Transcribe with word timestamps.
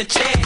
the 0.00 0.06
chair. 0.06 0.39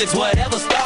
it's 0.00 0.14
whatever 0.14 0.58
style. 0.58 0.77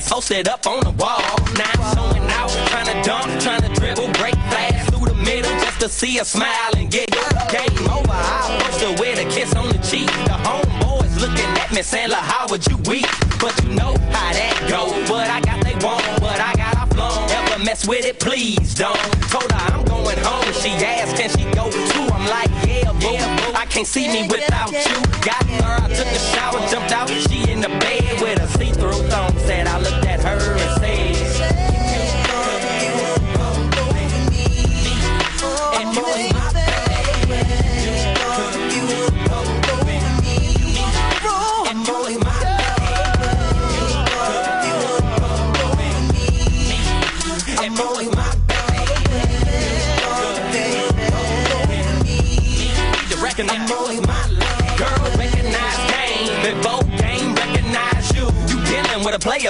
They 0.00 0.08
posted 0.08 0.48
up 0.48 0.66
on 0.66 0.80
the 0.80 0.92
wall. 0.92 1.20
Now 1.60 1.70
I'm 1.76 1.94
showing 1.94 2.24
out, 2.32 2.48
trying 2.70 2.86
to 2.86 3.02
dunk, 3.06 3.42
trying 3.42 3.60
to 3.60 3.68
dribble, 3.68 4.08
break 4.14 4.34
fast 4.48 4.94
through 4.94 5.06
the 5.12 5.14
middle 5.14 5.50
just 5.60 5.78
to 5.80 5.88
see 5.90 6.18
a 6.18 6.24
smile 6.24 6.72
and 6.74 6.90
get 6.90 7.10
giggle. 7.10 7.28
Game 7.52 7.86
over, 7.86 8.08
I 8.08 8.62
pushed 8.64 8.80
her 8.80 8.92
with 8.96 9.18
a 9.20 9.28
kiss 9.28 9.54
on 9.54 9.68
the 9.68 9.78
cheek. 9.84 10.06
The 10.24 10.40
homeboys 10.40 11.20
looking 11.20 11.50
at 11.60 11.70
me 11.72 11.82
saying, 11.82 12.08
like, 12.08 12.22
how 12.22 12.46
would 12.48 12.66
you 12.66 12.78
weep?" 12.88 13.04
But 13.38 13.52
you 13.62 13.74
know 13.74 13.92
how 14.08 14.32
that 14.32 14.56
go. 14.70 14.88
But 15.06 15.28
I 15.28 15.40
got 15.42 15.60
they 15.64 15.76
want, 15.84 16.04
but 16.20 16.40
I 16.40 16.54
got 16.54 16.76
I 16.76 16.86
flown. 16.94 17.28
Ever 17.28 17.62
mess 17.62 17.86
with 17.86 18.06
it, 18.06 18.18
please 18.20 18.74
don't. 18.74 18.96
Told 19.28 19.52
her 19.52 19.74
I'm 19.74 19.84
going 19.84 20.18
home. 20.24 20.48
She 20.62 20.70
asked, 20.80 21.16
can 21.16 21.28
she 21.28 21.44
go 21.52 21.70
too? 21.70 22.06
I'm 22.08 22.26
like, 22.26 22.48
yeah, 22.66 22.92
boo. 22.92 23.52
I 23.52 23.66
can't 23.68 23.86
see 23.86 24.08
me 24.08 24.28
without 24.28 24.72
you. 24.72 24.96
Got 25.20 25.39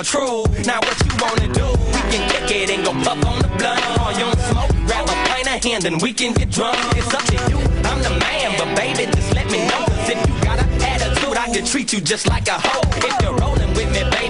true. 0.03 0.45
Now 0.65 0.81
what 0.81 0.97
you 1.05 1.13
wanna 1.21 1.53
do? 1.53 1.67
We 1.93 2.01
can 2.13 2.23
kick 2.31 2.51
it 2.51 2.71
and 2.71 2.85
go 2.85 2.93
puff 2.93 3.25
on 3.25 3.39
the 3.43 3.49
blunt. 3.59 3.81
Or 4.01 4.13
you 4.13 4.25
don't 4.27 4.41
smoke, 4.51 4.71
grab 4.87 5.09
a 5.09 5.17
pint 5.29 5.47
of 5.47 5.63
hand 5.63 5.85
and 5.85 6.01
we 6.01 6.13
can 6.13 6.33
get 6.33 6.51
drunk. 6.51 6.79
It's 6.97 7.13
up 7.13 7.23
to 7.25 7.37
you. 7.51 7.59
I'm 7.85 8.03
the 8.03 8.11
man, 8.21 8.57
but 8.59 8.75
baby, 8.77 9.11
just 9.13 9.35
let 9.35 9.51
me 9.51 9.59
know. 9.69 9.85
Cause 9.87 10.11
if 10.11 10.29
you 10.29 10.35
got 10.45 10.59
an 10.59 10.69
attitude, 10.83 11.37
I 11.37 11.53
can 11.53 11.65
treat 11.65 11.93
you 11.93 12.01
just 12.01 12.29
like 12.29 12.49
a 12.49 12.59
hoe. 12.59 12.83
If 12.97 13.23
you're 13.23 13.37
rolling 13.37 13.73
with 13.75 13.93
me, 13.93 14.03
baby. 14.11 14.30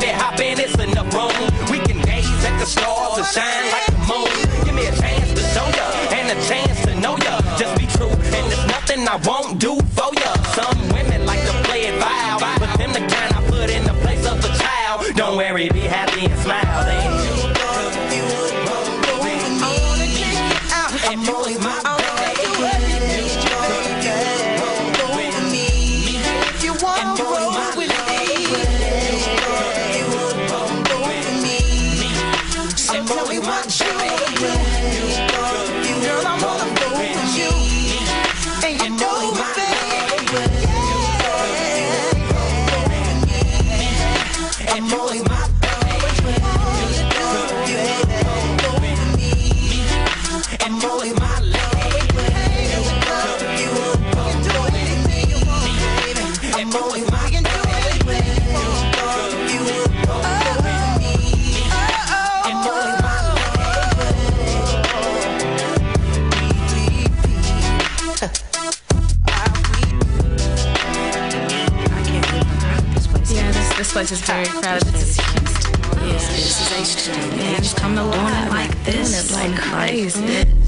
place 74.00 74.12
is 74.12 74.20
very 74.22 74.46
crowded. 74.46 74.88
This. 74.94 75.18
Yeah, 75.18 76.12
this 76.12 76.56
is 76.58 77.12
H2. 77.12 77.36
Man, 77.36 77.56
just 77.56 77.76
come 77.76 77.98
alive 77.98 78.48
like 78.48 78.84
this. 78.84 79.30
Like 79.34 79.54
crazy. 79.60 80.59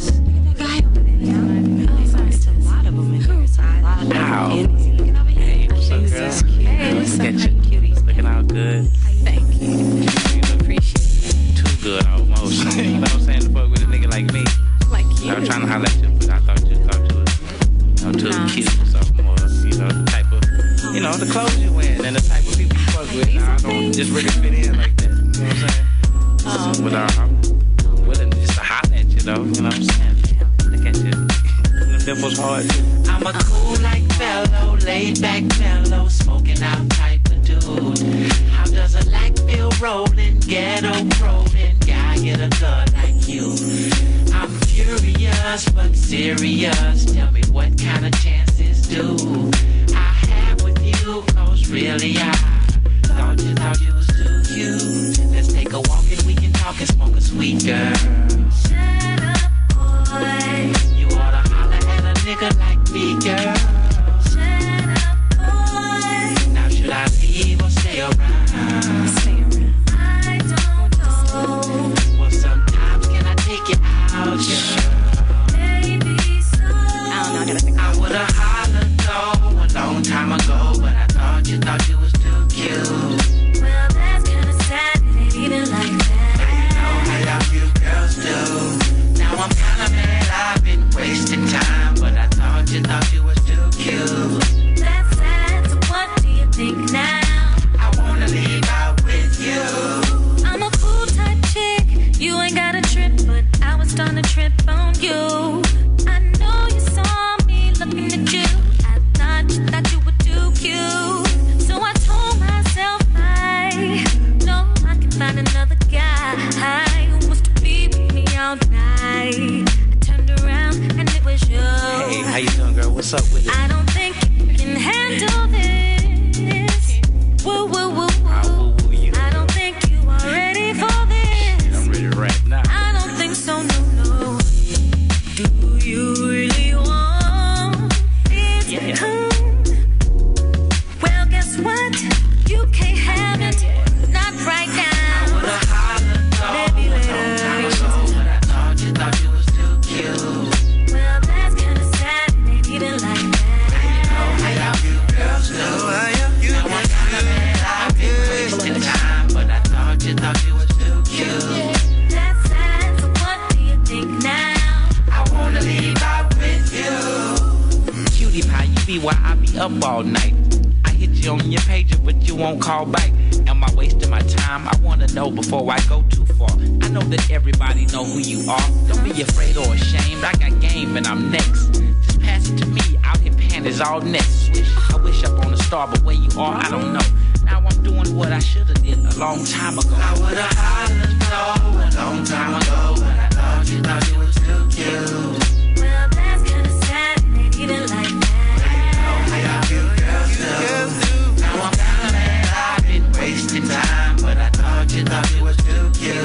Thought 205.13 205.31
you 205.31 205.37
thought 205.37 205.37
you 205.37 205.45
was 205.45 205.57
too 205.59 205.91
cute. 205.99 206.17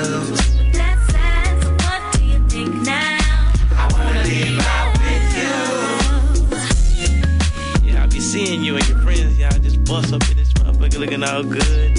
So 1.61 1.69
what 1.83 2.01
do 2.13 2.23
you 2.23 2.39
think 2.47 2.73
now? 2.83 3.17
I 3.71 3.89
wanna 3.91 4.23
leave 4.23 4.59
out 4.59 4.93
with 5.03 5.27
you. 7.83 7.91
Yeah, 7.91 8.03
I 8.03 8.05
be 8.07 8.19
seeing 8.19 8.63
you 8.63 8.77
and 8.77 8.87
your 8.87 8.99
friends, 8.99 9.37
y'all 9.37 9.51
just 9.59 9.83
bust 9.83 10.13
up 10.13 10.29
in 10.29 10.37
this 10.37 10.53
motherfucker 10.53 10.99
looking 10.99 11.23
all 11.23 11.43
good. 11.43 11.97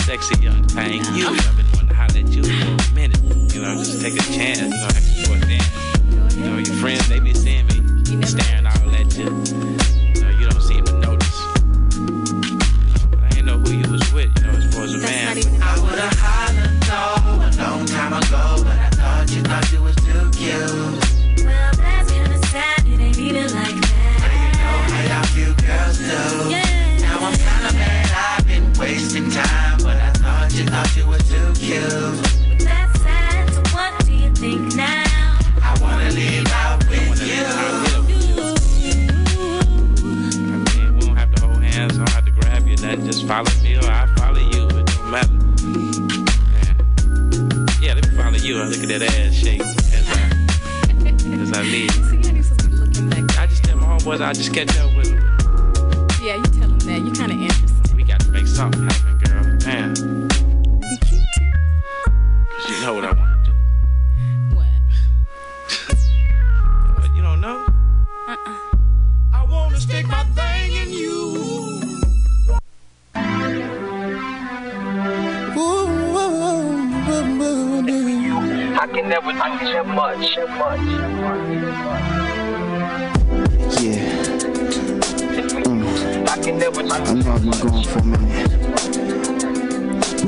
Sexy 0.00 0.40
young 0.42 0.64
thing. 0.68 1.04
You, 1.14 1.28
I've 1.28 1.56
been 1.56 1.66
wanting 1.72 1.88
to 1.88 1.94
holler 1.94 2.18
at 2.18 2.28
you 2.28 2.42
for 2.44 2.50
a 2.50 2.94
minute. 2.94 3.20
You 3.54 3.60
know, 3.62 3.74
just 3.76 4.00
take 4.00 4.14
a 4.14 4.22
chance, 4.32 4.60
you 4.60 4.68
know, 4.68 4.86
ask 4.86 5.16
you 5.16 5.24
for 5.26 5.36
a 5.36 5.40
dance. 5.40 6.34
You 6.36 6.44
know, 6.44 6.56
your 6.58 6.76
friends, 6.76 7.08
they 7.08 7.20
be 7.20 7.34
seeing 7.34 7.66
me 7.66 7.74
staring 8.26 8.66
all 8.66 8.94
at 8.94 9.16
you. 9.18 9.73
I 15.36 15.40
woulda 15.80 16.08
hollered 16.14 16.78
no 16.86 17.00
a 17.42 17.50
long 17.60 17.84
time 17.86 18.12
ago, 18.12 18.62
but 18.62 18.78
I 18.78 18.88
thought 18.90 19.34
you 19.34 19.42
thought 19.42 19.72
you 19.72 19.82
was 19.82 19.96
too 19.96 20.30
cute. 20.30 20.93
I 54.24 54.32
just 54.32 54.54
catch 54.54 54.74
up 54.78 54.96
with 54.96 55.10
them. 55.10 55.20
Yeah, 56.22 56.36
you 56.36 56.42
tell 56.44 56.70
him 56.70 56.78
that. 56.78 57.02
You 57.04 57.12
kind 57.12 57.30
of 57.30 57.38
interested. 57.38 57.94
We 57.94 58.04
got 58.04 58.20
to 58.20 58.30
make 58.30 58.46
something 58.46 58.88
happen, 58.88 59.18
girl. 59.18 59.58
Damn. 59.58 59.94
Cause 62.50 62.70
you 62.70 62.80
know 62.80 62.94
what 62.94 63.04
I 63.04 63.12
want 63.12 63.44
to 63.44 63.50
do. 63.50 63.56
What? 64.56 64.66
But 66.96 67.14
you 67.14 67.20
don't 67.20 67.42
know? 67.42 67.66
Uh-uh. 68.26 68.58
I 69.34 69.44
wanna 69.44 69.78
stick 69.78 70.06
my 70.08 70.24
thing 70.24 70.72
in 70.72 70.90
you. 70.90 71.34
I 78.80 78.86
can 78.86 79.08
never 79.08 79.32
do 79.32 79.38
too 79.70 79.84
much. 79.84 80.36
Yeah, 80.36 81.03
know 87.64 87.70
gone 87.70 87.84
for 87.84 87.98
a 87.98 88.04
minute. 88.04 88.50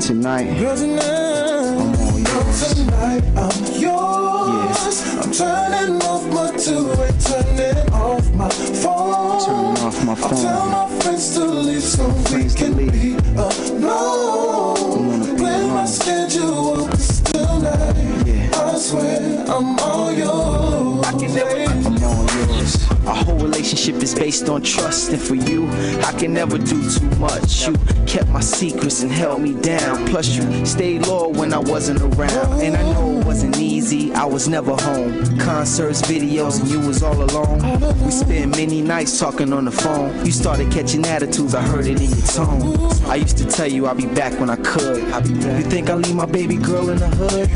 Tonight, 0.01 0.49
I'm 0.61 1.95
all 1.99 2.19
yours. 2.19 2.73
Tonight 2.73 3.23
I'm 3.35 3.65
yours. 3.79 4.97
I'm 5.17 5.31
turning 5.31 6.01
off 6.03 6.23
my 6.33 6.51
two-way, 6.57 7.11
turning 7.19 7.93
off 7.93 8.31
my 8.33 8.49
phone. 8.49 9.39
Turning 9.45 9.77
off 9.85 10.03
my 10.05 10.13
I'll 10.13 10.29
tell 10.29 10.65
my 10.69 10.87
friends 11.01 11.33
to 11.35 11.45
leave 11.45 11.83
so 11.83 12.07
we 12.07 12.23
Friends 12.23 12.55
to 12.55 12.63
can 12.65 12.73
be 12.75 13.15
alone. 13.35 15.19
be 15.21 15.35
Play 15.37 15.61
my 15.67 15.73
alone. 15.73 15.87
schedule 15.87 16.85
up 16.85 16.91
tonight. 17.25 18.27
Yeah. 18.27 18.51
I 18.55 18.57
swear 18.77 19.45
I'm 19.47 19.79
all 19.79 20.11
yours. 20.11 21.05
Relationship 23.57 24.03
is 24.03 24.13
based 24.13 24.49
on 24.49 24.61
trust, 24.61 25.11
and 25.11 25.19
for 25.19 25.33
you, 25.33 25.67
I 26.05 26.13
can 26.13 26.31
never 26.31 26.59
do 26.59 26.79
too 26.91 27.09
much. 27.17 27.65
You 27.67 27.73
kept 28.07 28.29
my 28.29 28.39
secrets 28.39 29.03
and 29.03 29.11
held 29.11 29.41
me 29.41 29.53
down. 29.53 30.07
Plus, 30.07 30.35
you 30.35 30.65
stayed 30.65 31.05
loyal 31.05 31.33
when 31.33 31.53
I 31.53 31.59
wasn't 31.59 32.01
around. 32.01 32.61
And 32.61 32.75
I 32.75 32.81
know 32.93 33.19
it 33.19 33.25
wasn't 33.25 33.57
easy, 33.57 34.13
I 34.13 34.25
was 34.25 34.47
never 34.47 34.75
home. 34.75 35.37
Concerts, 35.37 36.01
videos, 36.01 36.61
and 36.61 36.69
you 36.69 36.79
was 36.79 37.03
all 37.03 37.21
alone. 37.21 37.59
We 38.05 38.11
spent 38.11 38.55
many 38.55 38.81
nights 38.81 39.19
talking 39.19 39.51
on 39.51 39.65
the 39.65 39.71
phone. 39.71 40.25
You 40.25 40.31
started 40.31 40.71
catching 40.71 41.05
attitudes, 41.05 41.53
I 41.53 41.61
heard 41.61 41.85
it 41.85 42.01
in 42.01 42.09
your 42.09 42.27
tone. 42.27 42.77
I 43.07 43.15
used 43.15 43.37
to 43.37 43.45
tell 43.45 43.67
you 43.67 43.87
I'd 43.87 43.97
be 43.97 44.07
back 44.07 44.39
when 44.39 44.49
I 44.49 44.55
could. 44.57 45.03
You 45.27 45.63
think 45.63 45.89
I 45.89 45.95
leave 45.95 46.15
my 46.15 46.25
baby 46.25 46.55
girl 46.55 46.89
in 46.89 46.97
the 46.99 47.07
hood? 47.07 47.49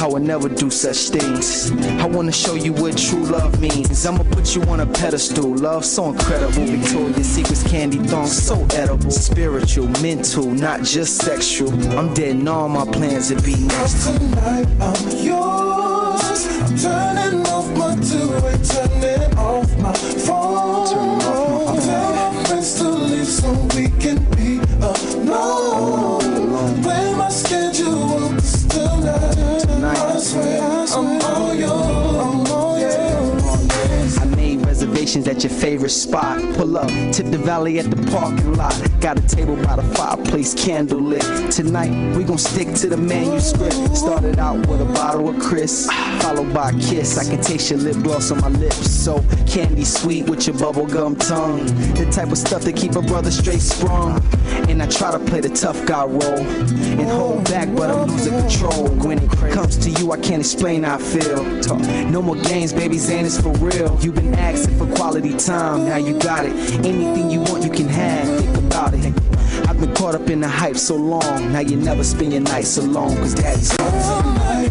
I 0.00 0.06
would 0.06 0.22
never 0.22 0.48
do 0.48 0.70
such 0.70 1.08
things. 1.08 1.72
I 2.00 2.06
wanna 2.06 2.32
show 2.32 2.54
you 2.54 2.72
what 2.74 2.96
true 2.96 3.24
love 3.24 3.60
means. 3.60 4.04
I'ma 4.06 4.24
put 4.24 4.54
you 4.54 4.62
on 4.64 4.80
a 4.80 4.86
pedestal. 4.86 5.54
Love 5.56 5.84
so 5.84 6.10
incredible. 6.10 6.64
Victoria's 6.66 7.26
Secret's 7.26 7.62
candy 7.66 7.98
thong 7.98 8.26
so 8.26 8.66
edible. 8.74 9.10
Spiritual, 9.38 9.86
mental, 10.02 10.50
not 10.50 10.82
just 10.82 11.22
sexual. 11.22 11.70
I'm 11.96 12.12
dead 12.12 12.34
and 12.34 12.48
all 12.48 12.68
my 12.68 12.84
plans 12.84 13.28
to 13.28 13.40
be 13.40 13.54
next. 13.54 14.04
Tonight 14.04 14.66
I'm 14.80 15.08
yours. 15.16 16.44
I'm 16.60 16.76
turning 16.76 17.46
off 17.46 17.68
my 17.76 17.94
two-way, 18.02 18.58
turning 18.64 19.38
off 19.38 19.78
my 19.78 19.92
phone. 19.92 21.47
At 35.28 35.44
your 35.44 35.52
favorite 35.52 35.90
spot. 35.90 36.38
Pull 36.56 36.76
up, 36.76 36.88
tip 37.12 37.26
the 37.26 37.38
valley 37.38 37.78
at 37.78 37.90
the 37.90 38.10
parking 38.10 38.54
lot. 38.54 38.74
Got 39.00 39.18
a 39.18 39.36
table 39.36 39.56
by 39.56 39.76
the 39.76 39.82
fireplace, 39.94 40.54
candle 40.54 41.00
lit. 41.00 41.22
Tonight, 41.52 42.16
we 42.16 42.24
gon' 42.24 42.38
stick 42.38 42.74
to 42.76 42.88
the 42.88 42.96
manuscript. 42.96 43.96
Started 43.96 44.38
out 44.38 44.66
with 44.66 44.80
a 44.80 44.86
bottle 44.86 45.28
of 45.28 45.38
Chris, 45.38 45.86
followed 46.20 46.52
by 46.54 46.70
a 46.70 46.72
kiss. 46.80 47.18
I 47.18 47.24
can 47.24 47.42
taste 47.42 47.70
your 47.70 47.78
lip 47.78 47.96
gloss 48.02 48.30
on 48.30 48.40
my 48.40 48.48
lips. 48.48 48.90
So 48.90 49.22
candy 49.46 49.84
sweet 49.84 50.28
with 50.28 50.46
your 50.46 50.56
bubblegum 50.56 51.18
tongue. 51.28 51.66
The 51.94 52.08
type 52.10 52.32
of 52.32 52.38
stuff 52.38 52.62
that 52.62 52.76
keep 52.76 52.96
a 52.96 53.02
brother 53.02 53.30
straight 53.30 53.60
sprung. 53.60 54.22
And 54.68 54.82
I 54.82 54.86
try 54.86 55.10
to 55.12 55.18
play 55.18 55.40
the 55.40 55.50
tough 55.50 55.84
guy 55.86 56.04
role 56.04 56.38
and 56.38 57.08
hold 57.08 57.44
back, 57.44 57.68
but 57.74 57.90
I'm 57.90 58.08
losing 58.08 58.38
control. 58.38 58.88
When 58.88 59.18
it 59.18 59.30
comes 59.52 59.76
to 59.78 59.90
you, 59.90 60.12
I 60.12 60.18
can't 60.18 60.40
explain 60.40 60.82
how 60.82 60.96
I 60.96 60.98
feel. 60.98 61.44
No 62.10 62.22
more 62.22 62.36
games, 62.36 62.72
baby, 62.72 62.98
Zan 62.98 63.24
is 63.24 63.40
for 63.40 63.52
real. 63.58 63.98
You've 64.00 64.14
been 64.14 64.34
asking 64.34 64.76
for 64.78 64.86
quality 64.94 65.17
time, 65.38 65.84
now 65.84 65.96
you 65.96 66.18
got 66.18 66.46
it. 66.46 66.52
Anything 66.84 67.30
you 67.30 67.40
want, 67.40 67.64
you 67.64 67.70
can 67.70 67.88
have. 67.88 68.26
Think 68.40 68.56
about 68.58 68.94
it. 68.94 69.12
I've 69.68 69.80
been 69.80 69.94
caught 69.94 70.14
up 70.14 70.28
in 70.30 70.40
the 70.40 70.48
hype 70.48 70.76
so 70.76 70.96
long, 70.96 71.52
now 71.52 71.60
you 71.60 71.76
never 71.76 72.04
spend 72.04 72.32
your 72.32 72.42
nights 72.42 72.76
alone, 72.76 73.16
cause 73.16 73.34
daddy's 73.34 73.70
Tonight 73.76 74.70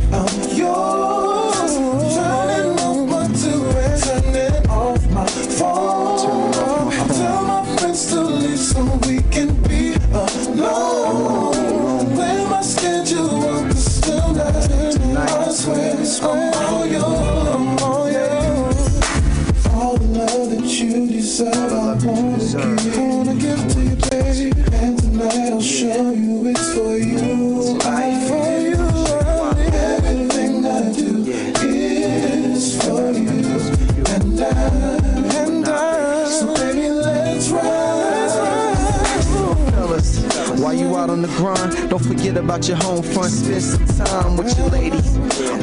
forget 42.07 42.37
about 42.37 42.67
your 42.67 42.77
home 42.77 43.03
front. 43.03 43.31
Spend 43.31 43.61
some 43.61 44.05
time 44.05 44.37
with 44.37 44.57
your 44.57 44.69
lady. 44.69 44.97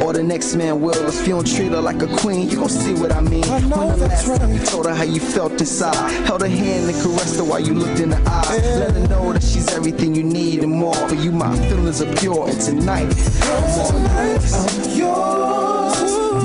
Or 0.04 0.12
the 0.12 0.22
next 0.22 0.54
man 0.54 0.80
will. 0.80 0.94
If 1.08 1.26
you 1.26 1.34
don't 1.34 1.46
treat 1.46 1.72
her 1.72 1.80
like 1.80 2.02
a 2.02 2.06
queen, 2.18 2.48
you 2.50 2.56
gon' 2.56 2.68
see 2.68 2.94
what 2.94 3.12
I 3.12 3.20
mean. 3.20 3.44
When 3.44 3.70
the 3.70 4.06
last 4.08 4.26
time 4.26 4.52
you 4.52 4.60
told 4.60 4.86
her 4.86 4.94
how 4.94 5.04
you 5.04 5.20
felt 5.20 5.52
inside, 5.52 5.96
held 6.26 6.42
her 6.42 6.48
hand 6.48 6.90
and 6.90 7.02
caressed 7.02 7.36
her 7.36 7.44
while 7.44 7.60
you 7.60 7.74
looked 7.74 8.00
in 8.00 8.12
her 8.12 8.22
eyes. 8.28 8.62
Let 8.78 8.92
her 8.92 9.08
know 9.08 9.32
that 9.32 9.42
she's 9.42 9.68
everything 9.72 10.14
you 10.14 10.22
need 10.22 10.62
and 10.62 10.72
more. 10.72 10.94
For 11.08 11.14
you, 11.14 11.32
my 11.32 11.56
feelings 11.68 12.02
are 12.02 12.14
pure. 12.16 12.48
And 12.48 12.60
tonight, 12.60 13.14
I'm 13.42 14.98
yours. 14.98 15.98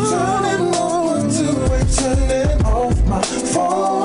Turning 0.09 0.73
on 0.75 1.29
two-way, 1.29 1.83
turning 1.95 2.65
off 2.65 3.05
my 3.05 3.21
phone. 3.21 3.98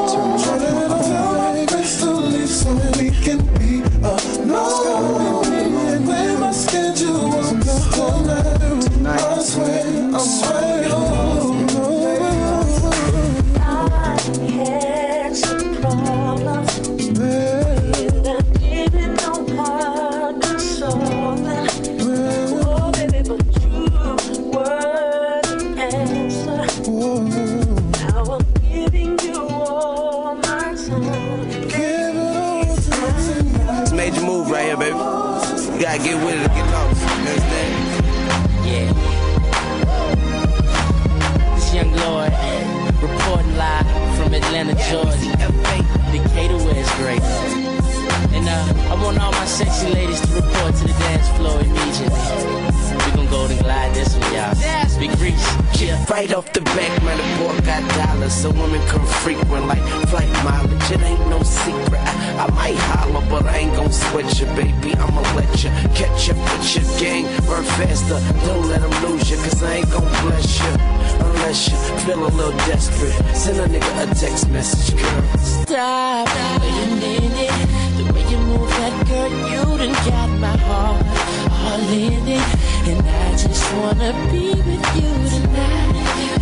Sexy 49.55 49.89
ladies 49.95 50.21
to 50.21 50.27
report 50.35 50.75
to 50.75 50.83
the 50.83 50.97
dance 51.07 51.29
floor 51.39 51.61
immediately. 51.61 52.19
We 53.07 53.11
gon' 53.15 53.31
go 53.31 53.47
and 53.47 53.59
glide 53.61 53.95
this 53.95 54.11
one, 54.17 54.35
y'all. 54.35 54.51
Big 54.99 55.15
Reese. 55.23 55.47
Yeah. 55.81 56.05
Right 56.11 56.33
off 56.35 56.53
the 56.53 56.61
back, 56.75 56.91
man, 57.05 57.17
the 57.19 57.27
boy 57.39 57.55
got 57.65 57.83
dollars, 57.95 58.35
so 58.35 58.51
women 58.51 58.85
come 58.89 59.07
frequent 59.23 59.67
like 59.69 59.83
flight 60.11 60.31
mileage. 60.43 60.91
It 60.91 61.01
ain't 61.03 61.29
no 61.29 61.41
secret. 61.43 62.01
I, 62.01 62.45
I 62.45 62.51
might 62.51 62.81
holler, 62.91 63.25
but 63.31 63.47
I 63.47 63.59
ain't 63.59 63.77
gon' 63.77 63.93
sweat 63.93 64.27
you, 64.41 64.47
baby. 64.59 64.91
I'ma 64.97 65.23
let 65.39 65.63
you 65.63 65.71
catch 65.95 66.31
up 66.31 66.37
with 66.51 66.75
your 66.75 66.87
gang, 66.99 67.25
run 67.47 67.63
faster. 67.79 68.19
Don't 68.47 68.67
let 68.69 68.81
them 68.83 68.95
lose 69.07 69.31
you, 69.31 69.37
cause 69.37 69.63
I 69.63 69.75
ain't 69.77 69.91
gon' 69.93 70.09
bless 70.27 70.59
you. 70.59 70.73
Unless 71.27 71.71
you 71.71 71.77
feel 72.03 72.27
a 72.27 72.31
little 72.39 72.59
desperate, 72.67 73.15
send 73.37 73.61
a 73.61 73.67
nigga 73.69 74.03
a 74.03 74.15
text 74.17 74.51
message, 74.51 75.01
girl. 75.01 75.23
Stop. 75.39 76.27
Wait 76.61 76.75
a 76.75 76.97
minute. 76.97 77.74
That 78.79 78.95
girl, 79.09 79.33
you 79.51 79.79
done 79.79 79.97
got 80.09 80.31
my 80.39 80.57
heart 80.69 81.05
all 81.65 81.89
in 81.93 82.29
it. 82.29 82.49
And 82.91 83.01
I 83.07 83.31
just 83.33 83.65
wanna 83.75 84.13
be 84.31 84.55
with 84.67 84.87
you 84.99 85.11
tonight. 85.33 85.95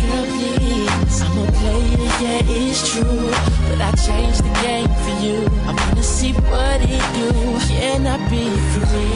Girl, 0.03 0.25
please. 0.35 1.21
I'm 1.21 1.37
a 1.37 1.51
player, 1.57 2.09
yeah, 2.21 2.41
it's 2.45 2.81
true. 2.91 3.31
But 3.69 3.79
I 3.81 3.91
changed 4.05 4.43
the 4.43 4.53
game 4.61 4.91
for 5.03 5.15
you. 5.25 5.37
I 5.67 5.71
wanna 5.73 6.03
see 6.03 6.33
what 6.33 6.79
it 6.81 7.05
do. 7.19 7.29
Can 7.67 8.07
I 8.07 8.17
be 8.29 8.45
free? 8.73 9.15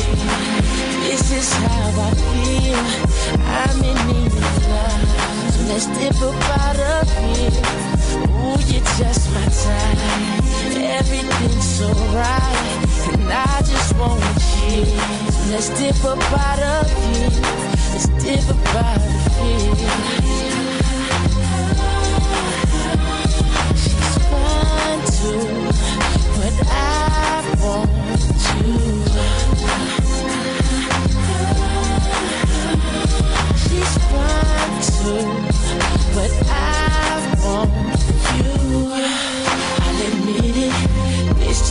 This 1.06 1.32
is 1.32 1.54
how 1.54 2.08
I 2.08 2.12
feel. 2.32 2.84
I'm 3.60 3.84
in 3.84 3.98
need 4.08 4.32
of 4.32 4.68
love. 4.72 5.51
So 5.54 5.60
let's 5.70 5.88
dip 5.98 6.22
up 6.22 6.60
out 6.60 6.80
of 6.80 7.08
here. 7.18 7.97
You're 8.48 8.84
just 8.98 9.30
my 9.34 9.46
type. 9.46 9.98
Everything's 10.77 11.70
so 11.77 11.88
right. 12.16 12.86
And 13.13 13.32
I 13.32 13.62
just 13.62 13.96
want 13.98 14.24
you. 14.72 14.86
Let's 15.51 15.70
dip 15.80 16.04
of. 16.06 16.88
Let's 17.92 18.08
dip 18.24 18.50
of. 18.50 19.01
She's 23.75 24.16
too. 25.20 25.42
But 26.38 26.56
I 26.68 27.44
want 27.62 27.89
you. 28.56 28.77
She's 33.63 33.94
too, 34.88 35.25
but 36.13 36.32
I 36.50 37.36
want 37.44 37.76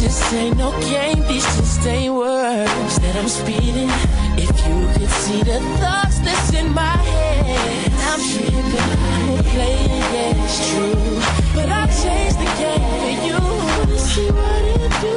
just 0.07 0.33
ain't 0.35 0.57
no 0.57 0.71
game, 0.83 1.19
this 1.23 1.45
just 1.57 1.85
ain't 1.85 2.15
words 2.15 2.99
that 3.01 3.17
I'm 3.17 3.27
speeding. 3.29 3.91
If 4.39 4.55
you 4.65 4.77
could 4.95 5.11
see 5.11 5.43
the 5.43 5.59
thoughts 5.81 6.21
that's 6.21 6.53
in 6.55 6.73
my 6.73 6.97
head, 7.13 7.91
I'm 8.11 8.21
tripping, 8.31 8.91
I'm 9.11 9.45
player, 9.51 9.99
yeah, 10.15 10.45
it's 10.45 10.59
true. 10.71 11.17
But 11.57 11.69
I 11.81 11.87
changed 12.03 12.39
the 12.39 12.51
game 12.63 12.87
for 13.03 13.15
you. 13.27 13.39
Wanna 13.79 13.99
see 13.99 14.31
what 14.31 14.63
it 14.75 14.93
do? 15.03 15.15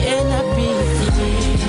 Can 0.00 0.26
I 0.32 0.42
be 0.56 0.68
free? 1.10 1.59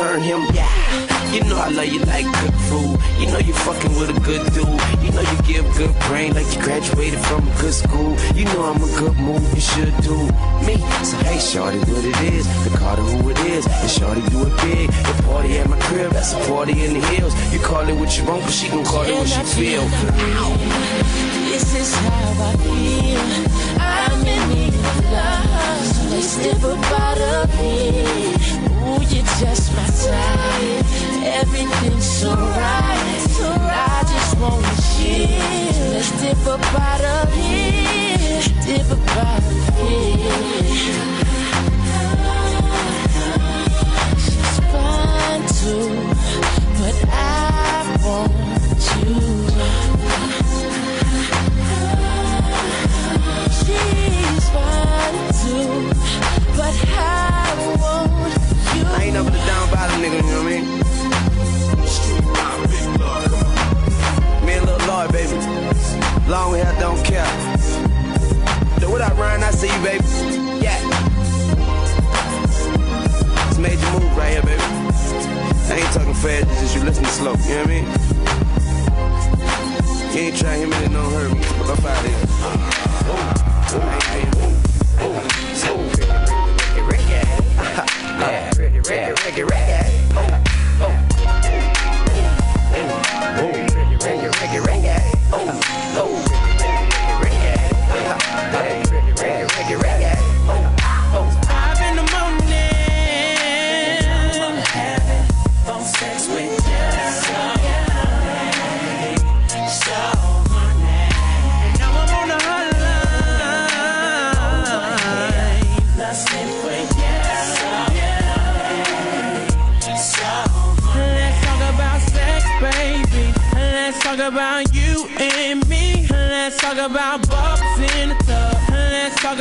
On 0.00 0.14
and 0.14 0.20
mama 0.20 0.20
turn 0.20 0.20
him. 0.20 0.54
Yeah. 0.54 1.32
You 1.32 1.44
know 1.44 1.58
I 1.58 1.68
love 1.68 1.86
you 1.86 2.00
like 2.00 2.24
good 2.24 2.54
food. 2.68 2.98
You 3.20 3.26
know 3.26 3.38
you 3.38 3.52
fucking 3.52 3.94
with 3.94 4.10
a 4.10 4.20
good 4.20 4.44
dude. 4.52 4.66
You 5.04 5.10
know 5.12 5.22
you 5.22 5.36
give 5.46 5.64
good 5.76 5.94
brain 6.08 6.34
like 6.34 6.48
you 6.54 6.60
graduated 6.62 7.20
from 7.20 7.46
a 7.46 7.54
good 7.60 7.74
school. 7.74 8.16
You 8.34 8.44
know 8.46 8.64
I'm 8.64 8.82
a 8.82 8.90
good 8.98 9.16
move. 9.16 9.42
You 9.54 9.60
should 9.60 9.94
do 10.02 10.16
me. 10.66 10.76
So 11.04 11.16
hey, 11.28 11.38
shorty, 11.38 11.78
what 11.78 12.04
it 12.04 12.20
is? 12.34 12.46
The 12.64 12.76
Carter 12.76 13.02
who 13.02 13.30
it 13.30 13.38
is. 13.40 13.66
And 13.66 13.90
shorty 13.90 14.22
do 14.30 14.42
it 14.46 14.56
big. 14.62 14.90
The 14.90 15.22
party 15.24 15.58
at 15.58 15.68
my 15.68 15.78
crib. 15.78 16.12
That's 16.12 16.32
a 16.32 16.38
party 16.48 16.84
in 16.84 16.94
the 16.94 17.06
hills. 17.06 17.34
You 17.52 17.60
call 17.60 17.88
it 17.88 17.94
what 17.94 18.16
you 18.18 18.24
want, 18.24 18.42
but 18.42 18.52
she 18.52 18.68
gon' 18.68 18.84
call 18.84 19.04
it 19.04 19.14
what 19.14 19.28
she 19.28 19.42
feel. 19.54 19.84
This 21.46 21.74
is 21.74 21.94
how 21.94 22.48
I 22.48 22.56
feel. 22.64 23.22
I'm 23.78 24.26
in 24.26 24.48
need 24.48 24.74
of 24.74 25.12
love. 25.12 25.86
So 25.94 26.02
let's 26.10 26.26
step 26.26 26.62
up 26.64 26.84
out 27.00 27.18
of 27.18 27.54
here. 27.54 28.59
Ooh, 28.59 28.59
you're 29.12 29.24
just 29.40 29.72
my 29.74 29.86
type. 29.86 30.86
Everything's 31.40 32.06
so 32.06 32.30
right. 32.34 33.20
I 33.42 34.02
just 34.06 34.38
wanna 34.38 34.74
chill. 34.94 35.90
Let's 35.92 36.06
step 36.06 36.46
up 36.46 36.74
out 36.74 37.00
of 37.00 37.32
here. 37.34 37.90
Up 38.90 39.16
out 39.16 39.42
of 39.42 39.78
here. 39.78 40.60
She's 44.16 44.58
fine 44.70 45.44
too, 45.58 45.88
but 46.78 46.96
I 47.10 47.98
want 48.04 48.32
you. 48.96 49.16
She's 53.58 54.44
fine 54.50 55.18
too, 55.42 55.70
but 56.56 56.74
want 56.98 57.79
I 59.10 59.12
ain't 59.12 59.24
never 59.24 59.36
the 59.36 59.44
down 59.44 59.68
bottom 59.72 60.00
nigga, 60.00 60.22
you 60.22 60.30
know 60.30 60.38
what 60.38 60.46
I 60.46 60.54
mean? 60.54 60.64
Me 64.46 64.52
and 64.52 64.64
Lil 64.66 64.78
Lloyd, 64.86 65.10
baby. 65.10 65.34
Long 66.30 66.54
hair, 66.54 66.72
don't 66.78 67.04
care. 67.04 67.26
So 68.78 68.88
what 68.88 69.00
up, 69.00 69.18
Ryan? 69.18 69.42
I 69.42 69.50
see 69.50 69.66
you, 69.66 69.82
baby. 69.82 70.04
Yeah. 70.62 70.78
It's 73.48 73.58
major 73.58 73.90
move 73.90 74.16
right 74.16 74.30
here, 74.30 74.42
baby. 74.42 74.62
I 74.62 75.82
ain't 75.82 75.92
talking 75.92 76.14
fast, 76.14 76.46
it's 76.48 76.60
just 76.60 76.76
you 76.76 76.84
listen 76.84 77.04
slow, 77.06 77.32
you 77.32 77.38
know 77.38 77.62
what 77.62 77.66
I 77.66 77.70
mean? 77.70 77.86
You 80.14 80.20
ain't 80.20 80.36
trying 80.36 80.70
to 80.70 80.76
hear 80.76 80.88
me, 80.88 80.94
don't 80.94 81.10
hurt 81.10 81.32
me. 81.32 81.40
But 81.58 81.70
I'm 81.70 81.84
out 81.84 82.04
here. 82.06 82.16
Oh, 83.10 83.80
I 83.82 84.18
ain't 84.18 84.30
paying. 84.36 85.39
Reggae, 89.20 89.44
reggae, 89.44 89.99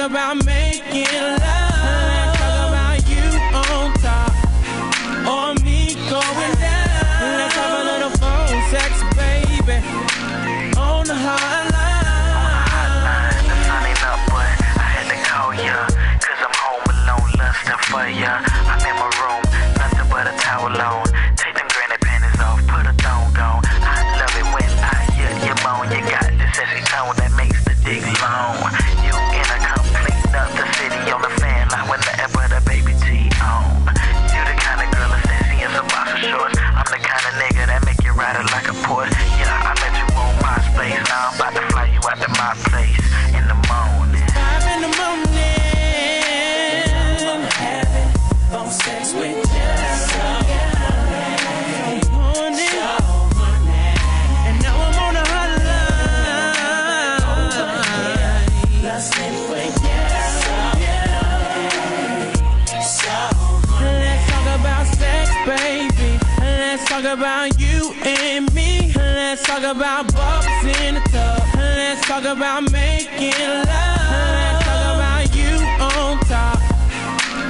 about 0.09 0.38
talk 72.21 72.37
about 72.37 72.71
making 72.71 73.31
love. 73.31 73.65
Let's 73.65 74.65
talk 74.65 74.95
about 74.95 75.35
you 75.35 75.55
on 75.79 76.19
top 76.27 76.59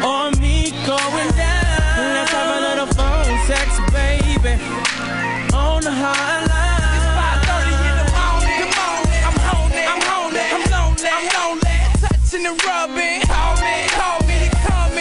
or 0.04 0.32
me 0.40 0.72
going 0.86 1.32
down. 1.34 2.14
Let's 2.14 2.32
have 2.32 2.50
a 2.54 2.62
little 2.68 2.90
phone 2.94 3.38
sex, 3.48 3.80
baby. 3.92 4.62
On 5.54 5.82
the 5.82 5.90
hotline. 5.90 6.86
It's 6.96 7.10
5:30 7.18 7.74
in 7.90 7.96
the 8.00 8.08
morning. 8.14 8.62
Come 8.62 8.78
on, 8.86 9.08
I'm. 9.28 9.38
I'm. 9.42 10.02
I'm. 10.70 11.60
Touching 12.02 12.46
and 12.46 12.64
rubbing. 12.64 13.22
Call 13.26 13.56
me. 13.66 13.76
Call 13.98 14.20
me. 14.28 14.38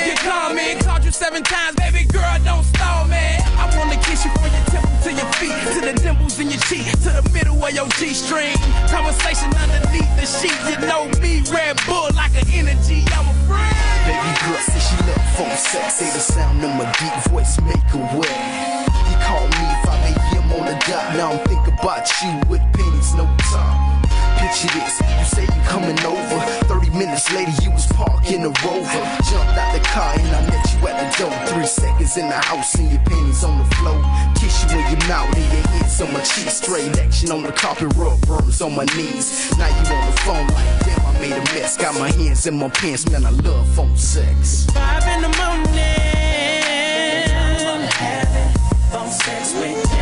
You. 0.09 0.78
Called 0.81 1.04
you 1.04 1.12
seven 1.12 1.42
times, 1.42 1.76
baby 1.76 2.04
girl. 2.04 2.38
Don't 2.44 2.64
stall 2.64 3.04
me. 3.07 3.26
I 3.61 3.64
wanna 3.76 3.96
kiss 4.02 4.24
you 4.24 4.31
from 4.33 4.50
your 4.57 4.64
temple 4.72 4.90
to 5.04 5.12
your 5.12 5.31
feet, 5.38 5.57
to 5.74 5.81
the 5.81 5.92
dimples 6.02 6.38
in 6.40 6.50
your 6.50 6.61
cheek, 6.68 6.87
to 7.04 7.11
the 7.20 7.31
middle 7.33 7.47
of 7.68 7.74
your 7.74 7.88
G-string. 8.00 8.57
Conversation 8.88 9.52
underneath 9.61 10.09
the 10.16 10.24
sheet. 10.24 10.57
You 10.68 10.78
know 10.87 11.09
me, 11.20 11.42
Red 11.52 11.76
Bull 11.87 12.09
like 12.14 12.33
an 12.35 12.48
energy. 12.52 13.04
I'm 13.12 13.28
a 13.28 13.35
friend. 13.44 13.76
Baby 14.09 14.33
girl 14.40 14.61
say 14.64 14.81
she 14.81 14.96
love 15.04 15.24
phone 15.37 15.57
sex. 15.57 15.96
Say 15.96 16.07
the 16.07 16.20
sound 16.20 16.64
of 16.64 16.70
my 16.76 16.88
deep 16.98 17.31
voice 17.31 17.61
make 17.61 17.85
her 17.92 18.04
wet. 18.16 18.88
He 19.09 19.14
called 19.24 19.50
me 19.61 19.68
5 19.85 20.09
a.m. 20.09 20.52
on 20.52 20.64
the 20.66 20.76
dot. 20.88 21.16
Now 21.16 21.33
I'm 21.33 21.46
thinking 21.46 21.74
about 21.74 22.09
you 22.22 22.40
with 22.48 22.62
pennies, 22.72 23.14
no 23.14 23.28
time. 23.52 24.02
Picture 24.38 24.68
this, 24.78 25.00
you 25.00 25.24
say 25.24 25.42
you 25.42 25.62
coming 25.68 25.98
over. 26.07 26.67
30 26.98 27.06
minutes 27.06 27.32
later, 27.32 27.52
you 27.62 27.70
was 27.70 27.87
parking 27.87 28.44
a 28.44 28.48
rover. 28.66 29.04
Jumped 29.30 29.58
out 29.58 29.72
the 29.72 29.80
car 29.84 30.14
and 30.18 30.28
I 30.28 30.46
met 30.50 30.72
you 30.72 30.88
at 30.88 30.96
the 30.98 31.22
door. 31.22 31.46
Three 31.46 31.66
seconds 31.66 32.16
in 32.16 32.28
the 32.28 32.34
house 32.34 32.74
and 32.74 32.90
your 32.90 33.00
panties 33.00 33.44
on 33.44 33.58
the 33.58 33.74
floor. 33.76 34.02
Kiss 34.34 34.64
you 34.64 34.78
in 34.78 34.98
your 34.98 35.08
mouth 35.08 35.34
and 35.37 35.52
your 35.52 35.66
hips 35.78 36.00
on 36.00 36.12
my 36.12 36.20
cheek. 36.20 36.50
Straight 36.50 36.98
action 36.98 37.30
on 37.30 37.42
the 37.42 37.52
carpet, 37.52 37.92
rub 37.96 38.20
burns 38.26 38.61
on 38.61 38.74
my 38.74 38.84
knees. 38.96 39.56
Now 39.58 39.68
you 39.68 39.94
on 39.94 40.11
the 40.11 40.16
phone 40.20 40.46
like, 40.48 40.84
damn, 40.84 41.06
I 41.06 41.12
made 41.20 41.32
a 41.32 41.44
mess. 41.54 41.76
Got 41.76 41.94
my 41.98 42.11
hands 42.11 42.46
in 42.46 42.58
my 42.58 42.68
pants, 42.68 43.08
man, 43.11 43.24
I 43.24 43.30
love 43.30 43.68
phone 43.74 43.96
sex. 43.96 44.66
Five 44.66 45.06
in 45.14 45.22
the 45.22 45.28
morning. 45.38 45.68
phone 48.90 49.11
sex 49.11 49.54
with 49.54 49.97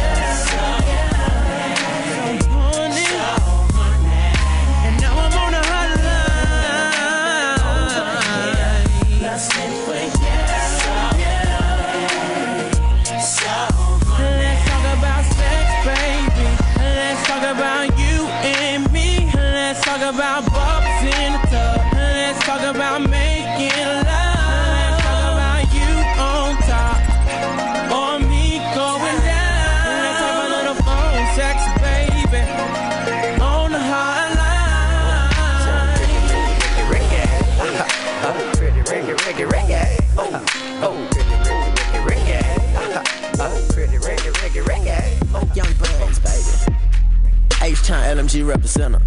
H-Town 48.37 48.43
LMG 48.43 48.47
representative. 48.47 49.07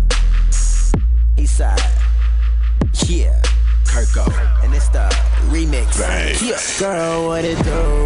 Eastside. 1.37 1.79
Yeah. 3.07 3.39
Kirko. 3.85 4.27
And 4.63 4.73
it's 4.73 4.89
the 4.89 5.09
remix. 5.49 5.99
Yeah. 6.41 6.59
Girl, 6.79 7.27
what 7.27 7.45
it 7.45 7.63
do? 7.63 7.98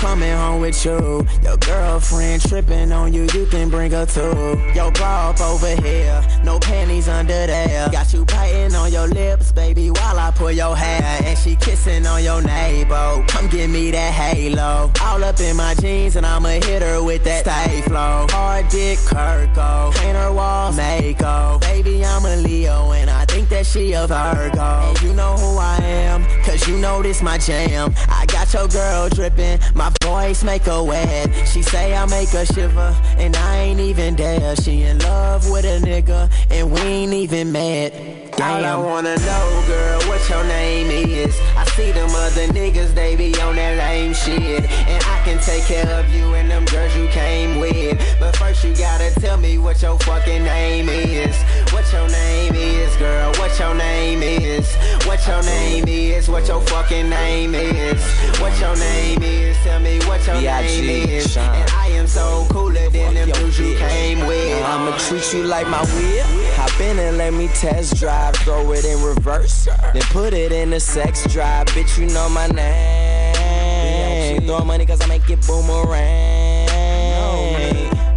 Coming 0.00 0.32
home 0.32 0.62
with 0.62 0.82
you. 0.82 1.26
Your 1.42 1.58
girlfriend 1.58 2.40
tripping 2.40 2.90
on 2.90 3.12
you, 3.12 3.28
you 3.34 3.44
can 3.44 3.68
bring 3.68 3.90
her 3.90 4.06
too. 4.06 4.58
Your 4.74 4.90
bra 4.92 5.28
up 5.28 5.40
over 5.42 5.76
here, 5.82 6.22
no 6.42 6.58
panties 6.58 7.06
under 7.06 7.46
there. 7.46 7.86
Got 7.90 8.14
you 8.14 8.24
biting 8.24 8.74
on 8.74 8.90
your 8.90 9.08
lips, 9.08 9.52
baby, 9.52 9.90
while 9.90 10.18
I 10.18 10.30
pull 10.30 10.52
your 10.52 10.74
hair. 10.74 11.20
And 11.22 11.36
she 11.36 11.54
kissing 11.54 12.06
on 12.06 12.24
your 12.24 12.40
navel. 12.40 13.22
Come 13.28 13.48
give 13.48 13.68
me 13.68 13.90
that 13.90 14.14
halo. 14.14 14.90
All 15.02 15.22
up 15.22 15.38
in 15.38 15.54
my 15.56 15.74
jeans, 15.74 16.16
and 16.16 16.24
I'ma 16.24 16.48
hit 16.48 16.80
her 16.80 17.02
with 17.02 17.22
that 17.24 17.44
stay 17.44 17.82
flow. 17.82 18.26
Hard 18.30 18.68
dick, 18.70 18.98
Kirko. 19.00 19.92
Paint 19.96 20.16
her 20.16 20.32
walls, 20.32 20.78
Mako. 20.78 21.58
Baby, 21.60 22.02
I'm 22.06 22.24
a 22.24 22.36
Leo, 22.36 22.92
and 22.92 23.10
I 23.10 23.26
think 23.26 23.50
that 23.50 23.66
she 23.66 23.92
a 23.92 24.06
Virgo. 24.06 24.60
And 24.60 25.02
you 25.02 25.12
know 25.12 25.34
who 25.34 25.58
I 25.58 25.76
am, 25.82 26.24
cause 26.42 26.66
you 26.66 26.78
know 26.78 27.02
this 27.02 27.20
my 27.20 27.36
jam. 27.36 27.92
I 28.08 28.24
got 28.26 28.50
your 28.54 28.66
girl 28.66 29.10
dripping, 29.10 29.60
my 29.74 29.89
voice 30.02 30.42
make 30.44 30.62
her 30.62 30.82
wet. 30.82 31.30
She 31.46 31.62
say 31.62 31.94
I 31.94 32.06
make 32.06 32.30
her 32.30 32.46
shiver, 32.46 32.96
and 33.18 33.36
I 33.36 33.56
ain't 33.58 33.80
even 33.80 34.16
there. 34.16 34.56
She 34.56 34.82
in 34.82 34.98
love 34.98 35.50
with 35.50 35.64
a 35.64 35.78
nigga, 35.84 36.30
and 36.50 36.70
we 36.72 36.80
ain't 36.80 37.12
even 37.12 37.52
met. 37.52 38.20
All 38.40 38.64
I 38.64 38.74
wanna 38.74 39.16
know, 39.18 39.64
girl, 39.66 40.00
what 40.08 40.26
your 40.30 40.42
name 40.44 40.90
is. 40.90 41.38
I 41.56 41.64
see 41.76 41.92
them 41.92 42.08
other 42.10 42.46
niggas, 42.48 42.94
they 42.94 43.14
be 43.14 43.38
on 43.40 43.56
that 43.56 43.76
lame 43.76 44.14
shit. 44.14 44.64
And 44.88 45.04
I 45.04 45.20
can 45.24 45.38
take 45.42 45.64
care 45.64 45.86
of 45.98 46.08
you 46.14 46.32
and 46.34 46.50
them 46.50 46.64
girls 46.64 46.96
you 46.96 47.06
came 47.08 47.60
with. 47.60 48.00
But 48.18 48.34
first 48.36 48.64
you 48.64 48.74
gotta 48.74 49.10
tell 49.20 49.36
me 49.36 49.58
what 49.58 49.82
your 49.82 49.98
fucking 49.98 50.44
name 50.44 50.88
is. 50.88 51.36
What 51.72 51.92
your 51.92 52.08
name 52.08 52.54
is, 52.54 52.96
girl, 52.96 53.30
what 53.34 53.58
your 53.58 53.74
name 53.74 54.22
is. 54.22 54.74
What 55.04 55.26
your 55.26 55.42
name 55.42 55.84
is, 55.86 56.28
what 56.30 56.48
your 56.48 56.62
fucking 56.62 57.10
name 57.10 57.54
is. 57.54 58.02
What 58.40 58.58
your 58.58 58.76
name 58.76 59.22
is, 59.22 59.56
tell 59.58 59.79
me 59.82 59.98
what 60.06 60.24
your 60.26 60.36
name 60.36 61.08
is. 61.08 61.36
And 61.36 61.70
I 61.70 61.88
am 61.88 62.06
so 62.06 62.46
cooler 62.50 62.88
than 62.90 63.14
them 63.14 63.30
dudes 63.30 63.58
you 63.58 63.76
came 63.76 64.26
with. 64.26 64.62
I'ma 64.64 64.96
treat 64.98 65.32
you 65.32 65.44
like 65.44 65.68
my 65.68 65.80
whip. 65.80 66.26
Hop 66.56 66.80
in 66.80 66.98
and 66.98 67.18
let 67.18 67.32
me 67.32 67.48
test 67.48 67.96
drive. 67.96 68.36
Throw 68.36 68.72
it 68.72 68.84
in 68.84 69.02
reverse. 69.02 69.66
Then 69.92 70.02
put 70.10 70.32
it 70.32 70.52
in 70.52 70.70
the 70.70 70.80
sex 70.80 71.24
drive. 71.32 71.66
Bitch, 71.68 71.98
you 71.98 72.06
know 72.12 72.28
my 72.28 72.46
name. 72.48 74.40
She 74.40 74.46
throw 74.46 74.64
money 74.64 74.86
cause 74.86 75.00
I 75.00 75.06
make 75.06 75.28
it 75.28 75.44
boomerang. 75.46 76.68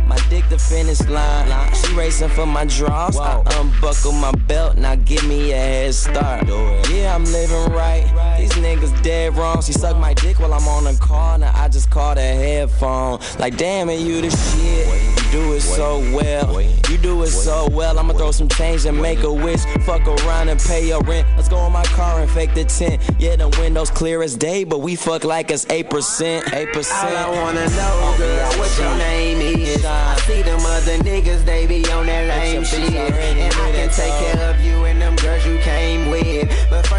My 0.08 0.18
dick 0.30 0.48
the 0.50 0.58
finish 0.60 1.02
line. 1.08 1.74
She 1.74 1.94
racing 1.94 2.30
for 2.30 2.46
my 2.46 2.66
draws. 2.66 3.18
I 3.18 3.42
unbuckle 3.60 4.12
my 4.12 4.32
belt. 4.48 4.78
Now 4.78 4.96
give 4.96 5.28
me 5.28 5.52
a 5.52 5.58
head 5.58 5.96
start. 5.96 6.48
Yeah, 6.48 7.16
I'm 7.16 7.26
living 7.26 7.74
right. 7.74 8.06
These 8.40 8.52
niggas 8.54 9.04
dead 9.04 9.36
wrong. 9.36 9.62
She 9.62 9.72
suck 9.72 9.98
my 9.98 10.14
dick 10.14 10.40
while 10.40 10.54
I'm 10.54 10.68
on 10.68 10.84
the 10.86 10.98
car. 11.00 11.38
Now 11.38 11.52
I 11.56 11.68
just 11.70 11.90
caught 11.90 12.18
a 12.18 12.22
headphone. 12.22 13.20
Like, 13.40 13.58
damn 13.58 13.90
it, 13.90 14.00
you 14.00 14.22
the 14.22 14.30
shit. 14.30 14.88
You 14.88 15.32
do 15.32 15.54
it 15.54 15.62
so 15.62 16.00
well. 16.16 16.62
You 16.62 16.98
do 16.98 17.24
it 17.24 17.28
so 17.28 17.68
well. 17.72 17.98
I'ma 17.98 18.14
throw 18.14 18.32
some 18.32 18.50
change 18.50 18.86
and 18.86 19.02
make 19.02 19.24
a 19.24 19.34
wish. 19.34 19.64
Fuck 19.86 20.08
around 20.08 20.50
and 20.50 20.60
pay 20.60 20.88
your 20.88 21.02
rent. 21.04 21.28
Let's 21.36 21.50
go 21.50 21.66
in 21.66 21.72
my 21.72 21.84
car 21.86 22.22
and 22.22 22.30
fake 22.30 22.54
the 22.54 22.66
tent. 22.66 23.02
Yeah, 23.20 23.36
the 23.36 23.50
windows 23.60 23.90
clear 23.90 24.22
as 24.22 24.36
day, 24.36 24.64
but 24.64 24.80
we 24.80 24.96
fuck 24.96 25.24
like 25.24 25.52
it's 25.52 25.66
8%. 25.66 26.44
8%. 26.44 26.92
All 26.94 27.18
I 27.18 27.30
wanna 27.30 27.70
know, 27.70 28.00
oh, 28.04 28.16
girl, 28.18 28.60
what 28.60 28.78
your 28.78 28.96
name 28.98 29.42
is. 29.42 29.84
I 29.86 30.16
see 30.28 30.42
them 30.42 30.60
other 30.60 30.98
niggas, 31.00 31.46
they 31.46 31.66
be 31.66 31.86
on 31.92 32.06
that 32.08 32.28
lame 32.28 32.64
shit. 32.64 32.94
And 32.94 33.54
I 33.54 33.72
can 33.72 33.90
take 33.90 34.14
care 34.14 34.50
of 34.50 34.62
you 34.62 34.86
and 34.86 35.02
them 35.02 35.16
girls 35.18 35.46
you 35.46 35.58
came 35.60 36.10
with. 36.12 36.23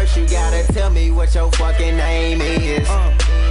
First 0.05 0.17
you 0.17 0.27
gotta 0.27 0.71
tell 0.71 0.91
me 0.91 1.09
what 1.09 1.33
your 1.33 1.51
fucking 1.53 1.97
name 1.97 2.39
is. 2.39 2.87
Uh. 2.87 3.44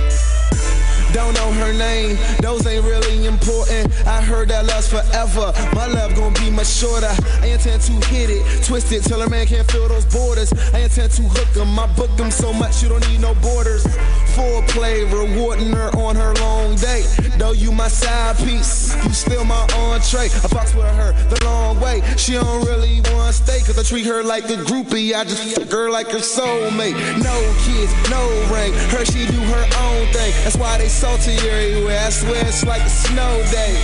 Don't 1.14 1.32
know 1.34 1.52
her 1.52 1.72
name, 1.72 2.18
those 2.40 2.66
ain't 2.66 2.84
really 2.84 3.26
important. 3.26 3.86
I 4.04 4.20
heard 4.20 4.48
that 4.48 4.66
love's 4.66 4.88
forever. 4.90 5.52
My 5.72 5.86
love 5.86 6.16
gon' 6.16 6.34
be 6.34 6.50
much 6.50 6.66
shorter. 6.66 7.14
I 7.40 7.46
intend 7.46 7.82
to 7.82 7.92
hit 8.08 8.30
it, 8.30 8.42
twist 8.66 8.90
it 8.90 9.04
till 9.04 9.22
a 9.22 9.30
man 9.30 9.46
can't 9.46 9.70
feel 9.70 9.86
those 9.86 10.06
borders. 10.06 10.52
I 10.74 10.80
intend 10.80 11.12
to 11.12 11.22
hook 11.22 11.56
'em, 11.56 11.78
I 11.78 11.86
book 11.94 12.10
'em 12.18 12.32
so 12.32 12.52
much 12.52 12.82
you 12.82 12.88
don't 12.88 13.06
need 13.08 13.20
no 13.20 13.32
borders. 13.34 13.86
Foreplay, 14.34 15.06
rewarding 15.12 15.72
her 15.72 15.90
on 15.96 16.16
her 16.16 16.34
long 16.42 16.74
day. 16.74 17.04
Though 17.38 17.52
you 17.52 17.70
my 17.70 17.86
side 17.86 18.36
piece, 18.38 18.96
you 19.04 19.12
still 19.12 19.44
my 19.44 19.62
entree. 19.78 20.28
I 20.42 20.48
box 20.48 20.74
with 20.74 20.86
her 20.86 21.14
the 21.30 21.44
long 21.44 21.78
way. 21.80 22.02
She 22.16 22.32
don't 22.32 22.64
really 22.66 23.00
wanna 23.12 23.32
stay, 23.32 23.60
cause 23.60 23.78
I 23.78 23.84
treat 23.84 24.06
her 24.06 24.24
like 24.24 24.50
a 24.50 24.56
groupie. 24.66 25.14
I 25.14 25.22
just 25.22 25.42
fuck 25.54 25.70
her 25.70 25.90
like 25.90 26.10
her 26.10 26.18
soulmate. 26.18 26.96
No 27.22 27.36
kids, 27.62 27.92
no 28.10 28.22
ring. 28.52 28.72
Her, 28.90 29.04
she 29.04 29.26
do 29.26 29.40
her 29.54 29.66
own 29.86 30.06
thing. 30.12 30.32
That's 30.42 30.56
why 30.56 30.78
they 30.78 30.88
salty 31.04 31.36
everywhere. 31.48 32.00
I 32.00 32.10
swear 32.10 32.46
it's 32.46 32.64
like 32.64 32.82
a 32.82 32.88
snow 32.88 33.32
day. 33.50 33.74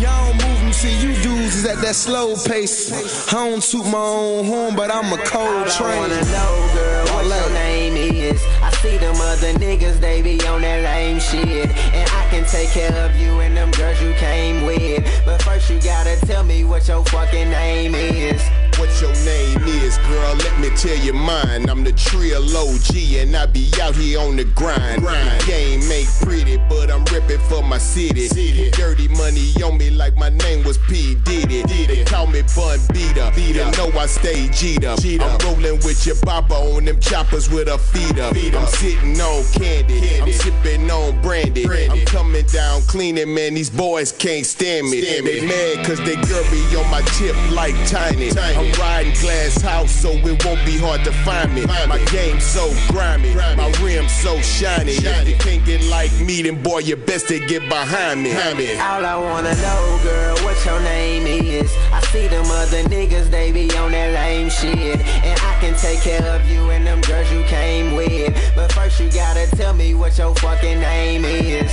Y'all 0.00 0.32
don't 0.32 0.48
move 0.48 0.60
them, 0.60 0.72
see 0.72 0.94
you 1.02 1.12
dudes 1.22 1.54
is 1.56 1.66
at 1.66 1.78
that 1.82 1.94
slow 1.94 2.34
pace. 2.34 2.90
I 3.28 3.50
don't 3.50 3.62
toot 3.62 3.84
my 3.86 3.98
own 3.98 4.46
horn, 4.46 4.74
but 4.74 4.90
I'm 4.90 5.12
a 5.12 5.18
cold 5.18 5.66
train. 5.68 5.92
I 5.92 5.98
wanna 5.98 6.24
know, 6.36 6.54
girl, 6.74 7.04
what 7.14 7.24
your 7.26 7.50
name 7.50 7.94
is. 7.96 8.42
I 8.62 8.70
see 8.82 8.96
them 8.96 9.16
other 9.20 9.52
niggas, 9.64 10.00
they 10.00 10.22
be 10.22 10.40
on 10.46 10.62
that 10.62 10.82
lame 10.82 11.20
shit. 11.20 11.68
And 11.98 12.08
I 12.10 12.22
can 12.30 12.44
take 12.46 12.70
care 12.70 12.96
of 13.04 13.14
you 13.20 13.40
and 13.40 13.54
them 13.54 13.70
girls 13.72 14.00
you 14.00 14.12
came 14.14 14.64
with. 14.64 15.04
But 15.26 15.42
first 15.42 15.68
you 15.70 15.78
gotta 15.80 16.16
tell 16.26 16.42
me 16.42 16.64
what 16.64 16.88
your 16.88 17.04
fucking 17.04 17.50
name 17.50 17.94
is. 17.94 18.42
What 18.78 19.00
your 19.00 19.12
name 19.24 19.62
is, 19.64 19.98
girl, 19.98 20.34
let 20.36 20.58
me 20.58 20.70
tell 20.76 20.96
you 20.96 21.12
mine. 21.12 21.68
I'm 21.68 21.84
the 21.84 21.92
Trill 21.92 22.42
OG 22.56 22.96
and 23.20 23.36
I 23.36 23.46
be 23.46 23.70
out 23.80 23.94
here 23.94 24.20
on 24.20 24.36
the 24.36 24.44
grind. 24.44 25.04
The 25.04 25.44
game 25.46 25.82
ain't 25.90 26.08
pretty, 26.22 26.56
but 26.68 26.90
I'm 26.90 27.04
ripping 27.06 27.38
for 27.48 27.62
my 27.62 27.78
city. 27.78 28.28
city. 28.28 28.70
Dirty 28.70 29.08
money 29.08 29.52
on 29.62 29.78
me 29.78 29.90
like 29.90 30.16
my 30.16 30.30
name 30.30 30.64
was 30.64 30.78
P. 30.78 31.14
Diddy. 31.16 31.62
They 31.86 32.04
call 32.04 32.26
me 32.26 32.42
Bun 32.56 32.78
Beater. 32.92 33.30
You 33.36 33.70
know 33.72 33.90
I 33.98 34.06
stay 34.06 34.48
G'd 34.48 34.84
up. 34.84 34.98
I'm 35.04 35.38
rolling 35.46 35.80
with 35.84 36.06
your 36.06 36.16
papa 36.16 36.54
on 36.54 36.84
them 36.84 36.98
choppers 37.00 37.50
with 37.50 37.68
a 37.68 37.78
feet 37.78 38.18
up. 38.18 38.34
I'm 38.34 38.66
sitting 38.66 39.20
on 39.20 39.44
candy. 39.52 40.20
I'm 40.20 40.32
sipping 40.32 40.90
on 40.90 41.20
brandy. 41.22 41.66
I'm 41.88 42.04
coming 42.06 42.46
down 42.46 42.82
cleaning, 42.82 43.34
man. 43.34 43.54
These 43.54 43.70
boys 43.70 44.12
can't 44.12 44.46
stand 44.46 44.88
me. 44.88 45.00
They 45.00 45.46
mad 45.46 45.86
cause 45.86 45.98
they 45.98 46.16
girl 46.16 46.42
be 46.50 46.76
on 46.76 46.90
my 46.90 47.02
tip 47.18 47.36
like 47.52 47.74
tiny. 47.88 48.30
I'm 48.62 48.70
riding 48.80 49.12
glass 49.14 49.60
house, 49.60 49.90
so 49.90 50.10
it 50.12 50.44
won't 50.44 50.64
be 50.64 50.78
hard 50.78 51.02
to 51.04 51.12
find 51.26 51.52
me. 51.52 51.66
My 51.66 51.98
game 52.12 52.38
so 52.38 52.72
grimy, 52.92 53.34
my 53.34 53.72
rim 53.82 54.08
so 54.08 54.40
shiny. 54.40 54.92
If 54.92 55.28
you 55.28 55.36
can't 55.36 55.64
get 55.66 55.82
like 55.90 56.12
me, 56.20 56.42
then 56.42 56.62
boy, 56.62 56.78
you 56.78 56.94
best 56.94 57.26
to 57.28 57.40
get 57.40 57.68
behind 57.68 58.22
me. 58.22 58.30
All 58.30 59.04
I 59.04 59.16
wanna 59.16 59.54
know, 59.56 60.00
girl, 60.04 60.36
what 60.44 60.64
your 60.64 60.80
name 60.82 61.26
is. 61.26 61.74
I 61.92 62.00
see 62.12 62.28
them 62.28 62.46
other 62.46 62.84
niggas, 62.84 63.30
they 63.30 63.50
be 63.50 63.68
on 63.76 63.90
that 63.90 64.14
lame 64.14 64.48
shit. 64.48 65.00
And 65.00 65.40
I 65.40 65.58
can 65.60 65.74
take 65.74 66.00
care 66.00 66.24
of 66.24 66.48
you 66.48 66.70
and 66.70 66.86
them 66.86 67.00
girls 67.00 67.30
you 67.32 67.42
came 67.44 67.96
with. 67.96 68.32
But 68.54 68.70
first 68.72 69.00
you 69.00 69.10
gotta 69.10 69.48
tell 69.56 69.74
me 69.74 69.94
what 69.94 70.16
your 70.18 70.34
fucking 70.36 70.78
name 70.78 71.24
is. 71.24 71.72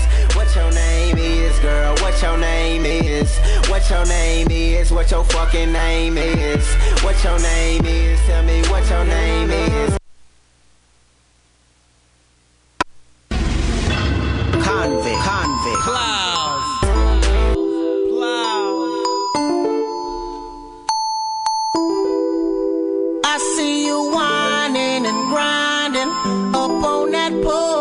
What 0.50 0.56
your 0.56 0.72
name 0.72 1.18
is, 1.20 1.60
girl, 1.60 1.96
what 1.98 2.20
your 2.24 2.36
name 2.36 2.84
is. 2.84 3.38
What 3.70 3.88
your 3.88 4.04
name 4.08 4.48
is, 4.50 4.92
what 4.92 5.12
your 5.12 5.24
fucking 5.24 5.72
name 5.72 6.18
is. 6.18 6.66
What 7.04 7.24
your 7.24 7.38
name 7.38 7.86
is, 7.86 8.20
tell 8.22 8.42
me 8.42 8.64
what 8.64 8.90
your 8.90 9.06
name 9.06 9.52
is. 9.52 9.96
Convict, 13.30 15.20
convict. 15.22 15.82
Clouds. 15.84 16.66
I 23.24 23.38
see 23.56 23.86
you 23.86 24.12
whining 24.12 25.06
and 25.06 25.30
grinding 25.30 26.10
up 26.56 26.84
on 26.84 27.12
that 27.12 27.34
pole 27.44 27.79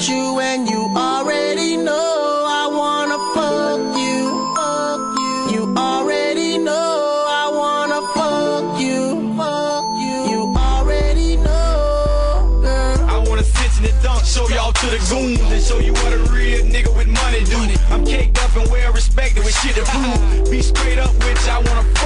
hurt 0.00 0.08
you 0.08 0.40
and 0.40 0.68
you 0.68 0.90
already 0.96 1.76
know 1.76 2.44
I 2.46 2.66
wanna 2.72 3.18
fuck 3.34 3.80
you, 3.98 4.54
fuck 4.56 5.00
you. 5.18 5.54
You 5.54 5.76
already 5.76 6.58
know 6.58 7.26
I 7.28 7.50
wanna 7.52 8.00
fuck 8.14 8.80
you, 8.80 9.36
fuck 9.36 9.84
you. 9.98 10.32
You 10.32 10.54
already 10.56 11.36
know, 11.36 12.60
girl. 12.62 13.10
I 13.10 13.18
wanna 13.26 13.44
sit 13.44 13.76
in 13.78 13.94
the 13.94 14.02
dump, 14.02 14.24
show 14.24 14.48
y'all 14.48 14.72
to 14.72 14.86
the 14.86 14.98
goons 15.10 15.40
and 15.40 15.62
show 15.62 15.78
you 15.78 15.92
what 15.92 16.12
a 16.12 16.18
real 16.32 16.64
nigga 16.64 16.94
with 16.96 17.08
money 17.08 17.44
do. 17.44 17.58
I'm 17.90 18.04
caked 18.04 18.38
up 18.42 18.56
and 18.56 18.70
well 18.70 18.92
respected 18.92 19.44
with 19.44 19.54
shit 19.60 19.74
to 19.76 19.82
prove. 19.84 20.50
Be 20.50 20.62
straight 20.62 20.98
up, 20.98 21.12
which 21.24 21.48
I 21.48 21.58
wanna 21.58 21.99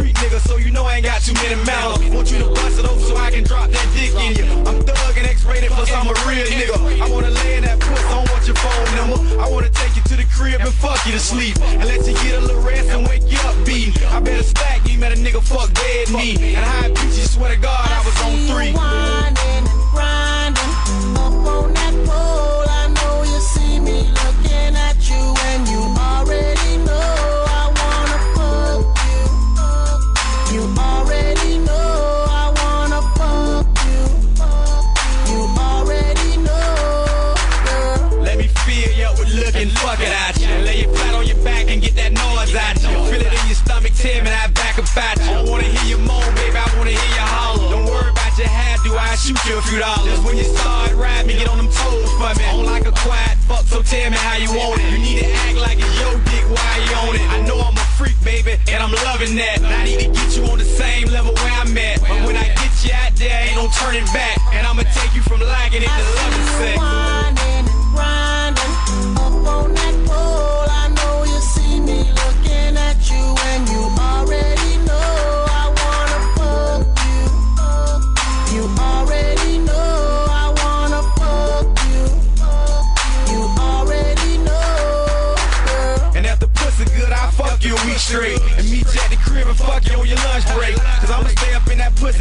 street 0.00 0.16
nigga, 0.16 0.40
so 0.40 0.56
you 0.56 0.70
know 0.70 0.84
I 0.84 0.96
ain't 0.96 1.04
got 1.04 1.20
too 1.20 1.34
many 1.34 1.56
mouths. 1.64 2.00
Want 2.10 2.30
you 2.32 2.38
to 2.38 2.48
bust 2.48 2.78
it 2.78 2.86
open 2.86 3.00
so 3.00 3.16
I 3.16 3.30
can 3.30 3.44
drop 3.44 3.68
that 3.70 3.86
dick 3.92 4.14
in 4.16 4.32
you. 4.36 4.46
I'm 4.64 4.80
thug 4.82 5.16
and 5.16 5.26
X-rated, 5.26 5.70
plus 5.70 5.92
I'm 5.92 6.08
a 6.08 6.16
real 6.24 6.46
nigga. 6.46 7.00
I 7.00 7.10
wanna 7.10 7.30
lay 7.30 7.56
in 7.56 7.64
that 7.64 7.78
puss, 7.80 8.00
I 8.04 8.14
don't 8.16 8.30
want 8.32 8.46
your 8.46 8.56
phone 8.56 8.90
number. 8.96 9.18
I 9.40 9.48
wanna 9.48 9.68
take 9.68 9.94
you 9.96 10.02
to 10.02 10.16
the 10.16 10.24
crib 10.36 10.60
and 10.60 10.72
fuck 10.72 11.04
you 11.04 11.12
to 11.12 11.20
sleep, 11.20 11.56
and 11.60 11.84
let 11.84 12.06
you 12.06 12.14
get 12.24 12.34
a 12.38 12.40
little 12.40 12.62
rest 12.62 12.88
and 12.88 13.06
wake 13.08 13.24
you 13.28 13.38
up 13.40 13.56
beating. 13.66 13.92
I 14.08 14.20
better 14.20 14.42
stack 14.42 14.88
you, 14.88 14.98
met 14.98 15.12
a 15.12 15.16
nigga 15.16 15.42
fuck 15.42 15.68
dead 15.74 16.10
me, 16.10 16.54
and 16.56 16.64
I 16.64 16.88
beat 16.88 17.14
you. 17.20 17.28
Swear 17.28 17.54
to 17.54 17.60
God, 17.60 17.88
I 17.90 18.00
was 18.06 18.16
on 18.24 18.32
three. 18.48 18.72
Winding, 18.72 19.64
grinding, 19.92 20.72
up 21.20 21.44
on 21.54 21.74
that 21.74 21.94
pole. 22.06 22.39
Tell 53.82 54.10
me 54.10 54.16
how 54.16 54.36
you 54.36 54.52
want 54.52 54.78
it. 54.78 54.92
You 54.92 54.98
need 54.98 55.18
to 55.24 55.30
act 55.48 55.56
like 55.56 55.78
a 55.78 55.88
yo 55.98 56.12
dick 56.28 56.44
while 56.52 56.78
you 56.84 56.92
own 57.08 57.14
it. 57.16 57.26
I 57.32 57.40
know 57.48 57.58
I'm 57.58 57.74
a 57.74 57.86
freak, 57.96 58.14
baby, 58.22 58.60
and 58.68 58.82
I'm 58.82 58.92
loving 59.08 59.34
that. 59.36 59.62
I 59.64 59.84
need 59.84 60.00
to 60.00 60.08
get 60.12 60.36
you 60.36 60.44
on 60.46 60.58
the 60.58 60.64
same 60.64 61.08
level 61.08 61.32
where 61.32 61.52
I'm 61.58 61.76
at. 61.76 62.00
But 62.00 62.22
when 62.28 62.36
I 62.36 62.46
get 62.60 62.70
you 62.84 62.92
out 62.92 63.16
there, 63.16 63.32
ain't 63.48 63.56
no 63.56 63.68
turning 63.80 64.04
back. 64.12 64.38
And 64.52 64.66
I'ma 64.66 64.84
take 64.94 65.14
you 65.16 65.22
from 65.22 65.40
lagging 65.40 65.82
it 65.82 65.88
to 65.88 66.19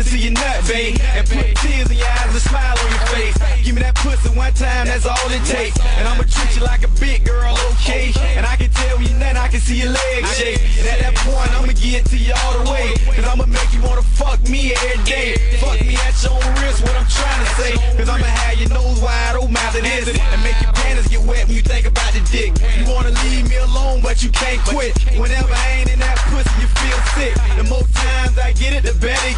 to 0.10 0.18
your 0.18 0.34
nut, 0.34 0.66
babe. 0.68 0.98
And 1.14 1.28
put 1.30 1.46
tears 1.62 1.90
in 1.92 1.98
your 1.98 2.08
eyes 2.08 2.34
and 2.34 2.42
smile 2.42 2.74
on 2.74 2.90
your 2.90 3.06
face. 3.14 3.38
Give 3.62 3.76
me 3.76 3.82
that 3.82 3.96
pussy 3.96 4.30
one 4.34 4.54
time, 4.54 4.88
that's 4.88 5.06
all 5.06 5.30
it 5.30 5.46
takes. 5.46 5.78
And 6.02 6.08
I'ma 6.08 6.26
treat 6.26 6.56
you 6.58 6.64
like 6.66 6.82
a 6.84 6.92
big 6.98 7.26
girl, 7.26 7.54
okay? 7.78 8.12
And 8.34 8.46
I 8.46 8.56
can 8.56 8.72
tell 8.72 8.98
you 9.02 9.14
nothing, 9.22 9.38
I 9.38 9.48
can 9.48 9.62
see 9.62 9.78
your 9.86 9.94
legs 9.94 10.30
shake. 10.38 10.62
And 10.82 10.88
at 10.90 11.00
that 11.06 11.16
point, 11.22 11.50
I'ma 11.54 11.74
get 11.78 12.06
to 12.10 12.18
you 12.18 12.34
all 12.34 12.54
the 12.58 12.72
way. 12.72 12.98
Cause 13.14 13.26
I'ma 13.26 13.46
make 13.46 13.70
you 13.74 13.82
wanna 13.86 14.02
fuck 14.02 14.42
me 14.50 14.74
every 14.74 15.04
day. 15.06 15.38
Fuck 15.62 15.78
me 15.86 15.94
at 16.02 16.18
your 16.26 16.34
own 16.34 16.50
risk, 16.66 16.82
what 16.82 16.96
I'm 16.98 17.06
trying 17.06 17.42
to 17.46 17.50
say. 17.62 17.72
Cause 17.98 18.10
I'ma 18.10 18.26
have 18.26 18.58
your 18.58 18.70
nose 18.70 19.00
wide 19.02 19.38
open 19.38 19.58
as 19.58 19.76
it 19.76 19.86
is. 19.86 20.10
And 20.10 20.42
make 20.42 20.58
your 20.62 20.74
panties 20.74 21.08
get 21.08 21.22
wet 21.22 21.46
when 21.46 21.56
you 21.56 21.62
think 21.62 21.86
about 21.86 22.14
the 22.18 22.22
dick. 22.34 22.58
You 22.82 22.90
wanna 22.90 23.14
leave 23.30 23.46
me 23.46 23.58
alone, 23.62 24.02
but 24.02 24.24
you 24.24 24.30
can't 24.34 24.62
quit. 24.66 24.98
Whenever 25.22 25.54
I 25.54 25.82
ain't 25.82 25.90
in 25.94 26.00
that 26.00 26.18
pussy, 26.34 26.50
you 26.58 26.68
feel 26.82 27.00
sick. 27.14 27.34
The 27.58 27.66
more 27.70 27.86
time 27.94 28.19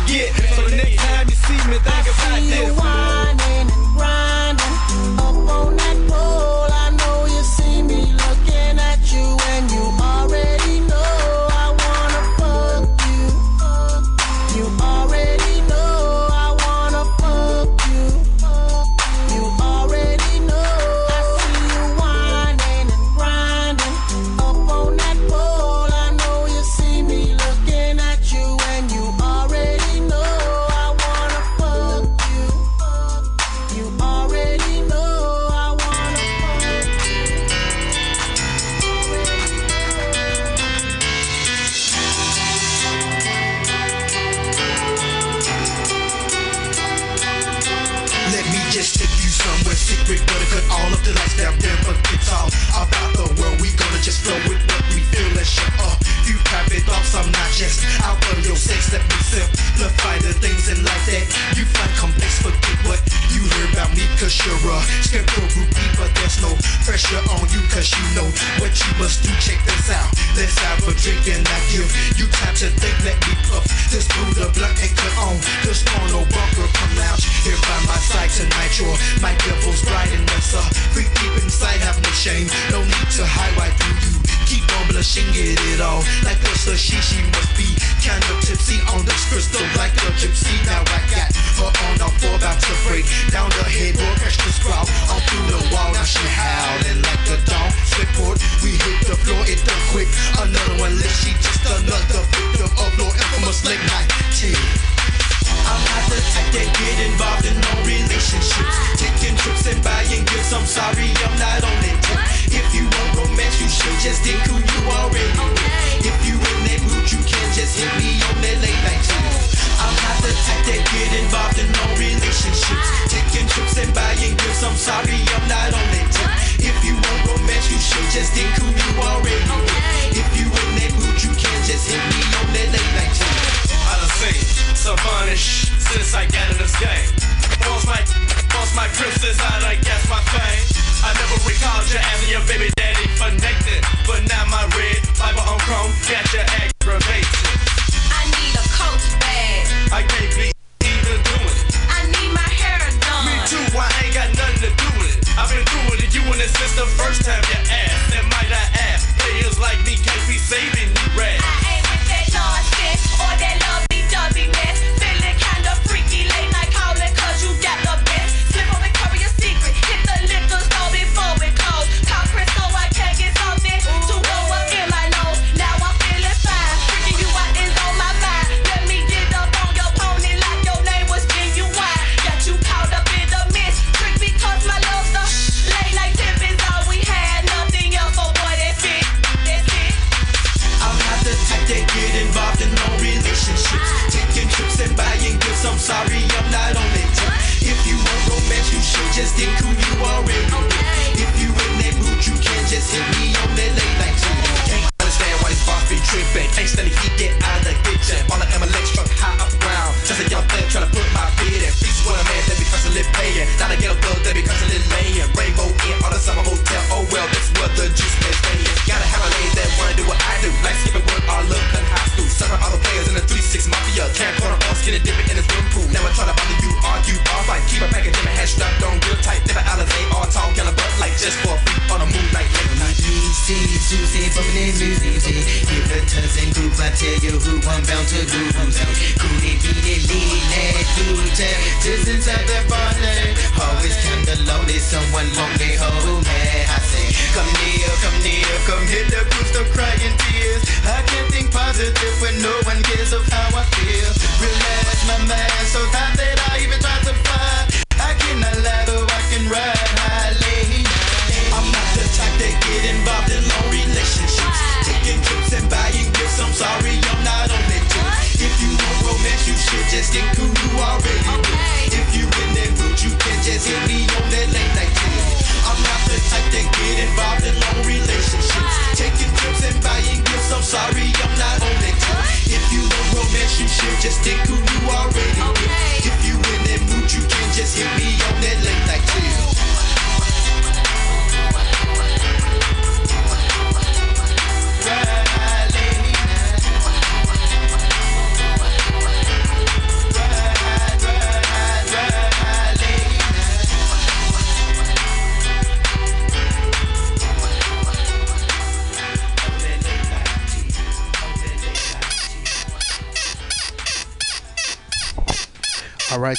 get. 0.08 0.34
So 0.56 0.68
the 0.70 0.76
next 0.76 0.96
time 0.98 1.28
you 1.28 1.36
see 1.36 1.60
me, 1.70 1.78
think 1.80 2.08
about 2.08 2.42
this. 2.42 2.71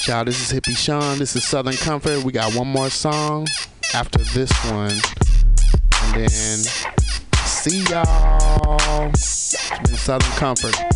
Right, 0.03 0.15
y'all. 0.17 0.25
This 0.25 0.41
is 0.41 0.59
Hippie 0.59 0.77
Sean. 0.77 1.19
This 1.19 1.37
is 1.37 1.45
Southern 1.45 1.75
Comfort. 1.75 2.25
We 2.25 2.33
got 2.33 2.57
one 2.57 2.67
more 2.67 2.91
song 2.91 3.47
after 3.95 4.19
this 4.19 4.51
one, 4.65 4.91
and 4.91 6.15
then 6.15 6.59
see 7.45 7.85
y'all. 7.85 9.11
It's 9.11 9.71
been 9.79 9.97
Southern 9.97 10.33
Comfort. 10.33 10.92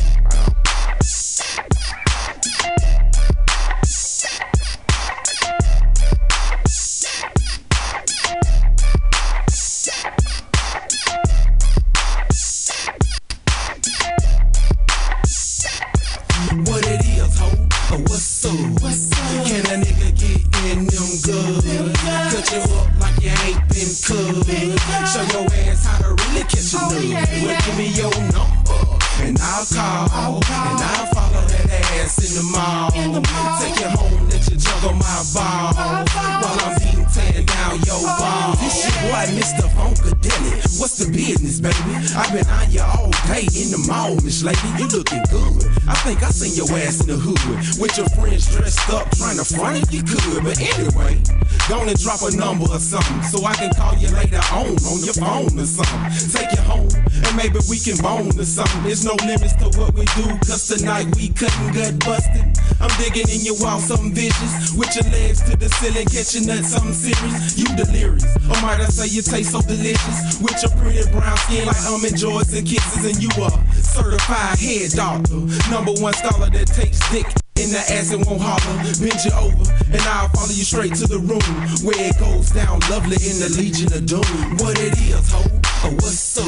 Your 46.69 46.79
ass 46.79 47.01
in 47.01 47.09
the 47.09 47.19
hood 47.19 47.39
with 47.81 47.97
your 47.97 48.09
friends 48.17 48.51
dressed 48.51 48.91
up 48.91 49.07
trying 49.17 49.37
to 49.39 49.45
front 49.45 49.83
if 49.83 49.91
you 49.93 50.03
could. 50.03 50.43
But 50.43 50.59
anyway, 50.59 51.21
gonna 51.69 51.95
drop 51.95 52.23
a 52.23 52.33
number 52.35 52.67
or 52.67 52.81
something 52.81 53.23
so 53.23 53.45
I 53.45 53.55
can 53.55 53.71
call 53.75 53.95
you 53.97 54.09
later 54.11 54.43
on 54.53 54.75
on 54.87 54.99
your 55.05 55.15
phone 55.15 55.53
or 55.59 55.69
something. 55.69 56.03
Take 56.33 56.51
you 56.57 56.63
home 56.67 56.91
and 56.91 57.35
maybe 57.37 57.59
we 57.69 57.79
can 57.79 57.97
bone 58.03 58.35
or 58.35 58.49
something. 58.49 58.83
There's 58.83 59.05
no 59.05 59.15
limits 59.27 59.55
to 59.63 59.71
what 59.79 59.95
we 59.95 60.05
do, 60.19 60.27
cause 60.47 60.67
tonight 60.67 61.07
we 61.17 61.31
cutting 61.31 61.71
gut 61.73 61.99
busting. 62.03 62.47
I'm 62.81 62.93
digging 63.01 63.29
in 63.33 63.41
your 63.47 63.57
wall, 63.63 63.81
something 63.81 64.13
vicious. 64.13 64.75
With 64.77 64.93
your 64.97 65.09
legs 65.13 65.41
to 65.49 65.57
the 65.57 65.69
ceiling, 65.81 66.07
catching 66.07 66.47
nuts, 66.47 66.75
something 66.75 66.93
serious. 66.93 67.57
You 67.57 67.69
delirious, 67.77 68.27
or 68.49 68.59
might 68.61 68.81
I 68.83 68.89
say 68.93 69.09
you 69.09 69.23
taste 69.23 69.53
so 69.53 69.63
delicious? 69.63 70.41
With 70.43 70.59
your 70.61 70.73
pretty 70.77 71.05
brown 71.11 71.37
skin 71.49 71.67
like 71.67 71.81
joys 72.17 72.53
and 72.53 72.67
kisses, 72.67 73.05
and 73.05 73.17
you 73.23 73.31
a 73.41 73.51
certified 73.97 74.59
head 74.59 74.91
doctor. 74.93 75.41
Number 75.71 75.93
one 76.01 76.13
scholar 76.13 76.51
that 76.51 76.69
takes 76.69 77.01
dick 77.11 77.27
in 77.57 77.73
the 77.73 77.81
ass 77.89 78.13
and 78.13 78.25
won't 78.27 78.41
holler. 78.41 78.77
Bend 79.01 79.21
you 79.25 79.33
over, 79.33 79.65
and 79.93 80.03
I'll 80.13 80.29
follow 80.37 80.53
you 80.53 80.65
straight 80.65 80.95
to 81.01 81.07
the 81.09 81.19
room 81.19 81.45
where 81.81 81.97
it 81.97 82.17
goes 82.21 82.53
down 82.53 82.81
lovely 82.93 83.17
in 83.25 83.41
the 83.41 83.51
Legion 83.57 83.93
of 83.93 84.05
Doom. 84.05 84.29
What 84.61 84.77
it 84.79 84.93
is, 85.01 85.33
ho? 85.33 85.41
Oh, 85.85 85.93
what's 86.01 86.37
up? 86.37 86.47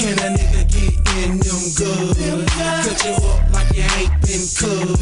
Can 0.00 0.16
a 0.20 0.28
nigga 0.32 0.64
get 0.72 0.96
in 1.24 1.40
them 1.44 1.62
good? 1.76 2.48
Cut 2.48 2.98
you 3.04 3.16
up 3.20 3.40
like 3.52 3.70
you 3.76 3.84
ain't 4.00 4.14
been 4.24 4.44
cut. 4.56 4.96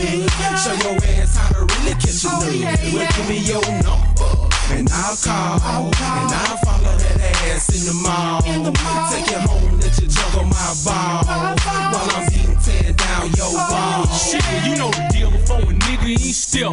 Show 0.58 0.74
your 0.82 0.98
ass 1.18 1.38
how 1.38 1.48
to 1.54 1.62
really 1.62 1.94
catch 2.02 2.24
a 2.24 2.30
oh, 2.30 2.42
nut. 2.42 2.78
Well, 2.92 3.08
give 3.14 3.28
me 3.30 3.38
your 3.46 3.64
number. 3.82 4.54
And 4.70 4.88
I'll 4.92 5.16
call, 5.16 5.86
and 5.86 6.32
I'll 6.32 6.56
follow 6.64 6.96
that 6.96 7.20
ass 7.52 7.68
in 7.76 7.86
the 7.86 7.94
mall. 8.02 8.40
Take 8.42 9.30
you 9.30 9.38
home, 9.38 9.80
let 9.80 9.98
you 10.00 10.08
juggle 10.08 10.44
my 10.44 10.74
ball. 10.84 11.24
While 11.24 12.10
I'm 12.16 12.28
beating 12.28 12.56
tearing 12.58 12.96
down 12.96 13.26
your 13.36 13.52
oh, 13.52 14.04
ball. 14.06 14.16
Shit, 14.16 14.42
you 14.66 14.76
know 14.76 14.90
the 14.90 15.08
deal 15.12 15.30
before 15.30 15.60
a 15.60 15.74
nigga 15.74 16.10
ain't 16.10 16.34
still. 16.34 16.72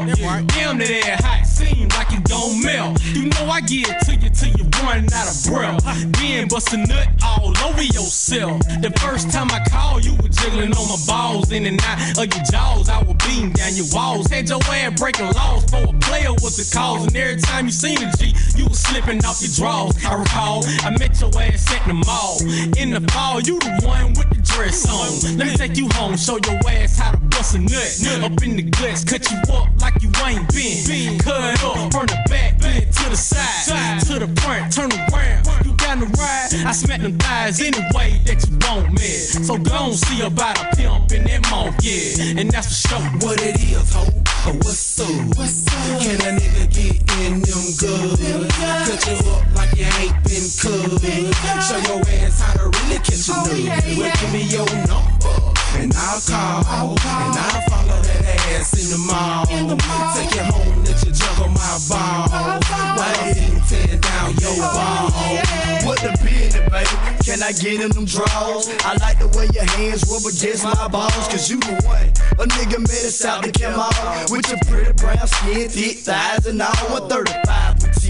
Damn 0.55 0.77
that 0.79 0.91
ass 1.05 1.23
hot, 1.23 1.45
seem 1.45 1.89
like 1.89 2.11
it 2.13 2.23
don't 2.23 2.63
melt. 2.63 3.03
You 3.03 3.27
know 3.27 3.49
I 3.51 3.61
give 3.61 3.89
it 3.89 3.99
to 4.05 4.15
you 4.15 4.29
till 4.29 4.49
you 4.55 4.65
run 4.81 5.05
out 5.13 5.27
of 5.27 5.37
breath. 5.51 5.83
Then 6.17 6.47
bust 6.47 6.73
a 6.73 6.77
nut 6.77 7.07
all 7.23 7.53
over 7.67 7.83
yourself. 7.83 8.59
The 8.81 8.91
first 9.01 9.31
time 9.31 9.51
I 9.51 9.61
called, 9.69 10.05
you 10.05 10.15
were 10.15 10.29
jiggling 10.29 10.73
on 10.73 10.87
my 10.87 10.97
balls. 11.05 11.51
In 11.51 11.65
and 11.65 11.79
out 11.83 12.17
of 12.17 12.33
your 12.33 12.43
jaws, 12.49 12.89
I 12.89 13.03
was 13.03 13.15
beating 13.27 13.51
down 13.51 13.75
your 13.75 13.87
walls. 13.93 14.27
Had 14.27 14.49
your 14.49 14.63
ass 14.63 14.99
breaking 14.99 15.31
laws 15.33 15.65
for 15.69 15.83
a 15.83 15.93
player 15.99 16.31
was 16.41 16.57
the 16.57 16.65
cause. 16.73 17.05
And 17.07 17.15
every 17.15 17.41
time 17.41 17.65
you 17.65 17.71
seen 17.81 17.97
a 17.97 18.11
G, 18.17 18.35
you 18.55 18.65
was 18.67 18.77
slipping 18.79 19.25
off 19.25 19.41
your 19.41 19.49
drawers. 19.57 19.97
I 20.05 20.13
recall, 20.13 20.63
I 20.85 20.91
met 20.99 21.19
your 21.19 21.31
ass 21.41 21.65
at 21.73 21.87
the 21.87 21.95
mall. 21.95 22.37
In 22.77 22.91
the 22.91 23.01
fall, 23.11 23.41
you 23.41 23.57
the 23.57 23.73
one 23.83 24.13
with 24.13 24.29
the 24.29 24.41
dress 24.53 24.85
on. 24.85 25.37
Let 25.37 25.47
me 25.47 25.57
take 25.57 25.75
you 25.77 25.89
home, 25.93 26.15
show 26.15 26.37
your 26.45 26.61
ass 26.69 26.99
how 26.99 27.11
to 27.11 27.17
bust 27.17 27.55
a 27.55 27.59
nut. 27.59 28.21
Up 28.23 28.43
in 28.43 28.55
the 28.55 28.63
guts, 28.63 29.03
cut 29.03 29.25
you 29.31 29.37
up 29.53 29.69
like 29.81 29.97
you 30.03 30.11
ain't 30.25 30.47
been. 30.53 31.17
Cut 31.19 31.63
up 31.63 31.91
from 31.91 32.05
the 32.05 32.21
back, 32.29 32.59
to 32.59 33.09
the 33.09 33.17
side, 33.17 33.99
to 34.05 34.19
the 34.19 34.29
front, 34.41 34.71
turn 34.71 34.91
around. 34.91 35.60
Down 35.91 35.99
the 35.99 36.05
ride, 36.05 36.47
I 36.65 36.71
smack 36.71 37.01
them 37.01 37.17
thighs 37.17 37.59
any 37.59 37.77
way 37.93 38.15
that 38.23 38.39
you 38.47 38.55
want, 38.63 38.95
man. 38.95 39.43
So 39.43 39.57
go 39.57 39.75
on, 39.75 39.91
see 39.91 40.21
about 40.21 40.55
a 40.55 40.73
pimp 40.73 41.11
in 41.11 41.25
that 41.25 41.43
monk, 41.51 41.75
yeah. 41.83 42.39
And 42.39 42.49
that's 42.49 42.87
for 42.87 42.95
sure. 42.95 43.03
What 43.19 43.43
it 43.43 43.59
is, 43.59 43.91
ho? 43.91 44.07
Oh, 44.47 44.55
what's 44.63 44.99
up? 45.01 45.09
Can 45.99 46.15
a 46.23 46.39
nigga 46.39 46.71
get 46.71 46.95
in 47.19 47.43
them 47.43 47.75
good? 47.75 48.47
Cut 48.87 49.03
you 49.03 49.19
up 49.35 49.43
like 49.51 49.75
you 49.75 49.91
ain't 49.99 50.15
been 50.23 50.47
cut. 50.63 50.95
Show 51.59 51.83
your 51.83 51.99
ass 52.23 52.39
how 52.39 52.53
to 52.55 52.71
really 52.71 52.95
catch 53.03 53.27
a 53.27 53.35
oh, 53.35 53.51
nut. 53.51 53.83
Well, 53.99 54.13
give 54.15 54.31
me 54.31 54.43
your 54.47 54.71
number. 54.87 55.60
And 55.73 55.93
I'll 55.95 56.21
call, 56.21 56.91
and 56.91 57.37
I'll 57.37 57.61
follow 57.69 58.01
that 58.01 58.25
ass 58.53 58.73
in 58.75 58.89
the 58.91 58.97
mall. 59.07 59.45
Take 59.45 60.35
it 60.35 60.45
home, 60.51 60.83
let 60.83 61.03
you 61.03 61.11
juggle 61.11 61.49
my 61.49 61.79
ball. 61.89 62.27
Why 62.97 63.33
didn't 63.33 63.63
tear 63.67 63.97
down 63.97 64.35
your 64.37 64.57
ball? 64.57 65.09
What 65.87 65.99
the 65.99 66.11
business, 66.21 66.69
baby? 66.69 66.95
Can 67.23 67.41
I 67.41 67.51
get 67.53 67.81
in 67.81 67.91
them 67.91 68.05
draws? 68.05 68.69
I 68.85 68.97
like 68.99 69.17
the 69.19 69.27
way 69.37 69.47
your 69.53 69.65
hands 69.77 70.03
rub 70.11 70.25
against 70.25 70.63
my 70.63 70.87
balls, 70.89 71.27
cause 71.27 71.49
you 71.49 71.59
the 71.59 71.73
one. 71.85 72.11
A 72.37 72.45
nigga 72.51 72.79
made 72.79 73.05
us 73.07 73.23
out 73.23 73.43
to 73.43 73.51
come 73.51 73.79
out 73.79 74.29
with 74.29 74.49
your 74.49 74.59
pretty 74.67 74.91
brown 74.93 75.27
skin, 75.27 75.69
thick 75.69 75.97
thighs, 75.97 76.45
and 76.45 76.61
all 76.61 76.73
135 76.91 77.79
petite. 77.79 78.00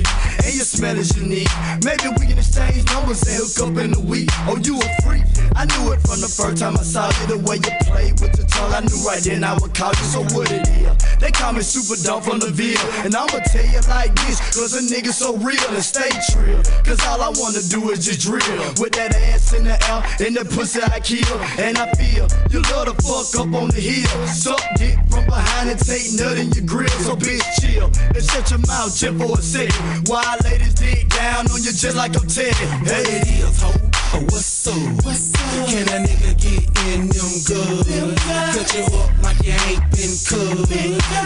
And 0.52 0.58
your 0.58 0.66
smell 0.66 0.98
is 0.98 1.16
unique. 1.16 1.48
Maybe 1.86 2.12
we 2.20 2.28
can 2.28 2.38
exchange 2.38 2.84
numbers 2.92 3.24
and 3.24 3.40
hook 3.40 3.72
up 3.72 3.78
in 3.80 3.96
a 3.96 4.04
week. 4.04 4.28
Oh, 4.52 4.60
you 4.60 4.76
a 4.76 4.90
freak. 5.00 5.24
I 5.56 5.64
knew 5.64 5.96
it 5.96 6.04
from 6.04 6.20
the 6.20 6.28
first 6.28 6.60
time 6.60 6.76
I 6.76 6.84
saw 6.84 7.08
you. 7.08 7.24
The 7.32 7.40
way 7.48 7.56
you 7.56 7.72
played 7.88 8.20
with 8.20 8.36
your 8.36 8.48
tongue, 8.52 8.76
I 8.76 8.84
knew 8.84 9.00
right 9.08 9.24
then 9.24 9.48
I 9.48 9.56
would 9.56 9.72
call 9.72 9.96
you. 9.96 10.08
So 10.12 10.28
what 10.36 10.52
it 10.52 10.68
is? 10.68 10.92
They 11.24 11.32
call 11.32 11.54
me 11.54 11.62
Super 11.64 11.96
Dumb 12.04 12.20
from 12.20 12.44
the 12.44 12.52
Ville. 12.52 12.76
And 13.08 13.16
I'ma 13.16 13.40
tell 13.48 13.64
you 13.64 13.80
like 13.88 14.12
this, 14.28 14.44
cause 14.52 14.76
a 14.76 14.84
nigga 14.84 15.16
so 15.16 15.40
real 15.40 15.72
and 15.72 15.80
stay 15.80 16.12
trill. 16.36 16.60
Cause 16.84 17.00
all 17.08 17.24
I 17.24 17.32
wanna 17.40 17.64
do 17.72 17.88
is 17.96 18.04
just 18.04 18.20
drill. 18.20 18.44
With 18.76 18.92
that 19.00 19.16
ass 19.32 19.56
in 19.56 19.64
the 19.64 19.80
air, 19.88 20.04
and 20.20 20.36
the 20.36 20.44
pussy 20.44 20.84
I 20.84 21.00
kill. 21.00 21.40
And 21.64 21.80
I 21.80 21.88
feel 21.96 22.28
you 22.52 22.60
love 22.76 22.92
to 22.92 22.96
fuck 23.08 23.32
up 23.40 23.56
on 23.56 23.72
the 23.72 23.80
hill. 23.80 24.12
Suck 24.28 24.60
dick 24.76 25.00
from 25.08 25.24
behind 25.32 25.72
and 25.72 25.80
take 25.80 26.12
nut 26.20 26.36
in 26.36 26.52
your 26.52 26.68
grill. 26.68 26.92
So 27.08 27.16
bitch 27.16 27.40
chill 27.64 27.88
and 27.88 28.20
shut 28.20 28.52
your 28.52 28.60
mouth 28.68 28.92
just 28.92 29.16
for 29.16 29.32
a 29.32 29.42
second. 29.42 30.12
Why 30.12 30.41
ladies 30.44 30.74
dig 30.74 31.10
down 31.10 31.50
on 31.52 31.62
you 31.64 31.72
just 31.72 31.96
like 31.96 32.16
I'm 32.16 32.28
Teddy? 32.28 32.66
Hey, 32.86 33.22
it 33.22 33.28
is, 33.28 33.62
ho. 33.62 33.72
Oh, 34.14 34.20
what's 34.30 34.68
up? 34.68 35.06
What's 35.06 35.34
up? 35.34 35.68
Can 35.70 35.88
a 35.88 36.04
nigga 36.06 36.36
get 36.36 36.68
in 36.92 37.08
them 37.08 37.32
good? 37.48 38.18
Cut 38.20 38.70
you 38.76 38.86
up 39.00 39.10
like 39.24 39.40
you 39.46 39.56
ain't 39.72 39.84
been 39.92 40.14
cut. 40.28 40.68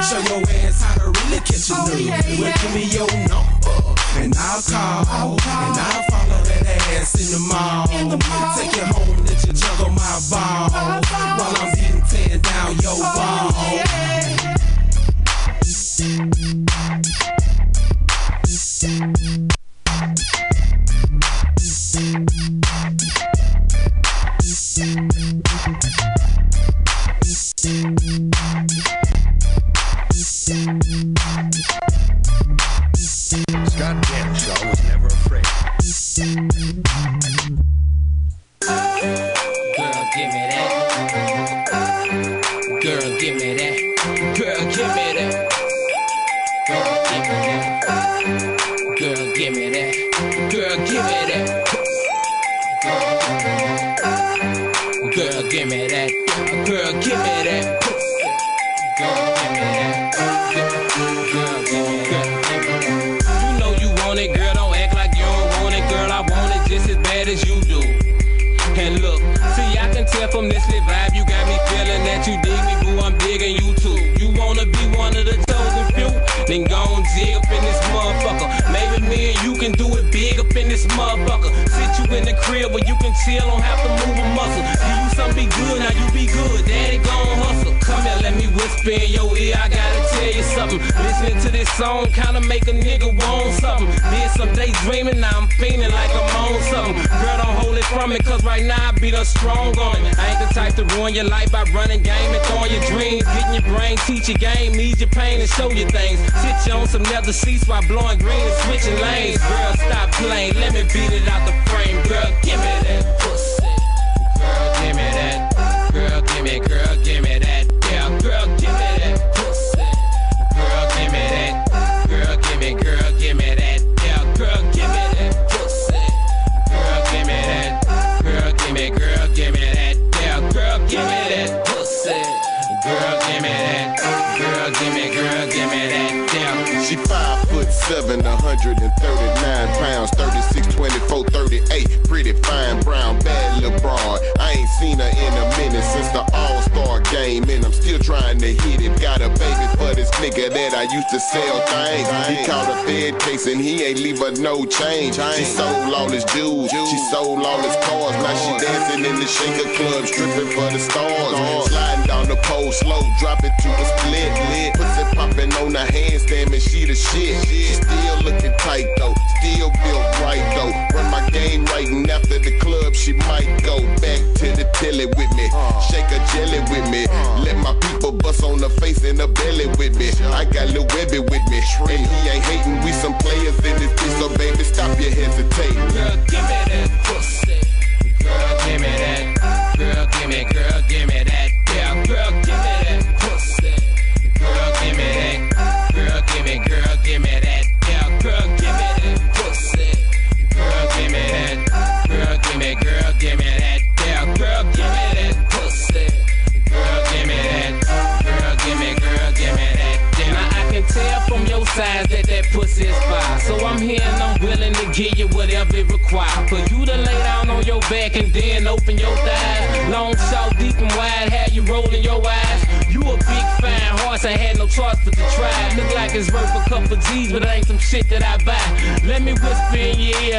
Show 0.05 0.21
your 0.29 0.41
ass 0.63 0.81
how 0.81 0.95
to 1.01 1.07
really 1.09 1.39
catch 1.41 1.69
a 1.69 1.81
nigga. 1.89 2.39
Well, 2.39 2.53
give 2.61 2.73
me 2.75 2.83
your 2.93 3.09
number 3.29 3.95
and 4.17 4.33
I'll 4.37 4.61
call 4.61 5.33
and 5.33 5.77
I'll 5.77 6.03
follow 6.09 6.39
that 6.45 6.65
ass 6.95 7.15
in 7.19 7.27
the 7.33 7.39
mall. 7.47 7.87
Take 7.87 8.77
it 8.77 8.87
home, 8.93 9.17
let 9.25 9.39
you 9.45 9.53
juggle 9.53 9.91
my 9.91 10.19
ball 10.29 10.69
while 10.69 11.55
I'm 11.57 11.73
getting 11.75 12.01
tear 12.05 12.37
down 12.37 12.77
your 12.79 12.97
ball. 13.01 13.51
Thank 18.85 19.19
you. 19.21 19.54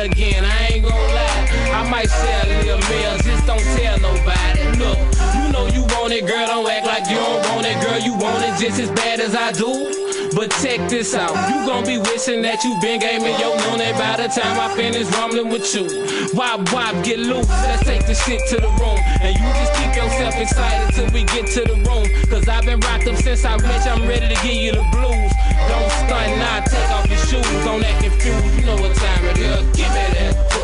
Again, 0.06 0.44
I 0.44 0.68
ain't 0.72 0.84
gon' 0.84 0.92
lie. 0.92 1.72
I 1.74 1.88
might 1.90 2.08
sell 2.08 2.46
a 2.46 2.56
little 2.62 2.78
meal, 2.88 3.18
just 3.18 3.46
don't 3.46 3.66
tell 3.76 3.98
nobody. 3.98 4.62
Look, 4.78 4.98
you 5.34 5.52
know 5.52 5.66
you 5.66 5.82
want 5.94 6.12
it, 6.12 6.26
girl, 6.26 6.46
don't 6.46 6.70
act 6.70 6.86
like 6.86 7.08
you 7.10 7.16
don't 7.16 7.42
want 7.50 7.66
it, 7.66 7.80
girl. 7.84 7.98
You 7.98 8.12
want 8.14 8.44
it 8.44 8.58
just 8.58 8.80
as 8.80 8.90
bad 8.90 9.20
as 9.20 9.34
I 9.34 9.52
do. 9.52 10.15
But 10.36 10.50
check 10.60 10.86
this 10.90 11.14
out, 11.14 11.32
you 11.48 11.64
gon' 11.64 11.86
be 11.86 11.96
wishing 11.96 12.42
that 12.42 12.62
you 12.62 12.76
been 12.82 13.00
gaming 13.00 13.40
your 13.40 13.56
money 13.72 13.88
by 13.96 14.20
the 14.20 14.28
time 14.28 14.60
I 14.60 14.68
finish 14.76 15.08
rumbling 15.16 15.48
with 15.48 15.64
you. 15.74 15.88
Wop 16.36 16.60
wop, 16.74 16.92
get 17.02 17.18
loose, 17.18 17.48
let's 17.48 17.82
take 17.84 18.04
this 18.04 18.22
shit 18.22 18.42
to 18.50 18.56
the 18.56 18.68
room. 18.76 19.00
And 19.24 19.32
you 19.32 19.48
just 19.56 19.72
keep 19.80 19.96
yourself 19.96 20.36
excited 20.36 20.92
till 20.92 21.08
we 21.16 21.24
get 21.24 21.46
to 21.56 21.64
the 21.64 21.80
room. 21.88 22.04
Cause 22.28 22.46
I've 22.48 22.66
been 22.66 22.80
rocked 22.80 23.08
up 23.08 23.16
since 23.16 23.46
I 23.46 23.56
met 23.56 23.86
you, 23.86 23.92
I'm 23.92 24.06
ready 24.06 24.28
to 24.28 24.38
give 24.44 24.60
you 24.60 24.72
the 24.72 24.84
blues. 24.92 25.32
Don't 25.72 25.90
stunt, 26.04 26.36
now 26.36 26.60
take 26.68 26.90
off 26.92 27.08
your 27.08 27.18
shoes, 27.32 27.64
don't 27.64 27.82
act 27.82 28.04
confused. 28.04 28.60
You 28.60 28.66
know 28.66 28.76
what 28.76 28.94
time 28.94 29.24
it 29.32 29.38
is, 29.38 29.64
give 29.72 29.88
me 29.88 30.04
that 30.20 30.55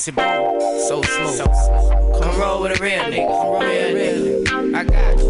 So 0.00 1.02
smooth. 1.02 1.38
Come 2.22 2.40
roll 2.40 2.62
with 2.62 2.80
a 2.80 2.82
real 2.82 3.02
nigga. 3.02 3.60
Real 3.60 4.46
nigga. 4.46 4.74
I 4.74 4.84
got 4.84 5.18
you. 5.18 5.26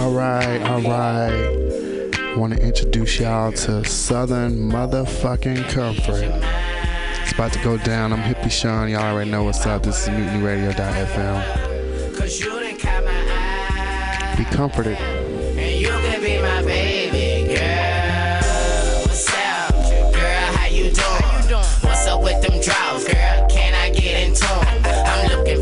All 0.00 0.12
right, 0.12 0.62
all 0.62 0.80
right. 0.80 2.38
Want 2.38 2.54
to 2.54 2.60
introduce 2.62 3.20
y'all 3.20 3.52
to 3.52 3.84
Southern 3.84 4.70
Motherfucking 4.70 5.68
Comfort. 5.68 6.24
It's 7.22 7.32
about 7.32 7.52
to 7.52 7.58
go 7.62 7.76
down. 7.76 8.14
I'm 8.14 8.22
Hippie 8.22 8.50
Sean. 8.50 8.88
Y'all 8.88 9.02
already 9.02 9.30
know 9.30 9.44
what's 9.44 9.66
up. 9.66 9.82
This 9.82 10.04
is 10.04 10.08
MutinyRadio.fm. 10.08 12.16
Cause 12.16 12.40
you 12.40 12.48
done 12.48 12.78
caught 12.78 13.04
my 13.04 13.10
eye. 13.10 14.34
Be 14.38 14.44
comforted. 14.46 14.96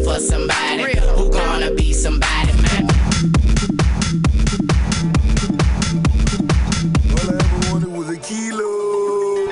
Looking 0.03 0.14
for 0.14 0.20
somebody 0.20 0.98
who 1.16 1.30
gonna 1.30 1.70
be 1.74 1.92
somebody, 1.92 2.53
man. 2.62 2.88
was 7.92 8.09
a 8.09 8.18
kilo. 8.18 9.46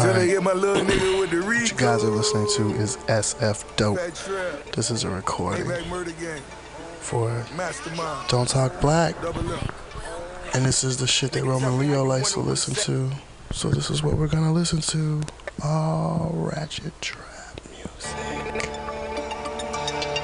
Till 0.00 0.12
they 0.14 0.28
hit 0.28 0.42
my 0.42 0.52
little 0.52 0.84
nigga 0.84 1.20
with 1.20 1.30
the 1.30 1.40
What 1.40 1.70
you 1.70 1.76
guys 1.76 2.04
are 2.04 2.10
listening 2.10 2.48
to 2.56 2.70
is 2.80 2.96
SF 3.08 3.64
Dope. 3.76 3.98
This 4.74 4.90
is 4.90 5.04
a 5.04 5.10
recording 5.10 5.66
for 7.00 7.44
Don't 8.28 8.48
Talk 8.48 8.80
Black. 8.80 9.14
And 10.54 10.64
this 10.64 10.82
is 10.82 10.96
the 10.96 11.06
shit 11.06 11.32
that 11.32 11.44
Roman 11.44 11.78
Leo 11.78 12.04
likes 12.04 12.32
to 12.32 12.40
listen 12.40 12.74
to. 12.74 13.10
So 13.52 13.70
this 13.70 13.90
is 13.90 14.02
what 14.02 14.16
we're 14.16 14.28
gonna 14.28 14.52
listen 14.52 14.80
to. 14.80 15.22
All 15.62 16.30
ratchet 16.34 17.00
trap 17.00 17.37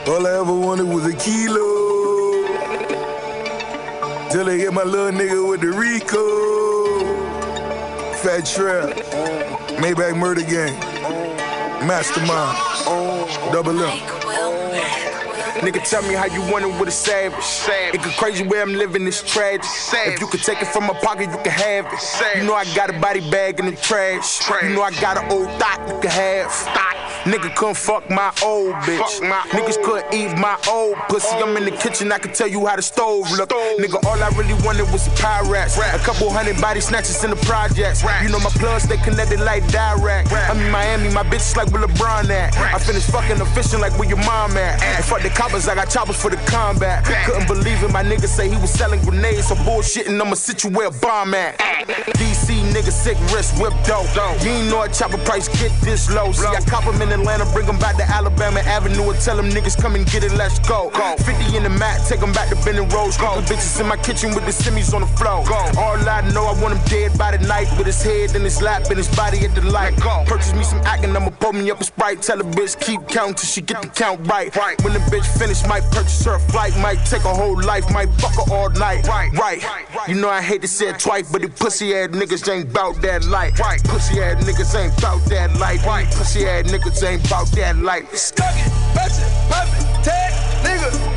All 0.07 0.27
I 0.27 0.39
ever 0.41 0.55
wanted 0.55 0.87
was 0.87 1.07
a 1.07 1.16
kilo. 1.16 2.45
Till 4.31 4.45
they 4.45 4.59
hit 4.59 4.72
my 4.72 4.85
little 4.85 5.18
nigga 5.18 5.49
with 5.49 5.61
the 5.61 5.68
Rico. 5.68 6.25
Fat 8.18 8.47
Trel. 8.47 8.93
Maybach 9.81 10.16
Murder 10.16 10.43
Gang. 10.43 10.79
Mastermind. 11.87 12.57
Double 13.53 13.83
M. 13.83 13.99
Nigga, 15.64 15.89
tell 15.89 16.03
me 16.03 16.14
how 16.14 16.27
you 16.27 16.41
want 16.53 16.64
it 16.64 16.79
with 16.79 16.89
a 16.89 16.93
savage. 16.93 17.39
It 17.95 18.03
get 18.03 18.16
crazy 18.18 18.45
where 18.45 18.62
I'm 18.62 18.75
living 18.75 19.07
is 19.07 19.22
tragic. 19.22 19.64
If 19.95 20.20
you 20.20 20.27
could 20.27 20.43
take 20.43 20.61
it 20.61 20.68
from 20.68 20.85
my 20.87 20.95
pocket, 20.95 21.31
you 21.31 21.39
can 21.39 21.53
have 21.53 21.87
it. 21.87 22.39
You 22.39 22.45
know 22.45 22.55
I 22.55 22.64
got 22.75 22.91
a 22.91 22.99
body 23.01 23.20
bag 23.31 23.59
in 23.61 23.66
the 23.66 23.77
trash. 23.77 24.41
You 24.62 24.70
know 24.70 24.83
I 24.83 24.91
got 25.01 25.16
an 25.16 25.31
old 25.33 25.49
thought 25.59 25.81
you 25.89 26.01
can 26.01 26.11
have. 26.11 26.51
Nigga 27.25 27.55
couldn't 27.57 27.77
fuck 27.77 28.09
my 28.11 28.31
old 28.43 28.75
bitch. 28.85 29.27
My 29.27 29.41
Niggas 29.49 29.83
couldn't 29.83 30.12
eat 30.12 30.37
my 30.39 30.59
old 30.68 30.97
pussy. 31.09 31.35
I'm 31.37 31.57
in 31.57 31.64
the 31.64 31.70
kitchen, 31.70 32.12
I 32.12 32.18
can 32.18 32.35
tell 32.35 32.47
you 32.47 32.66
how 32.66 32.77
the 32.77 32.83
stove 32.83 33.31
look. 33.33 33.49
Nigga, 33.49 34.05
all 34.05 34.22
I 34.22 34.29
really 34.37 34.53
wanted 34.62 34.93
was 34.93 35.05
some 35.05 35.14
pirates. 35.16 35.79
A 35.79 35.99
couple 36.05 36.29
hundred 36.31 36.61
body 36.61 36.81
snatches 36.81 37.25
in 37.25 37.31
the 37.31 37.37
projects. 37.49 38.03
You 38.22 38.29
know 38.29 38.41
my 38.41 38.51
plugs, 38.61 38.87
they 38.87 38.99
connected 38.99 39.41
like 39.41 39.66
direct. 39.68 40.33
I'm 40.33 40.61
in 40.61 40.70
Miami, 40.70 41.09
my 41.14 41.22
bitch 41.22 41.49
is 41.49 41.57
like 41.57 41.72
where 41.72 41.87
LeBron 41.87 42.29
at. 42.29 42.57
I 42.59 42.79
finished 42.79 43.11
fucking 43.11 43.39
the 43.39 43.47
fishing 43.47 43.81
like 43.81 43.99
where 43.99 44.09
your 44.09 44.18
mom 44.18 44.57
at. 44.59 44.83
And 44.83 45.05
fuck 45.05 45.22
the 45.22 45.31
coppers, 45.31 45.66
I 45.66 45.75
got 45.75 45.89
choppers 45.89 46.20
for 46.20 46.31
the 46.31 46.37
combat. 46.45 47.07
Couldn't 47.25 47.47
believe 47.47 47.83
it, 47.83 47.91
my 47.91 48.03
nigga 48.03 48.29
say 48.29 48.51
he 48.51 48.57
was 48.57 48.70
selling 48.70 49.01
grenades. 49.01 49.49
So 49.49 49.55
bullshitting, 49.55 50.20
I'ma 50.20 50.35
sit 50.35 50.62
you 50.62 50.68
where 50.70 50.89
a 50.89 50.91
bomb 50.91 51.33
at. 51.33 51.57
DC 52.20 52.61
nigga, 52.72 52.93
sick 52.93 53.16
wrist, 53.33 53.59
whip 53.59 53.72
dope. 53.87 54.12
You 54.45 54.51
ain't 54.51 54.70
know 54.70 54.83
a 54.83 54.89
chopper 54.91 55.18
price 55.25 55.49
get 55.49 55.72
this 55.81 56.11
low. 56.11 56.31
See, 56.33 56.47
I 56.47 56.61
cop 56.61 56.85
'em 56.87 57.01
in 57.01 57.14
Atlanta, 57.15 57.47
bring 57.53 57.69
'em 57.69 57.79
back 57.79 57.97
to 57.97 58.05
Alabama 58.05 58.61
Avenue 58.61 59.11
and 59.11 59.21
tell 59.21 59.39
'em 59.39 59.49
niggas 59.51 59.81
come 59.81 59.95
and 59.95 60.05
get 60.11 60.25
it, 60.25 60.33
let's 60.33 60.59
go. 60.61 60.91
50 61.25 61.57
in 61.57 61.62
the 61.62 61.71
mat, 61.71 62.01
take 62.09 62.23
'em 62.23 62.33
back 62.33 62.49
to 62.49 62.57
Bending 62.65 62.89
Rose. 62.91 63.17
Go. 63.17 63.41
bitches 63.49 63.81
in 63.81 63.87
my 63.87 63.97
kitchen 63.97 64.35
with 64.35 64.45
the 64.47 64.53
semis 64.53 64.95
on 64.95 65.03
the 65.03 65.07
floor. 65.19 65.45
All 65.79 66.09
I 66.09 66.21
know, 66.33 66.47
I 66.47 66.55
want 66.61 66.75
him 66.75 66.83
dead 66.87 67.17
by 67.19 67.37
the 67.37 67.47
night 67.47 67.69
with 67.77 67.87
his 67.87 68.03
head 68.03 68.35
in 68.35 68.43
his 68.43 68.61
lap 68.61 68.83
and 68.89 68.99
his 68.99 69.09
body 69.17 69.45
at 69.45 69.55
the 69.55 69.62
light. 69.62 69.95
Purchase 70.27 70.53
me 70.55 70.65
some 70.65 70.81
acting, 70.85 71.17
I'ma 71.17 71.31
pour 71.41 71.53
me 71.53 71.71
up 71.71 71.81
a 71.81 71.85
sprite. 71.85 72.23
Tell 72.23 72.41
a 72.41 72.45
bitch 72.45 72.79
keep 72.81 73.07
counting 73.09 73.35
till 73.35 73.49
she 73.49 73.61
get 73.61 73.83
the 73.83 73.89
count 73.89 74.27
right. 74.27 74.55
right. 74.57 74.83
When 74.83 74.93
the 74.93 75.01
bitch 75.12 75.27
finish, 75.39 75.65
might 75.67 75.85
purchase 75.91 76.25
her 76.25 76.35
a 76.35 76.41
flight, 76.41 76.77
might 76.79 77.05
take 77.07 77.25
a 77.25 77.35
whole 77.35 77.61
life, 77.62 77.89
might 77.91 78.09
fuck 78.21 78.35
her 78.35 78.55
all 78.55 78.71
night. 78.71 79.07
Right, 79.07 79.33
right. 79.33 79.62
You 80.09 80.15
know 80.17 80.29
I 80.29 80.43
hate 80.43 80.62
to 80.62 80.69
say 80.69 80.89
it 80.89 80.99
twice, 80.99 81.31
but 81.31 81.43
the 81.43 81.49
pussy 81.49 81.95
ass 81.95 82.09
niggas 82.11 82.49
ain't 82.53 82.73
bout 82.73 83.01
that 83.03 83.25
life. 83.25 83.59
Right, 83.61 83.83
pussy 83.85 84.23
ass 84.23 84.43
niggas 84.45 84.75
ain't 84.75 85.01
bout 85.01 85.25
that 85.27 85.55
life. 85.59 85.85
Right, 85.87 86.07
pussy 86.15 86.47
ass 86.47 86.65
niggas 86.71 87.03
ain't 87.05 87.28
bout 87.28 87.46
that 87.52 87.76
life. 87.76 88.14
Stuck 88.14 88.55
it, 88.57 88.72
tag, 90.02 90.32
nigga, 90.64 91.14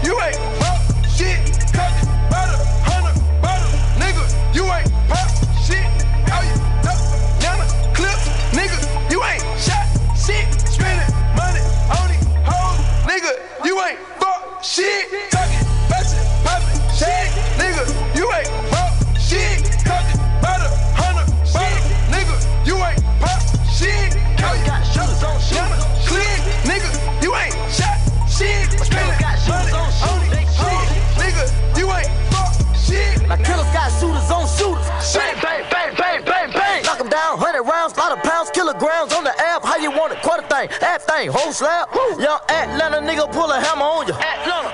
kilograms 38.88 39.14
on 39.14 39.24
the 39.24 39.36
app. 39.40 39.64
How 39.64 39.78
you 39.78 39.92
want 39.92 40.14
it? 40.14 40.22
Quarter 40.22 40.48
thing, 40.48 40.70
half 40.80 41.04
thing, 41.04 41.30
whole 41.30 41.52
slap. 41.52 41.94
Young 42.20 42.40
Atlanta 42.50 43.00
nigga 43.04 43.32
pull 43.32 43.52
a 43.52 43.60
hammer 43.60 43.84
on 43.84 44.08
you. 44.08 44.14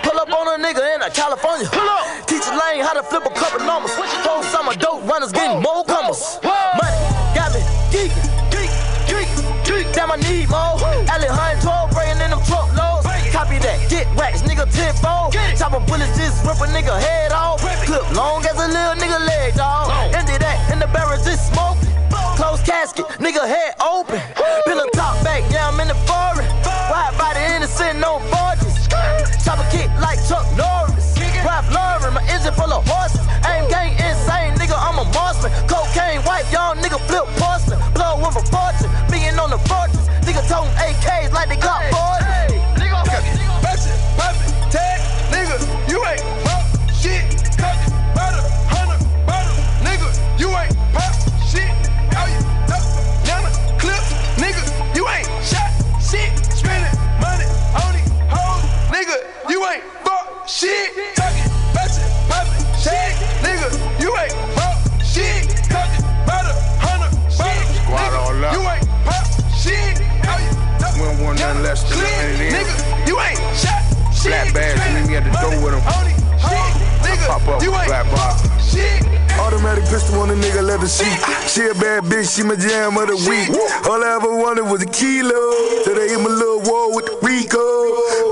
Pull 0.03 0.19
up 0.19 0.29
on 0.29 0.47
a 0.53 0.63
nigga 0.63 0.95
in 0.95 1.01
a 1.01 1.09
California. 1.09 1.67
Pull 1.69 1.89
up. 1.89 2.05
Teach 2.27 2.45
a 2.45 2.53
lane 2.53 2.83
how 2.83 2.93
to 2.93 3.03
flip 3.03 3.25
a 3.25 3.33
couple 3.33 3.65
numbers. 3.65 3.91
Whole 4.21 4.43
summer 4.43 4.73
dope 4.75 5.05
runners 5.07 5.31
getting 5.31 5.61
more 5.61 5.83
comers. 5.85 6.39
Money 6.43 6.97
got 7.33 7.53
me 7.53 7.61
geeking, 7.89 8.29
geek, 8.53 8.71
geek, 9.09 9.29
geek. 9.65 9.87
Damn, 9.93 10.11
I 10.11 10.17
need 10.17 10.49
more. 10.49 10.77
Alley 11.09 11.29
Hunt 11.29 11.61
12, 11.61 11.91
bringing 11.91 12.21
in 12.21 12.29
them 12.29 12.41
truck 12.45 12.69
loads. 12.77 13.05
Copy 13.33 13.57
that, 13.65 13.89
get 13.89 14.05
racks, 14.15 14.41
nigga 14.43 14.69
tenfold. 14.69 15.33
Chop 15.57 15.73
a 15.73 15.79
bullets, 15.89 16.17
just 16.17 16.45
rip 16.45 16.61
a 16.61 16.67
nigga 16.69 16.93
head 17.01 17.31
off. 17.31 17.61
Clip 17.85 18.05
long 18.15 18.45
as 18.45 18.55
a 18.55 18.67
little 18.67 18.95
nigga 19.01 19.19
casket, 22.65 23.05
nigga 23.19 23.45
head 23.47 23.75
open. 23.79 24.19
Pillow 24.65 24.87
top 24.93 25.21
back, 25.23 25.43
yeah, 25.51 25.67
I'm 25.67 25.79
in 25.79 25.87
the 25.87 25.99
foreign. 26.07 26.47
Wide 26.89 27.15
body 27.17 27.39
innocent, 27.55 27.99
no 27.99 28.19
barges. 28.31 28.87
Chop 29.43 29.59
a 29.59 29.65
kick 29.71 29.89
like 29.99 30.19
Chuck 30.27 30.45
Norris. 30.57 31.13
Ralph 31.43 31.69
Lauren, 31.71 32.13
my 32.13 32.23
engine 32.31 32.53
full 32.53 32.71
of 32.71 32.87
horses. 32.87 33.21
Aim 33.45 33.67
gang 33.69 33.91
insane, 33.99 34.55
nigga, 34.55 34.75
I'm 34.79 34.97
a 34.99 35.05
marksman. 35.13 35.51
Cocaine 35.67 36.21
white, 36.23 36.47
y'all 36.51 36.75
nigga 36.75 36.99
flip 37.07 37.27
porcelain. 37.37 37.79
Blow 37.93 38.17
with 38.17 38.39
a 38.39 38.43
fortune. 38.47 38.82
Shit. 60.53 60.93
Tuck 61.15 61.33
it, 61.33 61.49
patch 61.73 61.97
it, 61.97 62.09
pop 62.29 62.45
it, 62.45 62.83
tag, 62.83 63.13
nigga, 63.41 63.69
you 64.01 64.09
ain't 64.17 64.35
pop 64.55 64.77
shit. 65.03 65.49
Cut 65.69 65.89
it, 65.89 66.03
butter, 66.29 66.53
hundred, 66.77 67.11
butter, 67.37 67.73
Squad 67.81 68.13
all 68.13 68.45
up. 68.45 68.53
you 68.53 68.61
ain't 68.61 68.87
pop 69.05 69.25
shit. 69.57 69.97
How 70.21 70.37
you 70.37 70.53
don't 71.05 71.23
want 71.25 71.39
nothing 71.39 71.63
less 71.63 71.81
than 71.89 71.97
a 71.97 72.01
clip, 72.01 72.13
hundred 72.13 72.41
in. 72.45 72.53
nigga, 72.53 73.07
you 73.07 73.15
ain't 73.19 73.39
shot 73.57 73.81
shit. 74.13 74.31
Black 74.31 74.53
bags, 74.53 74.79
meet 74.93 75.07
me 75.09 75.15
at 75.17 75.23
the 75.25 75.31
door 75.41 75.57
with 75.63 75.73
'em. 75.73 75.81
Nigga, 77.01 77.27
Pop 77.27 77.47
up 77.47 77.61
you 77.63 77.73
ain't 77.73 77.87
black 77.87 78.05
box. 78.11 78.41
shit. 78.71 79.12
Automatic 79.63 79.87
pistol 79.95 80.19
on 80.19 80.29
a 80.29 80.35
nigga 80.35 80.59
leather 80.61 80.91
seat. 80.91 81.07
She 81.47 81.63
a 81.63 81.73
bad 81.79 82.03
bitch, 82.03 82.35
she 82.35 82.43
my 82.43 82.59
jam 82.59 82.99
of 82.99 83.07
the 83.07 83.15
week. 83.31 83.47
All 83.87 84.03
I 84.03 84.19
ever 84.19 84.35
wanted 84.35 84.67
was 84.67 84.83
a 84.83 84.91
kilo. 84.91 85.39
So 85.87 85.95
they 85.95 86.11
hit 86.11 86.19
my 86.19 86.27
little 86.27 86.59
wall 86.67 86.91
with 86.91 87.07
the 87.07 87.15
Rico. 87.23 87.63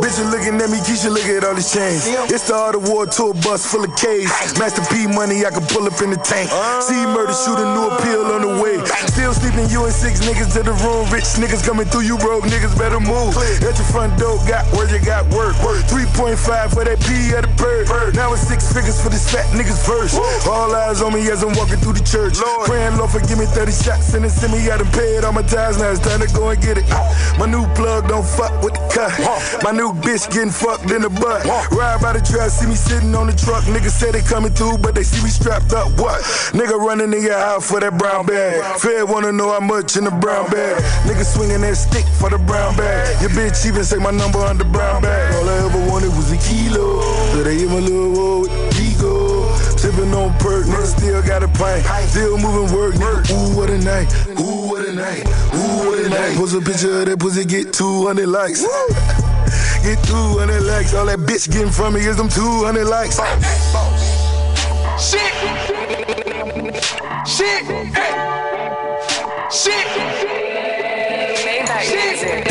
Bitches 0.03 0.27
looking 0.27 0.59
at 0.59 0.67
me, 0.67 0.84
Keisha 0.84 1.07
look 1.07 1.23
at 1.23 1.47
all 1.47 1.55
these 1.55 1.71
chains. 1.71 2.03
It's 2.27 2.51
the 2.51 2.55
art 2.59 2.75
of 2.75 2.84
war 2.84 3.07
tour 3.07 3.32
bus 3.47 3.63
full 3.63 3.88
of 3.88 3.95
K's. 3.95 4.27
Master 4.59 4.84
P 4.91 5.07
money, 5.07 5.47
I 5.47 5.55
can 5.55 5.63
pull 5.71 5.88
up 5.88 5.95
in 6.03 6.11
the 6.11 6.19
tank. 6.19 6.51
See 6.84 6.99
murder, 7.15 7.32
shoot 7.32 7.55
a 7.55 7.67
new 7.79 7.88
appeal 7.95 8.27
on 8.36 8.43
the 8.43 8.51
way. 8.59 8.84
Still 9.07 9.32
sleeping, 9.32 9.71
you 9.71 9.88
and 9.88 9.95
six 9.95 10.19
niggas 10.27 10.51
to 10.59 10.67
the 10.67 10.75
room. 10.84 11.07
Rich 11.15 11.39
niggas 11.39 11.63
coming 11.63 11.88
through, 11.88 12.11
you 12.11 12.19
broke 12.19 12.43
niggas 12.43 12.75
better 12.75 12.99
move. 12.99 13.39
At 13.39 13.79
your 13.79 13.88
front 13.88 14.19
door, 14.19 14.36
got 14.51 14.67
where 14.75 14.91
you 14.91 14.99
got 14.99 15.23
work. 15.32 15.55
3.5 15.88 16.36
for 16.75 16.84
that 16.84 16.99
P 17.07 17.32
at 17.32 17.47
the 17.47 17.51
bird. 17.55 17.88
Now 18.19 18.36
it's 18.36 18.43
six 18.43 18.67
figures 18.67 18.99
for 18.99 19.07
this 19.07 19.32
fat 19.32 19.47
niggas 19.55 19.79
verse. 19.88 20.19
All 20.43 20.75
eyes 20.75 20.99
on 20.99 21.13
me 21.13 21.20
as 21.30 21.43
I'm 21.43 21.53
walking 21.53 21.78
through 21.78 21.93
the 21.93 22.05
church. 22.05 22.39
Lord. 22.39 22.67
Praying, 22.67 22.97
Lord, 22.97 23.11
forgive 23.11 23.38
me 23.38 23.45
30 23.45 23.72
shots 23.72 24.13
and 24.13 24.24
then 24.24 24.32
send 24.32 24.53
me 24.53 24.69
out 24.72 24.82
and 24.82 24.89
paid 24.93 25.24
all 25.24 25.34
my 25.34 25.41
ties. 25.43 25.78
Now 25.78 25.91
it's 25.91 25.99
time 25.99 26.22
to 26.22 26.30
go 26.34 26.49
and 26.49 26.61
get 26.61 26.78
it. 26.78 26.88
My 27.38 27.45
new 27.45 27.65
plug 27.76 28.07
don't 28.07 28.26
fuck 28.26 28.53
with 28.63 28.74
the 28.74 28.84
cut. 28.89 29.13
My 29.63 29.72
new 29.72 29.93
bitch 29.93 30.32
getting 30.32 30.49
fucked 30.49 30.89
in 30.89 31.01
the 31.01 31.09
butt. 31.09 31.45
Ride 31.72 32.01
by 32.01 32.13
the 32.13 32.22
track, 32.22 32.49
see 32.49 32.67
me 32.67 32.76
sitting 32.76 33.13
on 33.13 33.28
the 33.28 33.36
truck. 33.36 33.63
Niggas 33.65 33.93
say 33.93 34.11
they 34.11 34.22
coming 34.22 34.53
through, 34.53 34.78
but 34.80 34.95
they 34.95 35.03
see 35.03 35.22
me 35.24 35.30
strapped 35.30 35.74
up. 35.74 35.91
What? 35.99 36.22
Nigga 36.55 36.78
running 36.80 37.13
in 37.13 37.22
your 37.22 37.38
house 37.38 37.69
for 37.69 37.80
that 37.80 37.97
brown 37.97 38.26
bag. 38.26 38.80
Fed 38.80 39.09
wanna 39.09 39.32
know 39.32 39.51
how 39.51 39.59
much 39.59 39.97
in 39.97 40.05
the 40.05 40.11
brown 40.11 40.49
bag. 40.49 40.82
Nigga 41.05 41.26
swinging 41.26 41.61
that 41.61 41.76
stick 41.76 42.05
for 42.19 42.30
the 42.30 42.38
brown 42.38 42.76
bag. 42.78 43.22
Your 43.22 43.32
bitch 43.32 43.65
even 43.67 43.84
say 43.84 43.97
my 43.97 44.11
number 44.11 44.39
on 44.39 44.57
the 44.57 44.65
brown 44.65 45.01
bag. 45.01 45.36
All 45.36 45.49
I 45.49 45.57
ever 45.65 45.91
wanted 45.91 46.09
was 46.15 46.32
a 46.32 46.38
kilo. 46.38 47.01
So 47.32 47.43
they 47.43 47.59
hit 47.59 47.69
my 47.69 47.80
little 47.80 48.11
wall 48.11 48.70
on 50.22 50.38
perk, 50.39 50.65
nigga 50.65 50.86
still 50.86 51.22
got 51.24 51.43
a 51.43 51.47
pint. 51.47 51.86
Still 52.09 52.38
moving 52.38 52.76
work, 52.76 52.95
nigga. 52.95 53.32
Ooh, 53.32 53.57
what 53.57 53.69
a 53.69 53.78
night. 53.78 54.07
Ooh, 54.39 54.69
what 54.69 54.88
a 54.88 54.93
night. 54.93 55.26
Ooh, 55.55 55.89
what 55.89 55.99
a 56.05 56.09
night. 56.09 56.38
Post 56.38 56.55
a 56.55 56.61
picture 56.61 57.01
of 57.01 57.05
that 57.07 57.19
pussy, 57.19 57.45
get 57.45 57.74
200 57.74 58.28
likes. 58.28 58.61
Get 59.84 60.03
200 60.05 60.61
likes. 60.61 60.93
All 60.93 61.05
that 61.05 61.19
bitch 61.19 61.51
getting 61.51 61.72
from 61.72 61.93
me 61.95 62.01
is 62.01 62.17
them 62.17 62.30
200 62.30 62.86
likes. 62.86 63.17
Shit. 65.01 65.22
Shit. 67.26 67.63
Hey. 67.95 68.13
Shit. 69.49 69.88
Shit. 72.19 72.51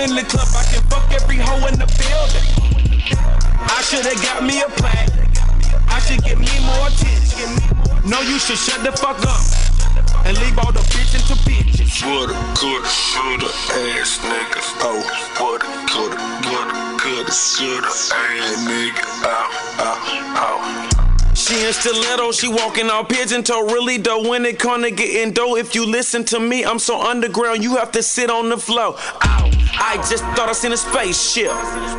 In 0.00 0.14
the 0.14 0.22
club. 0.22 0.48
I 0.54 0.64
can 0.70 0.82
fuck 0.86 1.10
every 1.12 1.36
hoe 1.36 1.66
in 1.66 1.78
the 1.78 1.88
building. 1.98 2.46
I 3.58 3.82
shoulda 3.82 4.14
got 4.22 4.44
me 4.44 4.62
a 4.62 4.68
plaque. 4.78 5.10
I 5.88 5.98
should 6.00 6.22
get 6.22 6.38
me 6.38 6.50
more 6.62 6.86
attention. 6.86 7.50
No, 8.08 8.20
you 8.20 8.38
should 8.38 8.58
shut 8.58 8.84
the 8.84 8.92
fuck 8.92 9.18
up 9.26 9.42
and 10.26 10.38
leave 10.38 10.58
all 10.58 10.72
the 10.72 10.84
bitches 10.94 11.26
to 11.28 11.34
bitches. 11.42 12.04
Woulda, 12.06 12.34
coulda, 12.54 12.88
shoulda, 12.88 13.50
ass 13.98 14.18
nigga. 14.22 14.60
Oh, 14.86 15.02
woulda, 15.40 15.66
coulda, 15.90 16.16
woulda, 16.46 16.74
coulda, 16.98 17.32
shoulda, 17.32 17.86
ass 17.86 18.66
nigga. 18.66 19.02
Oh, 19.24 19.50
oh, 19.80 20.94
oh. 20.94 21.08
She 21.34 21.64
in 21.64 21.72
stiletto, 21.72 22.32
she 22.32 22.48
walking 22.48 22.90
all 22.90 23.04
pigeon 23.04 23.42
toe. 23.42 23.64
Really 23.66 23.96
though, 23.96 24.28
when 24.28 24.44
it 24.44 24.58
come 24.58 24.82
to 24.82 24.90
getting 24.90 25.32
dough, 25.32 25.56
if 25.56 25.74
you 25.74 25.86
listen 25.86 26.24
to 26.26 26.40
me, 26.40 26.64
I'm 26.64 26.78
so 26.78 27.00
underground, 27.00 27.62
you 27.62 27.76
have 27.76 27.92
to 27.92 28.02
sit 28.02 28.28
on 28.28 28.48
the 28.48 28.58
floor. 28.58 28.96
Ow, 29.22 29.47
I 29.80 29.96
just 30.10 30.24
thought 30.34 30.48
I 30.48 30.52
seen 30.52 30.72
a 30.72 30.76
spaceship 30.76 31.52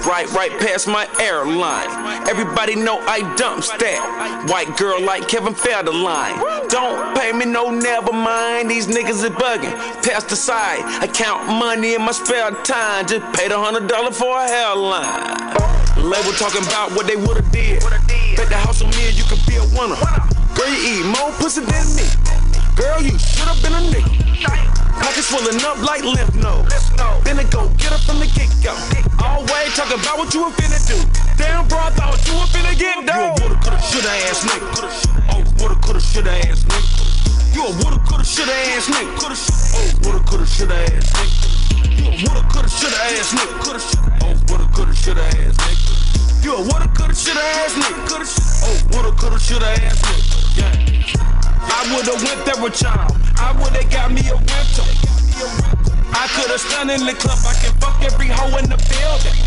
right, 0.05 0.29
right 0.33 0.51
past 0.59 0.87
my 0.87 1.07
airline. 1.19 1.87
Everybody 2.27 2.75
know 2.75 2.99
I 3.07 3.21
dumps 3.35 3.71
that 3.71 4.45
white 4.51 4.75
girl 4.77 5.01
like 5.01 5.27
Kevin 5.27 5.53
Federline. 5.53 6.37
Don't 6.67 7.15
pay 7.15 7.31
me 7.31 7.45
no, 7.45 7.71
never 7.71 8.11
mind. 8.11 8.69
These 8.69 8.87
niggas 8.87 9.23
is 9.23 9.31
bugging. 9.31 9.73
Pass 10.03 10.25
the 10.25 10.35
side, 10.35 10.83
I 11.01 11.07
count 11.07 11.47
money 11.47 11.95
in 11.95 12.01
my 12.01 12.11
spare 12.11 12.51
time. 12.63 13.07
Just 13.07 13.23
paid 13.39 13.51
a 13.51 13.57
hundred 13.57 13.87
dollar 13.87 14.11
for 14.11 14.37
a 14.37 14.47
hairline. 14.47 15.39
Label 16.03 16.31
talking 16.35 16.63
about 16.67 16.91
what 16.91 17.07
they 17.07 17.15
woulda 17.15 17.43
did. 17.51 17.79
Bet 18.35 18.49
the 18.49 18.59
house 18.59 18.81
on 18.81 18.89
me 18.91 19.07
and 19.07 19.17
you 19.17 19.23
could 19.23 19.43
be 19.47 19.55
a 19.55 19.63
winner. 19.71 19.95
Girl, 20.53 20.67
you 20.67 20.99
eat 20.99 21.05
more 21.07 21.31
pussy 21.39 21.63
than 21.63 21.87
me. 21.95 22.03
Girl, 22.75 23.01
you 23.01 23.17
should've 23.17 23.61
been 23.63 23.73
a 23.73 23.81
nigga. 23.87 24.88
Pockets 25.01 25.27
swelling 25.27 25.61
up 25.63 25.77
like 25.81 26.03
lymph 26.03 26.35
nodes. 26.35 26.73
Finna 27.23 27.45
go 27.51 27.69
get 27.77 27.91
her 27.91 28.01
from 28.03 28.19
the 28.19 28.27
get 28.35 28.49
go. 28.63 28.75
Always 29.23 29.75
talking 29.75 29.99
about 29.99 30.17
what 30.17 30.33
you 30.33 30.43
were 30.43 30.51
finna 30.55 30.79
do. 30.87 30.97
Damn, 31.37 31.67
bro, 31.67 31.79
I 31.79 31.89
thought 31.91 32.19
you 32.27 32.33
were 32.35 32.49
finna 32.51 32.73
get 32.77 33.05
dough. 33.05 33.15
You 33.15 33.31
a 33.31 33.35
woulda, 33.39 33.57
coulda, 33.63 33.79
shoulda 33.81 34.11
ass 34.27 34.43
nigga. 34.43 34.67
Oh, 35.29 35.43
woulda, 35.59 35.75
coulda, 35.83 35.99
shoulda 35.99 36.31
ass 36.31 36.63
nigga. 36.63 37.55
You 37.55 37.63
a 37.63 37.71
woulda, 37.79 37.99
coulda, 38.07 38.23
shoulda 38.23 38.53
ass 38.75 38.87
nigga. 38.87 39.11
Oh, 39.19 39.87
woulda, 40.03 40.19
coulda, 40.27 40.45
shoulda 40.45 40.75
ass 40.75 41.07
nigga. 41.15 41.47
You 41.99 42.05
a 42.07 42.15
woulda, 42.23 42.41
coulda, 42.51 42.69
shoulda 42.69 42.99
ass 43.15 43.31
nigga. 43.35 43.55
Oh, 44.23 44.35
woulda, 44.47 44.65
coulda, 44.75 44.93
shoulda 44.95 45.23
ass 45.23 45.55
nigga. 45.55 46.43
You 46.43 46.51
a 46.55 46.61
woulda, 46.61 46.87
coulda, 46.95 47.15
shoulda 47.15 47.39
ass 47.39 47.73
nigga. 47.75 48.23
Oh, 48.63 48.75
woulda, 48.91 49.11
coulda, 49.19 49.39
shoulda 49.39 49.67
ass 49.67 49.99
nigga. 50.01 50.59
Yeah. 50.59 51.38
I 51.61 51.83
woulda 51.91 52.15
went 52.23 52.45
there 52.45 52.61
with 52.61 52.81
y'all. 52.81 53.11
I 53.37 53.51
woulda 53.59 53.83
got 53.91 54.11
me 54.11 54.21
a 54.29 54.35
rental. 54.35 54.87
I 56.11 56.27
coulda 56.35 56.57
stunned 56.59 56.91
in 56.91 57.05
the 57.05 57.13
club. 57.13 57.39
I 57.43 57.53
can 57.59 57.73
fuck 57.79 58.01
every 58.01 58.27
hoe 58.27 58.57
in 58.57 58.69
the 58.69 58.79
building. 58.87 59.37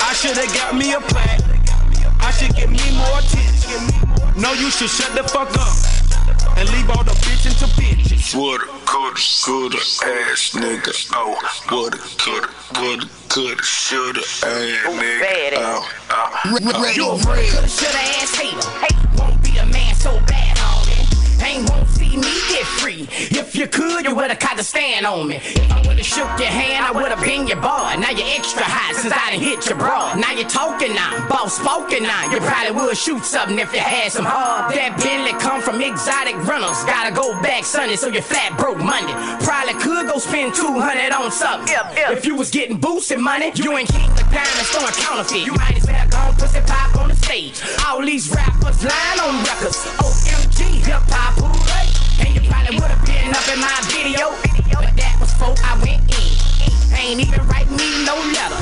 I 0.00 0.12
shoulda 0.14 0.46
got 0.54 0.76
me 0.76 0.92
a 0.92 1.00
plaque. 1.00 1.40
I 2.20 2.30
should 2.32 2.54
get 2.54 2.70
me 2.70 2.80
more 2.96 3.18
attention. 3.18 4.40
No, 4.40 4.52
you 4.52 4.70
should 4.70 4.90
shut 4.90 5.12
the 5.16 5.24
fuck 5.28 5.50
up 5.56 5.76
and 6.56 6.68
leave 6.70 6.88
all 6.90 7.04
the 7.04 7.16
bitches 7.24 7.58
to 7.60 7.66
bitches. 7.80 8.34
Woulda, 8.34 8.66
coulda, 8.84 9.16
shoulda, 9.16 9.76
ass 9.76 10.52
nigga. 10.54 10.92
Oh, 11.12 11.36
woulda, 11.70 11.98
coulda, 12.18 12.48
woulda, 12.80 13.06
coulda, 13.28 13.62
shoulda, 13.62 14.20
ass 14.20 14.86
nigga. 14.86 15.56
Oh, 15.56 15.90
oh, 16.10 16.40
oh. 16.44 16.92
You 16.94 17.06
a 17.06 17.34
real 17.34 17.66
shoulda 17.66 17.98
ass 18.20 18.34
hater. 18.36 18.68
Hey, 18.80 18.94
won't 19.16 19.42
be 19.42 19.56
a 19.58 19.66
man 19.66 19.94
so 19.94 20.12
bad 20.26 20.49
Ain't 21.42 21.68
won't 21.70 21.88
see 21.88 22.16
me 22.16 22.32
get 22.48 22.66
free. 22.66 23.08
If 23.10 23.56
you 23.56 23.66
could, 23.66 24.04
you 24.04 24.14
would've 24.14 24.38
caught 24.38 24.56
the 24.56 24.64
stand 24.64 25.06
on 25.06 25.28
me. 25.28 25.36
If 25.36 25.72
I 25.72 25.80
would've 25.86 26.04
shook 26.04 26.28
your 26.38 26.52
hand, 26.52 26.84
I 26.84 26.92
would've 26.92 27.20
been 27.20 27.46
your 27.46 27.56
boy. 27.56 27.96
Now 27.98 28.10
you're 28.10 28.28
extra 28.36 28.62
hot 28.62 28.94
since 28.96 29.12
I 29.12 29.32
done 29.32 29.40
hit 29.40 29.66
your 29.66 29.78
bra. 29.78 30.14
Now 30.14 30.32
you're 30.32 30.48
talking 30.48 30.94
now, 30.94 31.28
boss 31.28 31.56
spoken 31.56 32.02
now. 32.04 32.30
You 32.30 32.38
probably 32.40 32.72
would 32.72 32.96
shoot 32.96 33.24
something 33.24 33.58
if 33.58 33.72
you 33.72 33.80
had 33.80 34.12
some 34.12 34.24
hard. 34.24 34.74
That 34.74 34.96
Bentley 35.00 35.32
come 35.40 35.60
from 35.62 35.80
exotic 35.80 36.36
rentals. 36.46 36.84
Gotta 36.84 37.14
go 37.14 37.34
back 37.42 37.64
Sunday, 37.64 37.96
so 37.96 38.08
you're 38.08 38.22
flat 38.22 38.56
broke 38.58 38.78
Monday. 38.78 39.14
Probably 39.44 39.74
could 39.80 40.06
go 40.06 40.18
spend 40.18 40.54
200 40.54 41.12
on 41.12 41.30
something. 41.30 41.74
If 42.12 42.24
you 42.26 42.34
was 42.36 42.50
getting 42.50 42.78
boosted 42.78 43.18
money, 43.18 43.52
you 43.54 43.76
ain't 43.76 43.88
king 43.88 44.10
the 44.14 44.22
diamond 44.30 44.66
store 44.68 44.92
counterfeit. 45.02 45.46
You 45.46 45.54
might 45.54 45.76
as 45.76 45.86
well 45.86 46.08
go 46.08 46.18
and 46.18 46.36
pussy 46.38 46.60
pop 46.66 46.96
on 46.96 47.08
the 47.08 47.16
stage. 47.16 47.60
All 47.86 48.04
these 48.04 48.30
rappers 48.30 48.84
lying 48.84 49.20
on 49.20 49.42
records. 49.44 49.80
OMG, 50.00 50.39
hip 50.90 51.06
hop. 51.06 51.38
And 52.18 52.34
you 52.34 52.42
probably 52.50 52.74
would 52.74 52.90
have 52.90 53.04
been 53.06 53.30
up 53.30 53.46
in 53.46 53.62
my 53.62 53.70
video. 53.86 54.34
But 54.74 54.90
that 54.98 55.14
was 55.22 55.30
before 55.30 55.54
I 55.62 55.78
went 55.78 56.02
in. 56.10 56.34
Ain't 56.98 57.22
even 57.22 57.46
write 57.46 57.70
me 57.70 58.02
no 58.04 58.18
letter. 58.34 58.58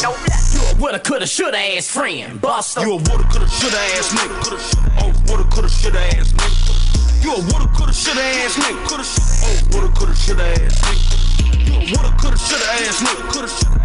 You 0.53 0.61
a 0.61 0.77
woulda, 0.77 1.01
coulda, 1.01 1.27
shoulda 1.27 1.59
ass 1.59 1.89
friend. 1.89 2.41
Buster. 2.41 2.85
You 2.85 2.93
a 2.93 2.97
woulda, 2.97 3.25
coulda, 3.33 3.49
shoulda 3.49 3.81
ass 3.97 4.13
nigga. 4.13 4.61
Oh, 5.01 5.11
woulda, 5.27 5.45
coulda, 5.49 5.69
shoulda 5.69 6.01
ass 6.17 6.29
nigga. 6.37 7.25
You 7.25 7.33
a 7.33 7.41
woulda, 7.49 7.67
coulda, 7.73 7.93
shoulda 7.93 8.23
ass 8.45 8.55
nigga. 8.61 8.77
Oh, 8.85 9.57
woulda, 9.73 9.89
coulda, 9.97 10.15
shoulda 10.15 10.45
ass 10.45 10.77
nigga. 10.85 11.17
You 11.65 11.75
a 11.75 11.81
woulda, 11.97 12.13
coulda, 12.21 12.37
shoulda 12.37 12.69
ass 12.85 13.01
nigga. 13.01 13.25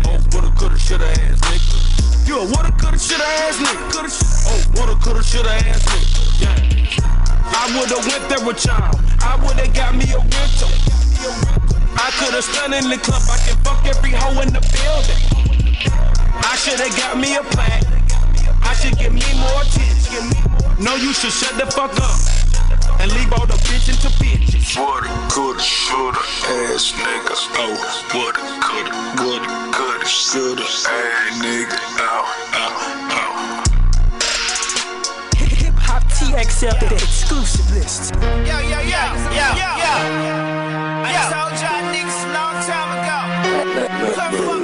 Oh, 0.05 0.19
woulda, 0.35 0.51
coulda, 0.59 0.77
shoulda 0.77 1.07
ass 1.07 1.39
nigga. 1.47 2.27
You 2.27 2.35
a 2.37 2.43
woulda, 2.43 2.71
coulda, 2.75 2.99
shoulda 2.99 3.23
ass 3.23 3.57
nigga. 3.63 4.11
Oh, 4.45 4.59
woulda, 4.75 4.95
coulda, 5.01 5.23
shoulda 5.23 5.49
ass 5.49 5.83
nigga. 5.87 6.11
Yeah. 6.43 7.32
I 7.51 7.67
woulda 7.75 7.99
went 8.07 8.23
there 8.29 8.43
with 8.45 8.63
y'all. 8.65 8.95
I 9.19 9.35
woulda 9.43 9.67
got 9.73 9.95
me 9.95 10.05
a 10.11 10.19
rental. 10.19 10.71
I 11.99 12.11
coulda 12.19 12.41
stood 12.41 12.73
in 12.73 12.89
the 12.89 12.97
club. 12.97 13.21
I 13.27 13.37
can 13.43 13.57
fuck 13.63 13.85
every 13.85 14.11
hoe 14.11 14.39
in 14.41 14.53
the 14.53 14.63
building. 14.71 15.21
I 16.43 16.55
shoulda 16.55 16.89
got 16.95 17.17
me 17.17 17.35
a 17.35 17.43
plaque. 17.43 17.83
I 18.63 18.73
should 18.75 18.97
get 18.97 19.11
me 19.11 19.23
more 19.39 19.61
attention. 19.61 20.31
No, 20.83 20.95
you 20.95 21.13
should 21.13 21.31
shut 21.31 21.55
the 21.59 21.69
fuck 21.71 21.93
up 21.99 22.19
and 22.99 23.11
leave 23.11 23.31
all 23.33 23.45
the 23.45 23.59
bitches 23.67 24.01
to 24.01 24.09
bitches. 24.21 24.77
Woulda, 24.77 25.07
coulda, 25.29 25.61
shoulda, 25.61 26.19
ass 26.19 26.93
nigga. 26.93 27.35
Oh, 27.59 27.75
woulda, 28.13 28.39
coulda, 28.63 28.91
woulda, 29.21 29.71
coulda, 29.71 30.05
shoulda, 30.05 30.63
ass 30.63 31.41
nigga. 31.41 31.77
Oh, 31.99 32.25
oh, 32.53 33.09
oh. 33.11 33.62
Hop 36.33 36.79
the 36.79 36.95
exclusive 36.95 37.69
list. 37.75 38.15
Yo, 38.15 38.25
yo, 38.41 38.59
yo, 38.59 38.79
yo, 38.79 38.89
yo. 38.89 39.69
I 41.05 41.29
told 41.29 41.53
y'all 41.61 41.85
niggas 41.93 42.23
a 42.23 42.33
long 42.33 42.57
time 42.65 42.89
ago. 44.57 44.62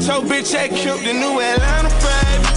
Your 0.00 0.22
bitch 0.22 0.54
act 0.54 0.74
killed 0.74 1.02
in 1.02 1.20
New 1.20 1.38
Atlanta, 1.40 1.92
baby. 2.00 2.48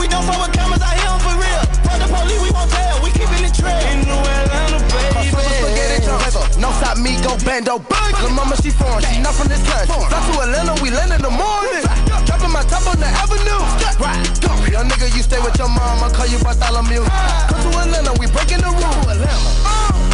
We 0.00 0.08
don't 0.08 0.24
fuck 0.24 0.40
with 0.40 0.56
cameras 0.56 0.80
out 0.80 0.96
here 0.96 1.12
for 1.20 1.36
real. 1.36 1.62
For 1.84 1.96
the 2.00 2.08
police, 2.08 2.40
we 2.40 2.50
won't 2.50 2.70
tell. 2.72 3.04
We 3.04 3.12
keeping 3.12 3.44
it 3.44 3.52
trail. 3.52 3.76
In 3.92 4.00
New 4.08 4.16
Atlanta, 4.16 4.80
baby. 4.88 5.28
Spaghetti. 5.28 6.58
No 6.58 6.72
stop 6.80 6.96
me, 6.96 7.20
go 7.20 7.36
bando. 7.44 7.78
Bang. 7.84 8.14
Lil' 8.24 8.32
mama, 8.32 8.56
she 8.64 8.70
foreign. 8.70 9.04
She 9.04 9.20
not 9.20 9.34
from 9.34 9.48
this 9.48 9.60
country. 9.68 9.92
Fly 9.92 10.20
to 10.32 10.40
Atlanta, 10.40 10.82
we 10.82 10.90
land 10.90 11.12
in 11.12 11.20
the 11.20 11.30
morning. 11.30 11.84
Dropping 12.30 12.54
my 12.54 12.62
top 12.70 12.86
on 12.86 12.94
the 13.02 13.10
avenue. 13.10 13.58
Right. 13.98 14.22
Go. 14.38 14.54
Young 14.70 14.86
nigga, 14.86 15.10
you 15.16 15.22
stay 15.26 15.42
with 15.42 15.58
your 15.58 15.66
mom. 15.66 15.98
I 15.98 16.14
call 16.14 16.30
you 16.30 16.38
Bartholomew. 16.38 17.02
Come 17.02 17.58
to 17.58 17.70
Atlanta, 17.82 18.14
we 18.22 18.30
breaking 18.30 18.62
the 18.62 18.70
rules. 18.70 19.18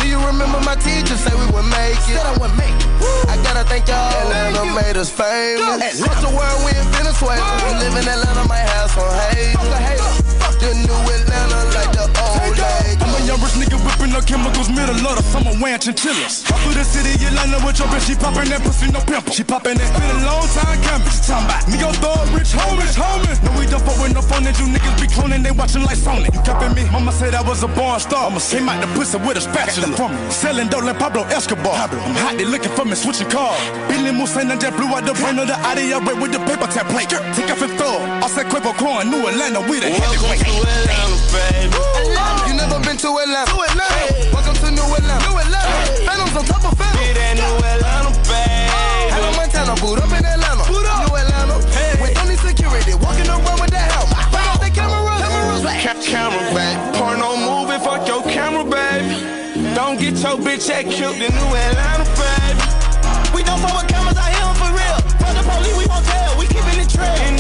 Do 0.01 0.09
you 0.09 0.17
remember 0.25 0.57
my 0.65 0.77
teacher 0.81 1.13
say 1.21 1.37
we 1.37 1.45
would 1.53 1.69
make 1.69 2.01
it? 2.09 2.17
Said 2.17 2.25
I 2.25 2.33
would 2.41 2.57
make 2.57 2.73
it. 2.73 2.89
I 3.29 3.37
gotta 3.45 3.69
thank 3.69 3.87
y'all. 3.89 4.09
Atlanta 4.33 4.65
made 4.73 4.97
us 4.97 5.13
famous. 5.13 6.01
Across 6.01 6.25
the 6.25 6.33
world, 6.33 6.59
we 6.65 6.73
in 6.73 6.89
Venezuela. 6.97 7.45
We 7.69 7.85
live 7.85 7.97
in 8.01 8.09
Atlanta, 8.09 8.49
my 8.49 8.65
house 8.65 8.97
on 8.97 9.13
Hayes. 9.37 10.36
The 10.57 10.73
new 10.73 10.97
Atlanta 10.97 11.61
like 11.77 11.93
the 11.93 12.07
old 12.09 12.53
days. 12.57 12.97
I'm 12.97 13.13
a 13.13 13.21
young 13.29 13.41
rich 13.45 13.57
nigga 13.61 13.77
whipping 13.85 14.17
up 14.17 14.25
chemicals, 14.25 14.69
middle 14.73 14.97
of 14.97 15.15
the 15.21 15.25
summer 15.29 15.53
wearing 15.61 15.79
chinchillas. 15.79 16.49
Up 16.49 16.57
through 16.65 16.81
the 16.81 16.85
city, 16.85 17.13
Atlanta 17.29 17.61
with 17.61 17.77
your 17.77 17.89
bitch, 17.93 18.09
she 18.09 18.15
popping 18.17 18.49
that 18.49 18.65
pussy, 18.65 18.89
no 18.91 19.01
pimple. 19.05 19.33
She 19.37 19.45
popping 19.45 19.77
that, 19.77 19.91
been 19.93 20.09
a 20.17 20.25
long 20.25 20.49
time 20.57 20.81
coming. 20.81 21.07
She 21.13 21.21
talking 21.29 21.45
about 21.45 21.63
me 21.69 21.77
go 21.77 21.93
throw 22.01 22.17
rich 22.33 22.57
homies, 22.57 22.97
homies. 22.97 23.39
No, 23.45 23.53
we 23.61 23.69
don't 23.69 23.85
fuck 23.85 24.01
with 24.01 24.17
no 24.17 24.25
phone 24.25 24.49
that 24.49 24.57
you 24.57 24.67
niggas 24.73 24.97
be 24.97 25.07
cloning, 25.13 25.45
they 25.45 25.53
watching 25.53 25.85
like 25.85 26.01
Sony. 26.01 26.33
You 26.33 26.41
capping 26.41 26.73
me? 26.73 26.89
Mama 26.89 27.13
said 27.13 27.37
I 27.37 27.45
was 27.45 27.61
a 27.63 27.69
born 27.69 28.01
star. 28.01 28.33
I'ma 28.33 28.41
came 28.41 28.67
out 28.67 28.81
the 28.81 28.89
pussy 28.97 29.21
with 29.21 29.37
a 29.37 29.45
spatula. 29.45 29.93
From 29.93 30.17
me, 30.17 30.19
selling 30.33 30.73
dope 30.73 30.89
like 30.89 30.97
Pablo 30.97 31.29
Escobar. 31.29 31.77
I'm 31.93 32.17
hot, 32.17 32.41
they 32.41 32.49
looking 32.49 32.73
for 32.73 32.89
me, 32.89 32.97
switching 32.97 33.29
cars. 33.29 33.61
Billy 33.93 34.11
Musain, 34.11 34.49
I 34.49 34.57
just 34.57 34.73
blew 34.81 34.89
out 34.89 35.05
the 35.05 35.13
brain 35.21 35.37
of 35.37 35.53
the 35.53 35.59
audio 35.69 36.01
way 36.01 36.17
with 36.17 36.33
the 36.33 36.41
paper 36.49 36.67
tap 36.73 36.89
plate. 36.89 37.13
Take 37.13 37.53
off 37.53 37.61
and 37.61 37.77
throw. 37.77 38.01
I 38.25 38.27
said 38.33 38.49
Quavo 38.49 38.73
Corn, 38.81 39.13
New 39.13 39.21
Atlanta, 39.29 39.61
we 39.69 39.79
the 39.79 39.93
heavyweight. 39.93 40.46
To 40.47 40.55
Atlanta, 40.63 41.19
baby. 41.35 41.75
You 42.47 42.55
never 42.55 42.79
been 42.87 42.97
to 43.03 43.11
Atlanta. 43.19 43.51
To 43.51 43.59
Atlanta. 43.67 43.99
Hey, 43.99 44.31
welcome 44.31 44.55
to 44.63 44.69
New 44.71 44.87
Atlanta. 44.95 45.27
New 45.27 45.37
Atlanta. 45.43 45.75
Hey. 45.75 46.07
Phantoms 46.07 46.35
on 46.39 46.45
top 46.47 46.63
of 46.71 46.75
phantoms. 46.79 47.03
Get 47.03 47.19
that 47.19 47.35
New 47.35 47.57
Atlanta, 47.67 48.11
baby. 48.31 48.71
Hannah 49.11 49.35
Montana, 49.35 49.75
boot 49.83 49.99
up 49.99 50.13
in 50.15 50.23
Atlanta. 50.23 50.63
Boot 50.71 50.87
up. 50.87 51.03
New 51.03 51.15
Atlanta. 51.19 51.57
Hey. 51.75 51.99
With 51.99 52.15
only 52.23 52.39
security, 52.39 52.95
walking 53.03 53.27
around 53.27 53.59
with 53.59 53.75
that 53.75 53.91
helmet. 53.91 54.23
Bring 54.31 54.47
out 54.47 54.63
the 54.63 54.71
cameras. 54.71 55.67
Ca- 55.83 55.99
camera, 55.99 56.43
baby. 56.55 56.79
Porno 56.95 57.35
movie, 57.37 57.79
fuck 57.83 58.07
your 58.07 58.23
camera, 58.31 58.63
baby. 58.63 59.75
Don't 59.75 59.99
get 59.99 60.15
your 60.23 60.39
bitch 60.39 60.71
act 60.71 60.95
killed 60.95 61.19
in 61.19 61.35
New 61.35 61.51
Atlanta, 61.59 62.07
baby. 62.15 62.63
We 63.35 63.43
don't 63.43 63.59
fuck 63.59 63.75
with 63.83 63.91
cameras 63.91 64.17
out 64.17 64.31
here 64.31 64.55
for 64.63 64.71
real. 64.71 64.99
For 65.21 65.33
the 65.35 65.43
police, 65.43 65.75
we 65.75 65.87
won't 65.91 66.07
tell. 66.07 66.39
We 66.39 66.47
keeping 66.47 66.79
it 66.79 66.89
trail. 66.89 67.36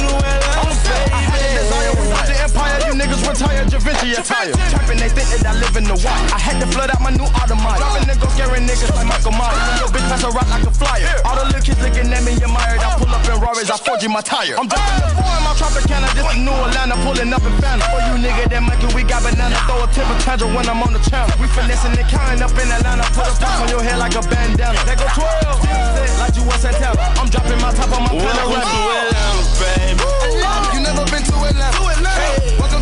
Niggas 2.96 3.20
retire, 3.28 3.64
Da 3.68 3.78
Vinci 3.78 4.16
attire. 4.16 4.52
Trapping, 4.72 4.98
they 4.98 5.08
think 5.12 5.28
that 5.36 5.44
I 5.46 5.54
live 5.60 5.76
in 5.76 5.84
the 5.84 5.96
wild. 6.00 6.24
I 6.32 6.40
had 6.40 6.56
to 6.60 6.66
flood 6.72 6.90
out 6.90 7.00
my 7.04 7.12
new 7.12 7.28
Audemars. 7.36 7.78
Dropping 7.78 8.08
niggas, 8.08 8.32
scaring 8.32 8.64
niggas 8.64 8.90
like 8.96 9.06
Michael 9.06 9.36
Myers. 9.36 9.60
Yo, 9.80 9.86
bitch, 9.92 10.06
pass 10.08 10.24
a 10.24 10.30
rock 10.32 10.48
like 10.48 10.64
a 10.64 10.72
flyer. 10.72 11.06
All 11.28 11.36
the 11.36 11.44
little 11.52 11.60
kids 11.60 11.80
looking 11.84 12.08
at 12.08 12.22
me 12.24 12.32
admired. 12.40 12.80
I 12.80 12.96
pull 12.96 13.12
up 13.12 13.22
in 13.28 13.36
Rarers, 13.38 13.68
I 13.70 13.76
forge 13.76 14.08
my 14.08 14.24
tire. 14.24 14.56
I'm 14.56 14.66
dropping 14.66 14.96
the 15.04 15.08
four 15.12 15.28
in 15.36 15.42
my 15.44 15.52
Tropicana. 15.60 16.08
This 16.16 16.24
is 16.24 16.38
New 16.40 16.56
Atlanta, 16.56 16.96
pulling 17.04 17.30
up 17.32 17.44
in 17.44 17.54
Fanta. 17.60 17.84
For 17.92 18.00
you 18.08 18.16
nigga 18.18 18.48
that 18.48 18.62
Michael, 18.64 18.90
we 18.96 19.04
got 19.04 19.20
banana. 19.22 19.56
Throw 19.68 19.84
a 19.84 19.86
tip 19.92 20.08
of 20.08 20.18
tangent 20.24 20.50
when 20.56 20.64
I'm 20.64 20.80
on 20.80 20.92
the 20.96 21.02
channel. 21.04 21.28
We 21.36 21.46
finessing 21.52 21.92
and 21.92 22.08
counting 22.08 22.40
up 22.40 22.56
in 22.56 22.68
Atlanta. 22.72 23.04
Put 23.12 23.28
a 23.28 23.34
box 23.36 23.60
on 23.60 23.68
your 23.68 23.84
head 23.84 24.00
like 24.00 24.16
a 24.16 24.24
bandana. 24.24 24.80
They 24.88 24.96
go 24.96 25.04
12. 25.12 26.16
Like 26.16 26.32
you 26.32 26.44
was 26.48 26.60
Santana. 26.64 26.96
I'm 27.20 27.28
dropping 27.28 27.60
my 27.60 27.72
top 27.76 27.92
on 27.92 28.08
my 28.08 28.12
Welcome 28.16 28.56
to. 28.56 28.80
Atlanta, 28.96 29.44
baby. 29.60 30.04
You 30.72 30.80
never 30.80 31.04
been 31.12 31.22
to 31.28 31.34
Atlanta. 31.44 31.76
To 31.76 31.84
Atlanta. 31.92 32.16
Hey, 32.16 32.56
welcome 32.56 32.80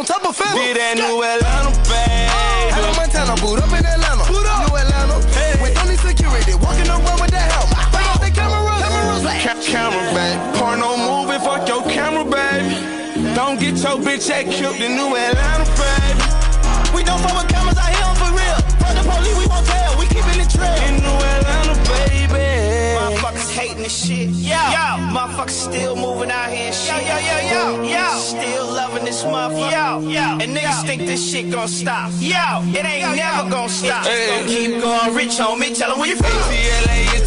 on 0.00 0.06
top 0.06 0.24
of 0.24 0.32
phantoms. 0.32 0.64
Get 0.64 0.80
that 0.80 0.96
New 0.96 1.20
Atlanta, 1.20 1.76
baby. 1.84 2.32
Hannah 2.72 2.96
Montana, 2.96 3.36
boot 3.36 3.60
up 3.60 3.68
in 3.68 3.84
Atlanta. 3.84 4.24
Boot 4.24 4.48
up. 4.48 4.64
New 4.64 4.72
Atlanta. 4.80 5.20
Hey. 5.36 5.52
With 5.60 5.76
only 5.76 6.00
security, 6.00 6.56
walking 6.56 6.88
around 6.88 7.20
with 7.20 7.28
that 7.36 7.52
helmet. 7.52 7.76
Bring 7.92 8.08
out 8.08 8.20
the 8.24 8.32
cameras. 8.32 8.80
Ca- 9.44 9.60
camera, 9.60 10.00
baby. 10.16 10.40
Porno 10.56 10.96
movie, 10.96 11.36
fuck 11.44 11.68
your 11.68 11.84
camera, 11.84 12.24
baby. 12.24 12.72
Don't 13.36 13.60
get 13.60 13.76
your 13.76 14.00
bitch 14.00 14.32
act 14.32 14.48
killed 14.48 14.80
in 14.80 14.96
New 14.96 15.12
Atlanta, 15.12 15.68
baby. 15.76 16.24
We 16.96 17.04
don't 17.04 17.20
fuck 17.20 17.36
with 17.36 17.52
cameras 17.52 17.76
out 17.76 17.92
here 17.92 18.14
for 18.16 18.32
real. 18.32 18.56
For 18.80 18.92
the 18.96 19.04
police, 19.04 19.36
we 19.36 19.44
won't 19.52 19.68
tell. 19.68 20.00
We 20.00 20.08
keeping 20.08 20.40
it 20.40 20.48
trail. 20.48 20.80
In 20.88 20.96
New 21.04 21.12
Atlanta, 21.12 21.76
baby. 21.84 21.89
Motherfuckers 23.50 23.58
hating 23.58 23.82
this 23.82 24.06
shit. 24.06 24.28
Yo, 24.28 24.54
yo. 24.54 24.86
Motherfuckers 25.14 25.50
still 25.50 25.96
moving 25.96 26.30
out 26.30 26.50
here 26.50 26.66
and 26.66 26.74
shit. 26.74 27.02
Yo, 27.06 27.18
yo, 27.18 27.38
yo, 27.50 27.82
yo, 27.82 28.12
yo. 28.12 28.18
Still 28.18 28.66
loving 28.66 29.04
this 29.04 29.22
motherfucker. 29.24 29.70
Yo, 29.70 30.08
yo. 30.08 30.38
And 30.40 30.56
niggas 30.56 30.86
think 30.86 31.02
this 31.02 31.30
shit 31.30 31.50
gon' 31.50 31.68
stop. 31.68 32.10
Yo, 32.18 32.62
it 32.68 32.84
ain't 32.84 33.16
never 33.16 33.50
gon' 33.50 33.68
stop. 33.68 34.04
It's 34.06 34.30
gon' 34.30 34.46
keep 34.48 34.82
going 34.82 35.14
rich, 35.14 35.38
homie. 35.38 35.76
Tell 35.76 35.92
'em 35.92 35.98
where 35.98 36.08
you 36.08 36.16
from. 36.16 36.30
ATLA 36.30 37.16
and 37.16 37.26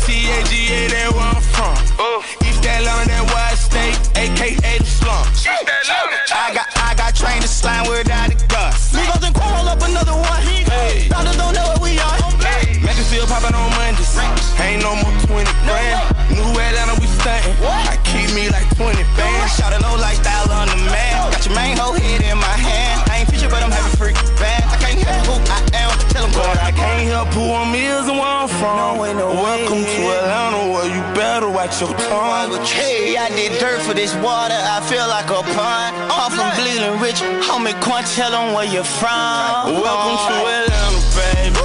bite 32.13 32.49
your. 32.51 32.63
Hey, 32.65 33.17
I 33.17 33.29
did 33.29 33.59
dirt 33.59 33.81
for 33.81 33.93
this 33.93 34.13
water, 34.15 34.55
I 34.57 34.81
feel 34.85 35.07
like 35.07 35.29
a 35.29 35.41
pond. 35.53 35.95
Off 36.11 36.33
from 36.33 36.49
Bleeding 36.57 36.99
Rich, 37.01 37.21
homie 37.45 37.73
Quan, 37.81 38.03
tell 38.03 38.31
them 38.31 38.53
where 38.53 38.65
you're 38.65 38.83
from. 38.83 39.73
Welcome 39.73 40.17
to 40.29 40.35
Atlanta, 40.45 41.01
baby. 41.17 41.59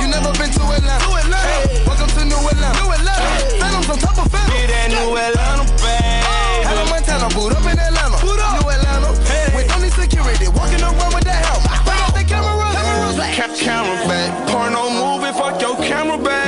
You 0.00 0.08
never 0.08 0.32
been 0.38 0.50
to 0.52 0.62
Atlanta. 0.64 1.04
Hey, 1.44 1.84
welcome 1.86 2.08
to 2.16 2.24
New 2.24 2.40
Atlanta. 2.40 2.80
New 2.80 2.90
Atlanta. 2.92 3.28
Phantoms 3.60 3.88
on 3.90 3.98
top 3.98 4.18
of 4.24 4.30
phantoms. 4.32 4.56
Get 4.56 4.68
that 4.72 4.88
New 4.90 5.16
Atlanta, 5.16 5.64
baby. 5.80 6.64
Hannah 6.64 6.88
Montana, 6.88 7.28
boot 7.34 7.52
up 7.52 7.64
in 7.68 7.78
Atlanta. 7.78 8.16
Boot 8.24 8.40
up. 8.40 8.60
New 8.60 8.68
Atlanta. 8.70 9.10
With 9.54 9.68
only 9.76 9.90
security, 9.90 10.48
walking 10.48 10.80
around 10.80 11.12
with 11.14 11.24
that 11.24 11.44
helmet. 11.44 11.70
Bring 11.84 12.00
out 12.00 12.14
the 12.16 12.24
camera. 12.24 12.52
Cameras. 12.72 13.16
Ca- 13.36 13.56
camera, 13.60 13.96
babe. 14.08 14.32
Porno 14.48 14.88
movie, 14.90 15.32
fuck 15.36 15.60
your 15.60 15.76
camera, 15.76 16.16
baby. 16.18 16.43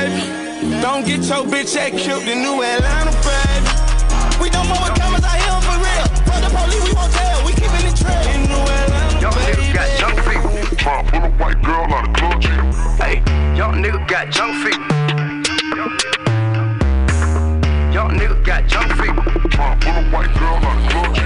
Don't 0.87 1.05
get 1.05 1.19
your 1.27 1.43
bitch 1.43 1.75
ass 1.75 2.01
killed 2.01 2.23
in 2.29 2.41
New 2.41 2.63
Atlanta, 2.63 3.11
baby. 3.19 3.67
We 4.41 4.49
don't 4.49 4.69
with 4.69 4.95
cameras 4.95 5.21
out 5.21 5.35
here 5.35 5.59
for 5.67 5.75
real. 5.83 6.07
Fuck 6.23 6.39
the 6.39 6.49
police, 6.55 6.81
we 6.87 6.93
won't 6.95 7.11
tell. 7.11 7.45
We 7.45 7.51
keeping 7.51 7.85
it 7.91 7.97
trail. 7.97 8.23
In 8.31 8.47
New 8.47 8.55
Atlanta, 8.55 9.19
Young 9.19 9.33
nigga 9.33 9.73
got 9.73 9.89
junk 9.99 10.15
feet. 10.23 10.77
Try 10.79 11.03
to 11.03 11.11
pull 11.11 11.23
a 11.23 11.29
white 11.31 11.61
girl 11.61 11.93
out 11.93 12.07
of 12.07 12.15
club 12.15 12.41
cheater. 12.41 12.63
Hey, 13.03 13.15
young 13.57 13.83
nigga 13.83 14.07
got 14.07 14.31
junk 14.31 14.63
feet. 14.63 14.79
Young 17.93 18.17
nigga 18.17 18.45
got 18.45 18.65
junk 18.67 18.89
feet. 18.93 19.51
Try 19.51 19.75
to 19.75 19.85
pull 19.85 19.93
a 19.93 20.09
white 20.09 20.33
girl 20.39 20.55
out 20.55 20.77
of 20.77 20.89
club. 20.89 21.17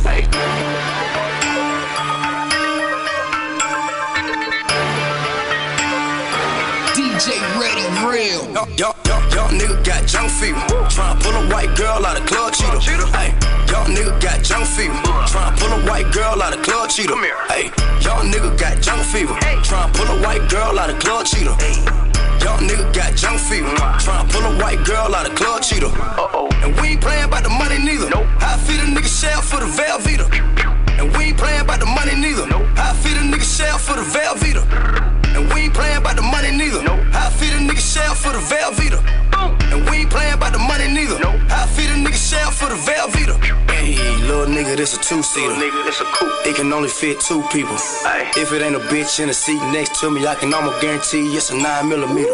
Hey. 0.00 1.09
DJ 7.30 7.60
Ready 7.60 7.86
Real. 8.02 8.42
Young, 8.50 8.70
young, 8.76 8.94
young, 9.06 9.22
young 9.30 9.50
nigga 9.54 9.84
got 9.84 10.06
junk 10.06 10.30
fever. 10.30 10.58
Tryna 10.90 11.22
pull 11.22 11.34
a 11.34 11.46
white 11.54 11.76
girl 11.76 12.04
out 12.04 12.20
of 12.20 12.26
club 12.26 12.52
cheater. 12.52 13.06
Hey, 13.14 13.30
young 13.70 13.94
nigga 13.94 14.20
got 14.20 14.42
junk 14.42 14.66
fever. 14.66 14.94
Tryna 15.30 15.56
pull 15.58 15.70
a 15.70 15.86
white 15.88 16.12
girl 16.12 16.42
out 16.42 16.56
of 16.56 16.62
club 16.62 16.90
cheater. 16.90 17.14
Hey, 17.48 17.70
young 18.02 18.32
nigga 18.32 18.58
got 18.58 18.82
junk 18.82 19.02
fever. 19.06 19.34
Tryna 19.34 19.94
pull 19.94 20.06
a 20.06 20.22
white 20.22 20.50
girl 20.50 20.78
out 20.78 20.90
of 20.90 20.98
club 20.98 21.24
cheater. 21.26 21.54
Young 22.42 22.66
nigga 22.66 22.92
got 22.92 23.14
junk 23.14 23.38
fever. 23.38 23.68
Tryna 24.02 24.30
pull 24.32 24.42
a 24.42 24.58
white 24.58 24.84
girl 24.84 25.14
out 25.14 25.30
of 25.30 25.36
club 25.36 25.62
cheater. 25.62 25.86
Uh 25.86 26.26
oh. 26.34 26.48
And 26.62 26.74
we 26.80 26.88
ain't 26.88 27.00
playing 27.00 27.24
about 27.24 27.44
the 27.44 27.50
money 27.50 27.78
neither. 27.78 28.10
Nope. 28.10 28.26
I 28.40 28.58
feed 28.66 28.80
a 28.80 28.90
nigga 28.90 29.06
shell 29.06 29.40
for 29.40 29.60
the 29.60 29.66
Velveeta. 29.66 30.69
And 31.00 31.08
we 31.16 31.32
ain't 31.32 31.38
playing 31.38 31.62
about 31.62 31.80
the 31.80 31.86
money 31.86 32.14
neither. 32.14 32.46
Nope. 32.46 32.68
I 32.76 32.92
feed 32.92 33.16
a 33.16 33.24
nigga 33.24 33.40
shell 33.40 33.78
for 33.78 33.96
the 33.96 34.04
Velveeta. 34.04 34.60
And 35.34 35.48
we 35.54 35.62
ain't 35.62 35.72
playing 35.72 35.96
about 35.96 36.16
the 36.16 36.22
money 36.22 36.50
neither. 36.52 36.82
Nope. 36.82 37.00
I 37.16 37.30
feed 37.30 37.54
a 37.56 37.60
nigga 37.64 37.80
shell 37.80 38.14
for 38.14 38.32
the 38.36 38.42
Velveeta. 38.52 39.00
And 39.72 39.88
we 39.88 40.04
ain't 40.04 40.10
playing 40.10 40.34
about 40.34 40.52
the 40.52 40.58
money 40.58 40.92
neither. 40.92 41.18
Nope. 41.18 41.40
I 41.48 41.64
feed 41.72 41.88
a 41.88 41.96
nigga 41.96 42.20
shell 42.20 42.50
for 42.50 42.68
the 42.68 42.76
Velveeta. 42.76 43.40
Hey, 43.70 43.96
little 44.26 44.44
nigga, 44.44 44.76
this 44.76 44.94
a 44.94 45.00
two-seater. 45.00 45.54
Nigga, 45.54 45.84
this 45.84 46.02
a 46.02 46.04
coupe. 46.04 46.30
It 46.44 46.56
can 46.56 46.70
only 46.70 46.90
fit 46.90 47.18
two 47.18 47.42
people. 47.48 47.76
If 48.36 48.52
it 48.52 48.60
ain't 48.60 48.76
a 48.76 48.80
bitch 48.92 49.20
in 49.20 49.28
the 49.28 49.34
seat 49.34 49.62
next 49.72 49.98
to 50.00 50.10
me, 50.10 50.26
I 50.26 50.34
can 50.34 50.52
almost 50.52 50.82
guarantee 50.82 51.24
it's 51.34 51.48
a 51.48 51.56
nine 51.56 51.88
millimeter. 51.88 52.28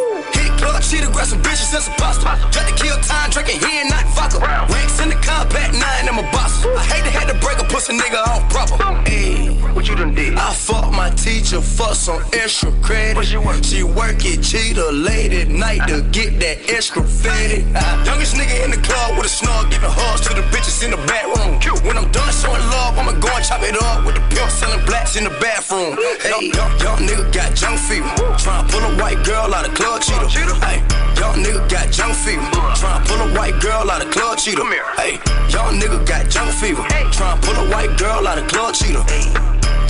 Club, 0.56 0.82
cheetah, 0.82 1.10
grab 1.12 1.26
some 1.26 1.42
bitches 1.42 1.74
and 1.74 1.82
some 1.82 1.94
pasta. 1.94 2.24
Try 2.52 2.64
to 2.68 2.74
kill 2.74 2.96
time, 3.00 3.30
drinking 3.30 3.60
here 3.60 3.82
and 3.82 3.90
not 3.90 4.04
vodka. 4.14 4.38
Ranks 4.40 5.00
in 5.00 5.08
the 5.10 5.16
compact 5.16 5.74
nine, 5.74 6.08
I'm 6.08 6.18
a 6.18 6.26
boss. 6.32 6.64
I 6.64 6.82
hate 6.84 7.04
to 7.04 7.10
have 7.10 7.28
to 7.28 7.36
break 7.44 7.58
a 7.58 7.64
pussy 7.64 7.96
nigga 7.96 8.20
off 8.26 8.48
proper. 8.50 8.76
Hey, 9.08 9.48
what 9.74 9.88
you 9.88 9.94
done 9.94 10.14
did? 10.14 10.34
I 10.34 10.52
fuck 10.52 10.92
my 10.92 11.10
teacher, 11.10 11.60
fuck 11.60 11.94
some 11.94 12.22
extra 12.32 12.72
credit. 12.82 13.24
She 13.24 13.36
work? 13.36 13.64
She 13.64 13.82
work 13.82 14.24
it, 14.24 14.42
cheetah 14.42 14.92
late 14.92 15.32
at 15.32 15.48
night 15.48 15.86
to 15.88 16.02
get 16.10 16.40
that 16.40 16.70
extra 16.70 17.02
fetty. 17.02 17.64
Ah, 17.74 18.04
youngest 18.04 18.34
nigga 18.34 18.64
in 18.64 18.70
the 18.70 18.80
club 18.80 19.16
with 19.16 19.26
a 19.26 19.28
snug, 19.28 19.70
giving 19.70 19.90
hugs 19.90 20.22
to 20.28 20.34
the 20.34 20.42
bitches 20.54 20.82
in 20.84 20.90
the 20.90 21.00
back 21.06 21.26
room. 21.36 21.60
When 21.84 21.96
I'm 21.96 22.10
done 22.10 22.32
showing 22.32 22.62
love, 22.72 22.98
I'ma 22.98 23.12
go 23.20 23.28
and 23.28 23.44
chop 23.44 23.62
it 23.62 23.76
up 23.82 24.04
with 24.06 24.14
the 24.14 24.22
pimp 24.34 24.50
selling 24.50 24.84
blacks 24.86 25.16
in 25.16 25.24
the 25.24 25.34
bathroom. 25.38 25.96
Hey, 26.22 26.50
young, 26.50 26.72
young 26.80 26.98
nigga 27.06 27.32
got 27.32 27.54
junk 27.54 27.78
fever. 27.78 28.08
Tryna 28.40 28.70
pull 28.70 28.82
a 28.82 28.92
white 28.98 29.24
girl 29.24 29.54
out 29.54 29.68
of 29.68 29.74
club 29.74 30.00
cheetah. 30.02 30.45
Hey, 30.54 30.78
young 31.18 31.42
nigga 31.42 31.68
got 31.68 31.90
junk 31.90 32.14
fever. 32.14 32.42
Tryna 32.76 33.06
pull 33.06 33.20
a 33.20 33.28
white 33.38 33.60
girl 33.60 33.90
out 33.90 34.04
of 34.04 34.10
club 34.12 34.38
cheetah. 34.38 34.64
Hey, 34.96 35.18
young 35.48 35.80
nigga 35.80 36.06
got 36.06 36.28
junk 36.30 36.52
fever. 36.54 36.82
Tryna 37.10 37.42
pull 37.42 37.56
a 37.56 37.70
white 37.70 37.98
girl 37.98 38.26
out 38.26 38.38
of 38.38 38.46
club 38.48 38.74
cheetah. 38.74 39.04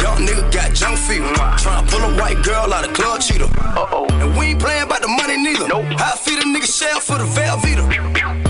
Young 0.02 0.26
nigga 0.26 0.52
got 0.52 0.74
junk 0.74 0.98
fever. 0.98 1.26
Tryna 1.60 1.88
pull 1.88 2.00
a 2.00 2.16
white 2.20 2.42
girl 2.44 2.72
out 2.72 2.86
of 2.86 2.92
club 2.94 3.20
cheetah. 3.20 3.48
Uh 3.76 3.86
oh. 3.92 4.06
And 4.20 4.36
we 4.38 4.46
ain't 4.46 4.60
playing 4.60 4.84
about 4.84 5.02
the 5.02 5.08
money 5.08 5.36
neither. 5.36 5.68
Nope. 5.68 5.86
I 5.98 6.16
feed 6.16 6.38
a 6.38 6.46
nigga 6.46 6.68
shell 6.68 7.00
for 7.00 7.18
the 7.18 7.24
Velveeta. 7.24 7.84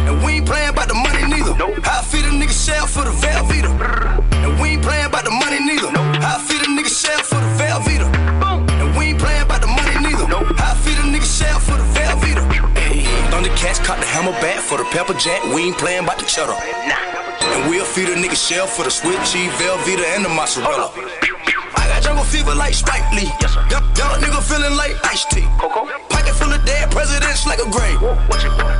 And 0.08 0.24
we 0.24 0.32
ain't 0.38 0.46
playing 0.46 0.70
about 0.70 0.88
the 0.88 0.94
money 0.94 1.22
neither. 1.26 1.54
Nope. 1.56 1.78
I 1.84 2.02
feed 2.02 2.24
a 2.24 2.30
nigga 2.30 2.54
shell 2.54 2.86
for 2.86 3.04
the 3.04 3.10
Velveeta. 3.10 3.70
And 4.44 4.60
we 4.60 4.70
ain't 4.70 4.82
playing 4.82 5.06
about 5.06 5.24
the 5.24 5.30
money 5.30 5.60
neither. 5.60 5.90
Nope. 5.92 6.22
I 6.22 6.38
feed 6.46 6.62
a 6.62 6.70
nigga 6.70 6.90
shell 6.90 7.22
for 7.22 7.36
the 7.36 7.50
Velveeta. 7.58 8.05
Caught 13.86 14.00
the 14.00 14.06
hammer 14.06 14.34
back 14.42 14.58
for 14.58 14.78
the 14.78 14.84
pepper 14.90 15.14
jack. 15.14 15.44
We 15.54 15.62
ain't 15.62 15.78
playing 15.78 16.02
about 16.02 16.18
the 16.18 16.26
cheddar. 16.26 16.58
Nah. 16.90 16.98
And 17.54 17.70
we'll 17.70 17.84
feed 17.84 18.08
a 18.08 18.16
nigga 18.16 18.34
shell 18.34 18.66
for 18.66 18.82
the 18.82 18.90
sweet 18.90 19.22
cheese, 19.22 19.52
Velveeta, 19.62 20.02
and 20.16 20.24
the 20.24 20.28
mozzarella. 20.28 20.90
Jungle 22.06 22.22
fever 22.22 22.54
like 22.54 22.72
Spike 22.72 23.02
Lee. 23.14 23.32
Yes, 23.42 23.52
sir. 23.54 23.66
Young, 23.68 23.82
young 23.98 24.14
nigga 24.22 24.40
feeling 24.40 24.76
like 24.76 24.94
iced 25.04 25.28
tea. 25.28 25.42
Coco. 25.58 25.90
Pocket 26.08 26.34
full 26.38 26.52
of 26.52 26.64
dead 26.64 26.88
presidents 26.92 27.44
like 27.48 27.58
a 27.58 27.68
grave. 27.68 27.98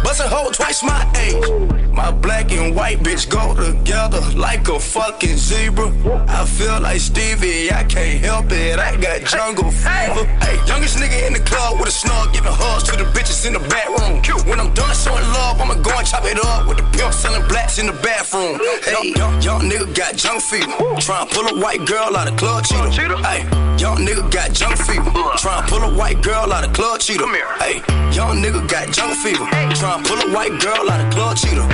Bust 0.05 0.21
a 0.21 0.29
hole 0.29 0.53
twice 0.53 0.85
my 0.85 1.03
age. 1.19 1.43
My 1.91 2.13
black 2.13 2.53
and 2.53 2.77
white 2.77 3.01
bitch 3.01 3.29
go 3.29 3.53
together 3.57 4.21
like 4.37 4.69
a 4.69 4.79
fucking 4.79 5.39
zebra. 5.39 5.91
I 6.29 6.47
feel 6.47 6.81
like 6.81 7.01
Stevie, 7.01 7.73
I 7.73 7.83
can't 7.83 8.21
help 8.25 8.53
it. 8.53 8.79
I 8.79 8.95
got 8.97 9.23
jungle 9.23 9.73
fever. 9.73 10.25
Hey, 10.39 10.57
youngest 10.69 10.99
nigga 10.99 11.27
in 11.27 11.33
the 11.33 11.41
club 11.41 11.81
with 11.81 11.89
a 11.89 11.91
snug, 11.91 12.33
giving 12.33 12.53
hugs 12.53 12.85
to 12.85 12.97
the 12.97 13.11
bitches 13.11 13.45
in 13.45 13.55
the 13.55 13.65
back 13.67 13.89
room. 13.89 14.23
When 14.47 14.61
I'm 14.61 14.73
done 14.75 14.95
showing 14.95 15.27
love, 15.35 15.61
I'ma 15.61 15.75
go 15.83 15.91
and 15.99 16.07
chop 16.07 16.25
it 16.27 16.39
up 16.45 16.69
with 16.69 16.77
the 16.77 16.85
pimp 16.95 17.13
selling 17.13 17.43
blacks 17.77 17.79
in 17.79 17.87
the 17.87 18.03
bathroom. 18.03 18.59
Hey, 18.85 19.13
young, 19.17 19.43
young 19.43 19.61
nigga 19.71 19.95
got 19.95 20.17
junk 20.17 20.43
fever. 20.43 20.71
Tryna 21.01 21.31
pull 21.31 21.47
a 21.47 21.61
white 21.61 21.85
girl 21.87 22.17
out 22.17 22.29
of 22.31 22.37
club 22.37 22.65
cheetah. 22.65 22.91
Hey, 23.23 23.43
young 23.79 23.99
nigga 23.99 24.31
got 24.31 24.53
junk 24.53 24.77
fever. 24.77 25.11
Tryna 25.37 25.69
pull 25.69 25.83
a 25.83 25.97
white 25.97 26.23
girl 26.23 26.53
out 26.53 26.65
of 26.65 26.73
club 26.73 27.01
cheetah. 27.01 27.27
Hey, 27.61 27.83
young 28.13 28.43
nigga 28.43 28.67
got 28.69 28.93
junk 28.93 29.17
fever. 29.19 29.45
Tryna 29.45 30.07
pull 30.07 30.21
a 30.21 30.35
white 30.35 30.61
girl 30.61 30.91
out 30.91 31.05
of 31.05 31.13
club 31.13 31.37
cheetah. 31.37 31.67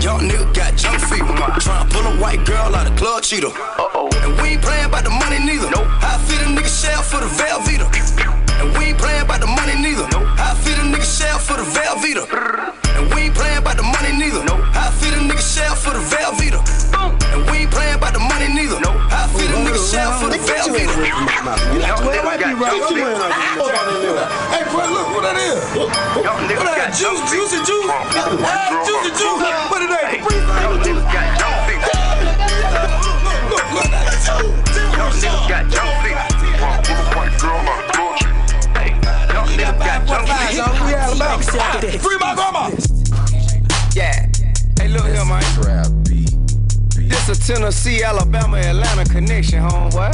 Young 0.00 0.28
nigga 0.28 0.54
got 0.54 0.76
junk 0.76 1.00
fever. 1.00 1.34
Tryna 1.58 1.90
pull 1.90 2.06
a 2.06 2.20
white 2.20 2.44
girl 2.44 2.74
out 2.74 2.86
of 2.90 2.96
club 2.96 3.22
cheetah. 3.22 3.48
Uh 3.48 3.88
oh. 3.94 4.10
And 4.22 4.40
we 4.40 4.54
ain't 4.54 4.62
playing 4.62 4.86
about 4.86 5.04
the 5.04 5.10
money 5.10 5.38
neither. 5.38 5.70
Nope. 5.70 5.86
I 6.02 6.18
feed 6.26 6.40
a 6.40 6.48
nigga 6.54 6.70
shell 6.70 7.02
for 7.02 7.20
the 7.20 7.30
Velveeta. 7.38 7.86
And 8.60 8.76
we 8.78 8.86
ain't 8.86 8.98
playing 8.98 9.22
about 9.22 9.40
the 9.40 9.46
money 9.46 9.74
neither. 9.74 10.06
Nope. 10.08 10.28
I 10.38 10.54
feed 10.62 10.78
a 10.78 10.86
nigga 10.86 11.04
shell 11.04 11.38
for 11.38 11.56
the 11.56 11.64
Velveeta. 11.64 12.85
Feed 15.56 15.64
shell 15.64 15.74
for 15.76 15.92
the 15.92 16.00
Velveeta. 16.04 16.60
And 17.32 17.50
we 17.50 17.64
ain't 17.64 17.70
playing 17.70 17.96
about 17.96 18.12
the 18.12 18.20
money 18.20 18.48
neither. 18.52 18.80
Nope. 18.80 18.96
I 19.08 19.26
feed 19.32 19.50
a 19.50 19.56
nigga 19.56 19.80
shell 19.80 20.12
for 20.20 20.28
the 20.28 20.36
Velveeta. 20.36 20.92
Well, 22.04 22.12
it 22.12 22.24
might 22.24 22.38
be 22.38 22.52
right. 22.52 22.72
Get 22.72 22.90
your 22.90 23.08
hand 23.08 23.60
out 23.60 23.72
there. 24.04 24.28
Hey, 24.52 24.64
bro, 24.68 24.84
look 24.92 25.08
what 25.16 25.22
that 25.24 25.36
is. 25.40 25.60
What 25.76 26.68
that 26.68 26.92
is? 26.92 26.98
Juice, 27.00 27.20
juicy 27.30 27.58
juice. 27.64 27.88
Hey, 27.88 28.68
juicy 28.84 29.10
juice. 29.16 29.40
What 29.70 29.82
it 29.82 29.90
is? 29.90 30.20
Capri 30.20 31.76
Look, 33.16 33.64
look, 33.64 33.64
look, 33.72 33.88
that's 33.90 34.28
juice. 34.28 34.52
Young 34.96 35.12
nigga 35.16 35.40
got 35.48 35.64
junk 35.72 35.92
fever. 36.04 36.24
Tryna 36.36 36.84
pull 36.84 37.00
a 37.00 37.16
white 37.16 37.34
girl 37.40 37.56
out 37.64 37.80
of 37.80 37.88
club 37.92 38.12
cheetah. 38.20 38.76
Hey, 38.76 38.90
young 39.32 39.48
got 39.78 40.04
junk 40.06 40.24
fever. 40.76 41.98
Free 41.98 42.18
my 42.20 42.34
grandma. 42.34 42.70
Yeah. 43.94 44.25
Look 44.96 45.08
here, 45.08 45.24
man. 45.26 45.42
This 46.96 47.28
a 47.28 47.34
Tennessee, 47.46 48.02
Alabama, 48.02 48.56
Atlanta 48.56 49.04
connection, 49.04 49.60
homeboy. 49.60 50.10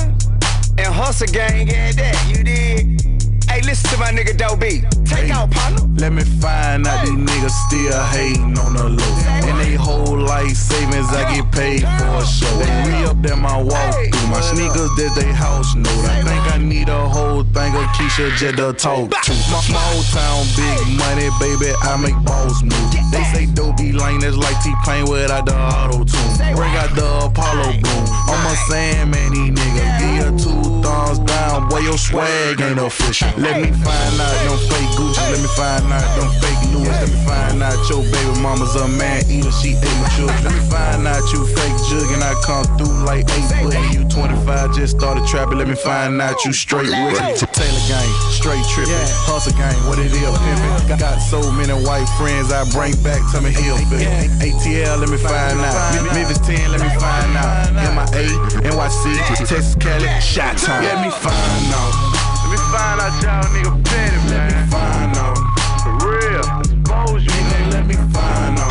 And 0.77 0.93
hustle 0.93 1.29
gang 1.29 1.71
and 1.71 1.97
that, 1.99 2.35
you 2.37 2.43
dig? 2.43 3.22
Hey, 3.51 3.61
listen 3.63 3.91
to 3.91 3.99
my 3.99 4.11
nigga 4.11 4.33
B. 4.59 4.83
Take 5.05 5.31
out, 5.31 5.51
partner. 5.51 5.87
Let 5.97 6.13
me 6.13 6.23
find 6.23 6.87
out 6.87 7.05
these 7.05 7.15
niggas 7.15 7.57
still 7.69 8.03
hating 8.11 8.59
on 8.59 8.75
the 8.75 8.89
low. 8.89 9.15
And 9.47 9.59
they 9.61 9.75
whole 9.75 10.19
life 10.19 10.55
savings, 10.57 11.09
I 11.11 11.35
get 11.35 11.51
paid 11.53 11.83
for 11.83 12.11
a 12.19 12.27
show. 12.27 12.51
They 12.59 12.71
re 12.87 13.05
up 13.05 13.21
that 13.23 13.37
my 13.39 13.61
walk 13.61 13.95
through. 13.95 14.29
My 14.31 14.41
sneakers, 14.41 14.91
that 14.97 15.13
they 15.15 15.31
house 15.33 15.75
note. 15.75 15.91
I 16.09 16.23
think 16.23 16.43
I 16.55 16.59
need 16.59 16.89
a 16.89 17.09
whole 17.09 17.45
thing 17.45 17.75
of 17.75 17.87
Keisha 17.95 18.31
just 18.37 18.57
to 18.57 18.73
talk 18.73 19.11
to. 19.11 19.33
My 19.51 19.61
small 19.63 19.97
town, 20.15 20.47
big 20.57 20.81
money, 20.99 21.29
baby, 21.39 21.75
I 21.83 21.97
make 22.01 22.19
balls 22.25 22.63
move. 22.63 22.91
They 23.13 23.23
say 23.35 23.47
Doe 23.47 23.73
B 23.77 23.93
Lane 23.93 24.21
that's 24.21 24.37
like 24.37 24.57
T-Pain 24.63 25.11
without 25.11 25.45
the 25.47 25.55
auto 25.55 26.05
tune. 26.05 26.57
Bring 26.57 26.75
out 26.77 26.95
the 26.95 27.07
Apollo 27.27 27.73
boom. 27.79 28.05
I'm 28.31 28.47
a 28.47 28.57
Sandman, 28.69 29.33
these 29.33 29.53
niggas. 29.53 29.93
Give 30.01 30.35
two 30.41 30.83
thumbs 30.83 31.19
down, 31.21 31.69
boy, 31.69 31.81
your 31.81 31.99
swag 31.99 32.61
ain't 32.61 32.79
official. 32.79 33.32
Let 33.37 33.63
me 33.63 33.71
find 33.73 34.21
out 34.21 34.37
don't 34.45 34.61
fake 34.69 34.93
Gucci. 34.97 35.23
Let 35.33 35.41
me 35.41 35.49
find 35.57 35.89
out 35.93 36.05
don't 36.17 36.33
fake 36.41 36.61
Louis. 36.73 36.89
Let 36.89 37.09
me 37.09 37.19
find 37.25 37.63
out 37.63 37.79
your 37.89 38.03
baby 38.03 38.41
mama's 38.41 38.75
a 38.77 38.87
man 38.89 39.25
eater. 39.31 39.51
She 39.53 39.73
ate 39.77 39.97
my 40.01 40.09
children. 40.17 40.37
Let 40.45 40.53
me 40.53 40.63
find 40.69 41.07
out 41.09 41.25
you 41.33 41.47
fake 41.47 41.77
jug 41.89 42.09
and 42.13 42.23
I 42.23 42.35
come 42.45 42.65
through 42.77 42.93
like 43.05 43.25
eight 43.33 43.49
foot 43.61 43.75
and 43.75 43.89
you 43.95 44.05
25 44.09 44.75
just 44.75 44.99
started 44.99 45.27
trapping. 45.27 45.59
Let 45.59 45.69
me 45.69 45.75
find 45.75 46.21
out 46.21 46.45
you 46.45 46.53
straight 46.53 46.93
with 46.93 47.21
it. 47.25 47.41
Taylor 47.57 47.85
gang, 47.89 48.11
straight 48.31 48.65
tripping. 48.69 48.93
Hustle 49.25 49.57
gang, 49.57 49.77
what 49.89 49.99
it 49.99 50.13
is, 50.13 50.21
pimping. 50.21 50.99
Got- 50.99 51.21
so 51.23 51.41
many 51.53 51.73
white 51.73 52.09
friends 52.21 52.53
I 52.53 52.69
bring 52.71 52.93
back 53.03 53.21
to 53.33 53.41
me 53.41 53.51
hill 53.51 53.77
ATL, 53.77 54.99
let 55.01 55.09
me 55.09 55.17
find 55.17 55.59
out. 55.61 56.13
Memphis 56.13 56.39
10, 56.39 56.71
let 56.71 56.81
me 56.81 56.89
find 57.01 57.37
out. 57.37 57.73
MIA, 57.73 58.29
NYC, 58.69 59.17
Texas, 59.37 59.75
Cali, 59.77 60.09
Shot 60.21 60.59
Town. 60.59 60.83
Let 60.85 61.01
me 61.05 61.11
find 61.11 61.73
out. 61.73 62.12
Let 62.53 62.59
me 62.59 62.65
find 62.67 63.01
out 63.01 63.23
y'all 63.23 63.45
nigga 63.55 63.85
petty, 63.87 64.17
man. 64.29 64.51
Let 64.51 64.67
me 64.67 64.71
find 64.71 65.17
out. 65.17 65.39
For 65.81 66.07
real. 66.07 66.45
Expose 66.61 67.25
you, 67.25 67.31
nigga. 67.31 67.73
Let 67.73 67.87
me 67.87 67.95
find 67.95 68.59
out. 68.59 68.62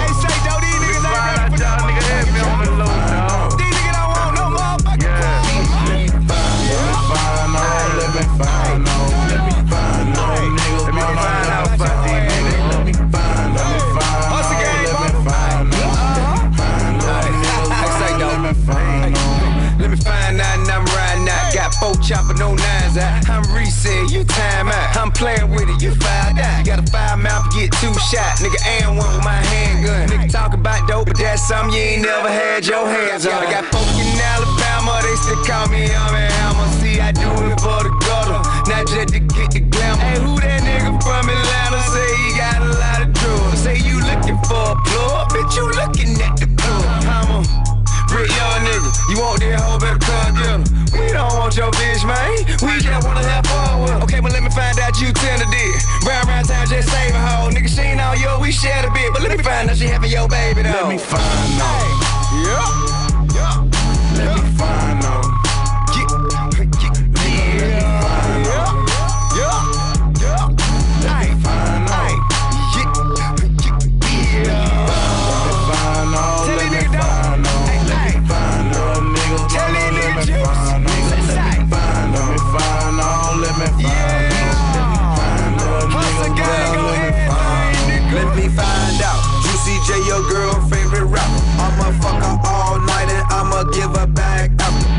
Nines 22.96 22.98
out. 22.98 23.30
I'm 23.30 23.56
reset, 23.56 24.12
you 24.12 24.24
time 24.24 24.68
out. 24.68 24.98
I'm 24.98 25.12
playing 25.12 25.50
with 25.52 25.70
it, 25.70 25.82
you 25.82 25.94
fired 25.96 26.40
out. 26.40 26.66
Got 26.66 26.80
a 26.80 26.92
five 26.92 27.20
mouth, 27.20 27.52
get 27.54 27.72
two 27.80 27.94
shot. 28.12 28.40
Nigga, 28.40 28.60
and 28.82 28.98
one 28.98 29.16
with 29.16 29.24
my 29.24 29.40
handgun. 29.52 30.10
Nigga, 30.10 30.32
talk 30.32 30.54
about 30.54 30.88
dope, 30.88 31.08
but 31.08 31.18
that's 31.18 31.48
something 31.48 31.74
you 31.74 31.82
ain't 31.82 32.04
never 32.04 32.30
had 32.30 32.66
your 32.66 32.86
hands 32.88 33.26
on. 33.26 33.34
I 33.34 33.52
got 33.52 33.66
folk 33.66 33.88
in 34.00 34.20
Alabama, 34.20 35.00
they 35.04 35.16
still 35.16 35.44
call 35.46 35.68
me 35.70 35.84
on 35.94 36.12
man. 36.14 36.32
I'ma 36.44 36.68
see, 36.80 37.00
I 37.00 37.12
do 37.12 37.30
it 37.48 37.60
for 37.60 37.84
the 37.84 37.94
gutter. 38.06 38.42
Not 38.70 38.88
just 38.88 39.14
to 39.14 39.20
get 39.20 39.52
the 39.52 39.62
glamour. 39.62 40.02
Hey, 40.02 40.20
who 40.20 40.40
that 40.40 40.62
nigga 40.64 40.92
from 41.02 41.30
Atlanta? 41.30 41.82
Say 41.92 42.10
he 42.24 42.38
got 42.38 42.62
a 42.62 42.72
lot 42.78 43.02
of 43.02 43.14
drugs. 43.14 43.60
Say 43.62 43.78
you 43.78 44.00
looking 44.00 44.38
for 44.48 44.76
a 44.76 44.78
plug, 44.86 45.30
bitch, 45.30 45.56
you 45.56 45.66
looking 45.80 46.22
at 46.22 46.38
the 46.38 46.48
plug. 46.58 46.86
I'm 47.06 47.44
a 47.44 47.71
Rich 48.12 48.36
young 48.36 48.60
nigga, 48.68 48.90
you 49.10 49.18
want 49.20 49.40
that 49.40 49.60
hoe, 49.60 49.80
better 49.80 50.00
come 50.04 50.36
get 50.36 50.46
her. 50.46 50.60
We 51.00 51.08
don't 51.16 51.32
want 51.40 51.56
your 51.56 51.72
bitch, 51.72 52.04
man. 52.04 52.44
We 52.60 52.84
just 52.84 53.08
wanna 53.08 53.24
have 53.24 53.48
fun 53.48 53.82
with 53.82 53.92
her. 53.92 54.04
Okay, 54.04 54.20
but 54.20 54.32
let 54.34 54.44
me 54.44 54.52
find 54.52 54.78
out 54.80 55.00
you 55.00 55.14
tender 55.16 55.48
did. 55.48 55.76
Round 56.04 56.28
round 56.28 56.48
town 56.48 56.68
just 56.68 56.92
saving 56.92 57.16
hoe. 57.16 57.50
Nigga, 57.50 57.70
she 57.72 57.82
ain't 57.82 58.02
on 58.02 58.20
yo, 58.20 58.40
we 58.40 58.52
shared 58.52 58.84
a 58.84 58.92
bit. 58.92 59.14
But 59.14 59.24
let 59.24 59.38
me 59.38 59.44
find 59.44 59.70
out 59.70 59.78
she 59.78 59.88
having 59.88 60.12
your 60.12 60.28
baby 60.28 60.64
though. 60.64 60.72
Let 60.72 60.90
me 60.90 60.98
find 60.98 61.62
out. 61.64 61.88
Yeah. 62.44 62.68
Yeah. 63.32 63.64
Let 64.20 64.44
me 64.44 64.50
find 64.60 64.60
out. 64.60 64.62
Find 64.62 64.91
Juicy 89.82 90.02
J, 90.02 90.08
your 90.08 90.22
girl 90.30 90.54
favorite 90.70 91.06
rapper. 91.06 91.44
I'ma 91.60 91.92
fuck 92.02 92.22
her 92.22 92.40
all 92.46 92.80
night 92.80 93.10
and 93.10 93.26
I'ma 93.30 93.64
give 93.72 93.96
her 93.96 94.08
back 94.08 94.52
after. 94.60 94.90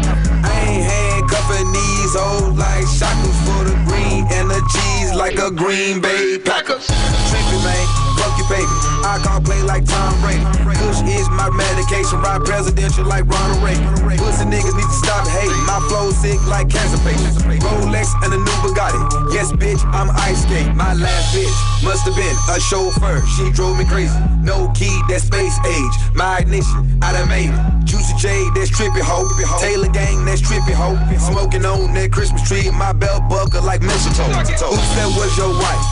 I 0.45 0.65
ain't 0.67 0.85
handcuffing 0.85 1.73
these 1.73 2.15
hoes 2.15 2.57
like 2.59 2.87
shackles 2.87 3.39
for 3.47 3.65
the 3.65 3.77
green 3.87 4.27
and 4.33 4.51
the 4.51 4.61
cheese 4.73 5.15
like 5.15 5.39
a 5.39 5.51
Green 5.51 6.01
Bay 6.01 6.39
Packers. 6.39 6.87
Trippy 6.87 7.65
man, 7.65 8.12
baby. 8.53 8.69
I 9.09 9.17
call 9.25 9.41
play 9.41 9.61
like 9.65 9.89
Tom 9.89 10.13
Brady. 10.21 10.45
Kush 10.77 11.01
is 11.09 11.27
my 11.33 11.49
medication. 11.49 12.21
Ride 12.21 12.45
presidential 12.45 13.09
like 13.09 13.25
Ronald 13.25 13.65
Reagan. 13.65 13.89
Pussy 14.21 14.45
niggas 14.45 14.77
need 14.77 14.91
to 14.93 14.99
stop 15.01 15.25
hating. 15.27 15.65
My 15.65 15.81
flow 15.89 16.13
sick 16.13 16.37
like 16.47 16.69
cancer 16.69 17.01
patients. 17.01 17.41
Rolex 17.65 18.13
and 18.23 18.37
a 18.37 18.39
new 18.39 18.57
Bugatti. 18.61 19.01
Yes, 19.33 19.51
bitch, 19.53 19.81
I'm 19.97 20.13
ice 20.29 20.45
skate. 20.45 20.69
My 20.77 20.93
last 20.93 21.33
bitch 21.35 21.57
must 21.83 22.05
have 22.05 22.15
been 22.15 22.37
a 22.53 22.61
chauffeur. 22.61 23.25
She 23.35 23.51
drove 23.53 23.79
me 23.79 23.85
crazy. 23.89 24.15
No 24.45 24.71
key, 24.77 24.93
that's 25.09 25.25
space 25.25 25.57
age. 25.65 25.95
My 26.15 26.39
ignition, 26.45 27.01
I 27.01 27.13
done 27.13 27.29
made 27.29 27.51
it. 27.51 27.61
Juicy 27.85 28.15
J, 28.17 28.29
that's 28.55 28.71
trippy 28.71 29.03
hoe. 29.03 29.27
Taylor 29.61 29.89
gang, 29.89 30.25
that's 30.25 30.41
trippy 30.41 30.73
hoe. 30.73 30.97
Smoking 31.19 31.65
on 31.65 31.95
that 31.95 32.13
Christmas 32.13 32.43
tree. 32.47 32.71
My 32.71 32.93
belt 32.93 33.29
buckle 33.29 33.63
like 33.63 33.83
mistletoe. 33.83 34.29
Oops, 34.31 34.91
that 34.97 35.11
was 35.17 35.31
your 35.37 35.53
wife. 35.53 35.83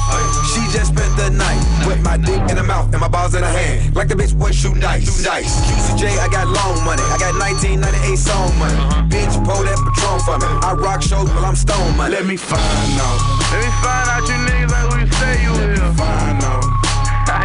She 0.54 0.60
just 0.72 0.92
spent 0.92 1.12
the 1.16 1.30
night 1.30 1.60
with 1.86 2.00
my 2.02 2.16
dick 2.16 2.40
in 2.50 2.56
her 2.56 2.66
mouth 2.66 2.90
and 2.90 3.00
my 3.00 3.08
balls 3.08 3.34
in 3.34 3.42
her 3.42 3.48
hand. 3.48 3.94
Like 3.94 4.08
the 4.08 4.14
bitch 4.14 4.34
was 4.34 4.54
shooting 4.54 4.80
dice. 4.80 5.06
Shooting 5.06 5.24
dice. 5.24 5.54
Juicy 5.70 5.94
J, 5.96 6.18
I 6.18 6.26
got 6.28 6.50
long 6.50 6.82
money. 6.84 7.02
I 7.06 7.16
got 7.16 7.38
1998 7.38 8.18
song 8.18 8.50
money. 8.58 8.74
Uh-huh. 8.74 9.06
Bitch, 9.06 9.34
pull 9.46 9.62
that 9.62 9.78
Patron 9.78 10.18
for 10.26 10.36
me. 10.42 10.50
I 10.66 10.74
rock 10.74 11.00
shows 11.00 11.30
while 11.30 11.46
I'm 11.46 11.54
stone 11.54 11.96
money. 11.96 12.18
Let 12.18 12.26
me 12.26 12.36
find 12.36 12.98
out. 12.98 13.18
Let 13.54 13.62
me 13.62 13.70
find 13.78 14.06
out 14.10 14.22
you 14.26 14.36
niggas 14.50 14.70
like 14.74 14.86
who 14.90 14.94
you 14.98 15.08
say 15.22 15.34
you 15.46 15.52
here. 15.62 15.78
Let 15.78 15.94
is. 15.94 15.96
Find 15.96 16.42
out. 16.42 16.64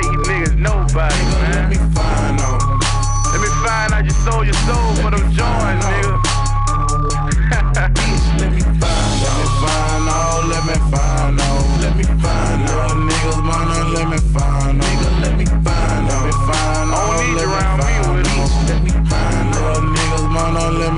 you 0.10 0.18
niggas 0.26 0.58
nobody, 0.58 1.22
man. 1.38 1.54
Let 1.54 1.70
me 1.70 1.80
find 1.94 2.42
out. 2.42 2.62
Let 3.30 3.40
me 3.42 3.52
find 3.62 3.94
out 3.94 4.04
you 4.06 4.16
sold 4.26 4.46
your 4.50 4.58
soul 4.66 4.90
for 5.06 5.12
them 5.14 5.26
joints, 5.38 5.86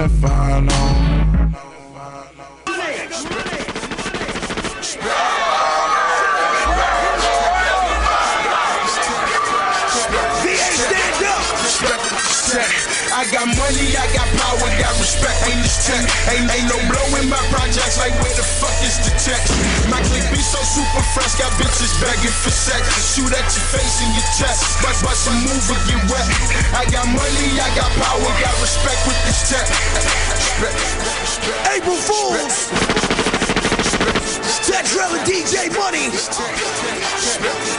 stand 0.09 0.71
up. 0.71 1.07
I 13.17 13.25
got 13.33 13.47
money, 13.49 13.97
I 13.97 14.05
got 14.13 14.29
power, 14.37 14.69
got 14.77 14.93
respect 15.01 15.41
in 15.49 15.57
this 15.65 15.89
tech. 15.89 16.05
Ain't, 16.31 16.47
ain't 16.47 16.69
no 16.69 16.77
blow 16.85 17.19
in 17.19 17.27
my 17.27 17.41
projects, 17.49 17.97
like 17.97 18.13
where 18.21 18.35
the 18.37 18.46
is 18.88 18.97
the 19.03 19.11
tech? 19.19 19.43
My 19.91 19.99
click 20.07 20.23
be 20.31 20.39
so 20.39 20.59
super 20.63 21.03
fresh, 21.11 21.35
got 21.35 21.51
bitches 21.59 21.91
begging 21.99 22.31
for 22.31 22.51
sex. 22.51 22.88
Shoot 23.13 23.31
at 23.35 23.43
your 23.51 23.67
face 23.75 23.99
and 23.99 24.11
your 24.15 24.27
chest, 24.39 24.79
a 25.27 25.33
move 25.43 25.65
or 25.67 25.79
get 25.83 25.99
wet. 26.07 26.27
I 26.71 26.88
got 26.88 27.05
money, 27.11 27.59
I 27.59 27.69
got 27.75 27.91
power, 27.99 28.31
got 28.39 28.55
respect 28.63 29.03
with 29.03 29.19
this 29.27 29.51
tech. 29.51 29.67
April 31.75 31.99
Fools! 31.99 32.71
Tetrell 34.63 35.11
and 35.19 35.25
DJ 35.27 35.67
Money! 35.75 36.96
Bitch! 37.38 37.77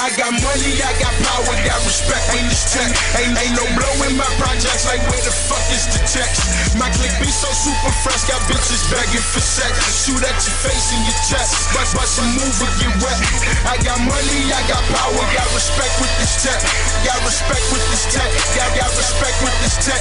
I 0.00 0.10
got 0.16 0.32
money, 0.32 0.72
I 0.82 0.92
got 0.98 1.14
power, 1.22 1.54
got 1.62 1.78
respect 1.86 2.24
in 2.34 2.48
this 2.50 2.66
tech. 2.72 2.90
Ain't, 3.20 3.36
ain't 3.36 3.54
no 3.54 3.62
blow 3.78 3.94
in 4.08 4.16
my 4.18 4.26
projects, 4.40 4.88
like 4.90 4.98
where 5.06 5.22
the 5.22 5.30
fuck 5.30 5.62
is 5.70 5.86
the 5.92 6.00
text? 6.08 6.74
My 6.74 6.90
click 6.98 7.12
be 7.22 7.30
so 7.30 7.46
super 7.52 7.92
fresh, 8.02 8.26
got 8.26 8.42
bitches 8.50 8.82
begging 8.90 9.22
for 9.22 9.44
sex. 9.44 9.70
Shoot 10.02 10.18
at 10.18 10.34
your 10.40 10.56
face 10.66 10.86
and 10.96 11.02
your 11.06 11.18
chest, 11.30 11.70
bust 11.76 11.94
bust 11.94 12.18
a 12.18 12.24
move 12.26 12.56
or 12.58 12.72
get 12.80 12.90
wet. 13.04 13.18
I 13.68 13.76
got 13.86 14.00
money, 14.02 14.40
I 14.50 14.62
got 14.66 14.82
power, 14.90 15.22
got 15.36 15.48
respect 15.54 15.94
with 16.02 16.14
this 16.18 16.42
tech. 16.42 16.58
Got 17.06 17.22
respect 17.22 17.64
with 17.70 17.84
this 17.94 18.08
tech, 18.10 18.30
got 18.58 18.70
got 18.74 18.90
respect 18.98 19.36
with 19.46 19.56
this 19.62 19.76
tech. 19.84 20.00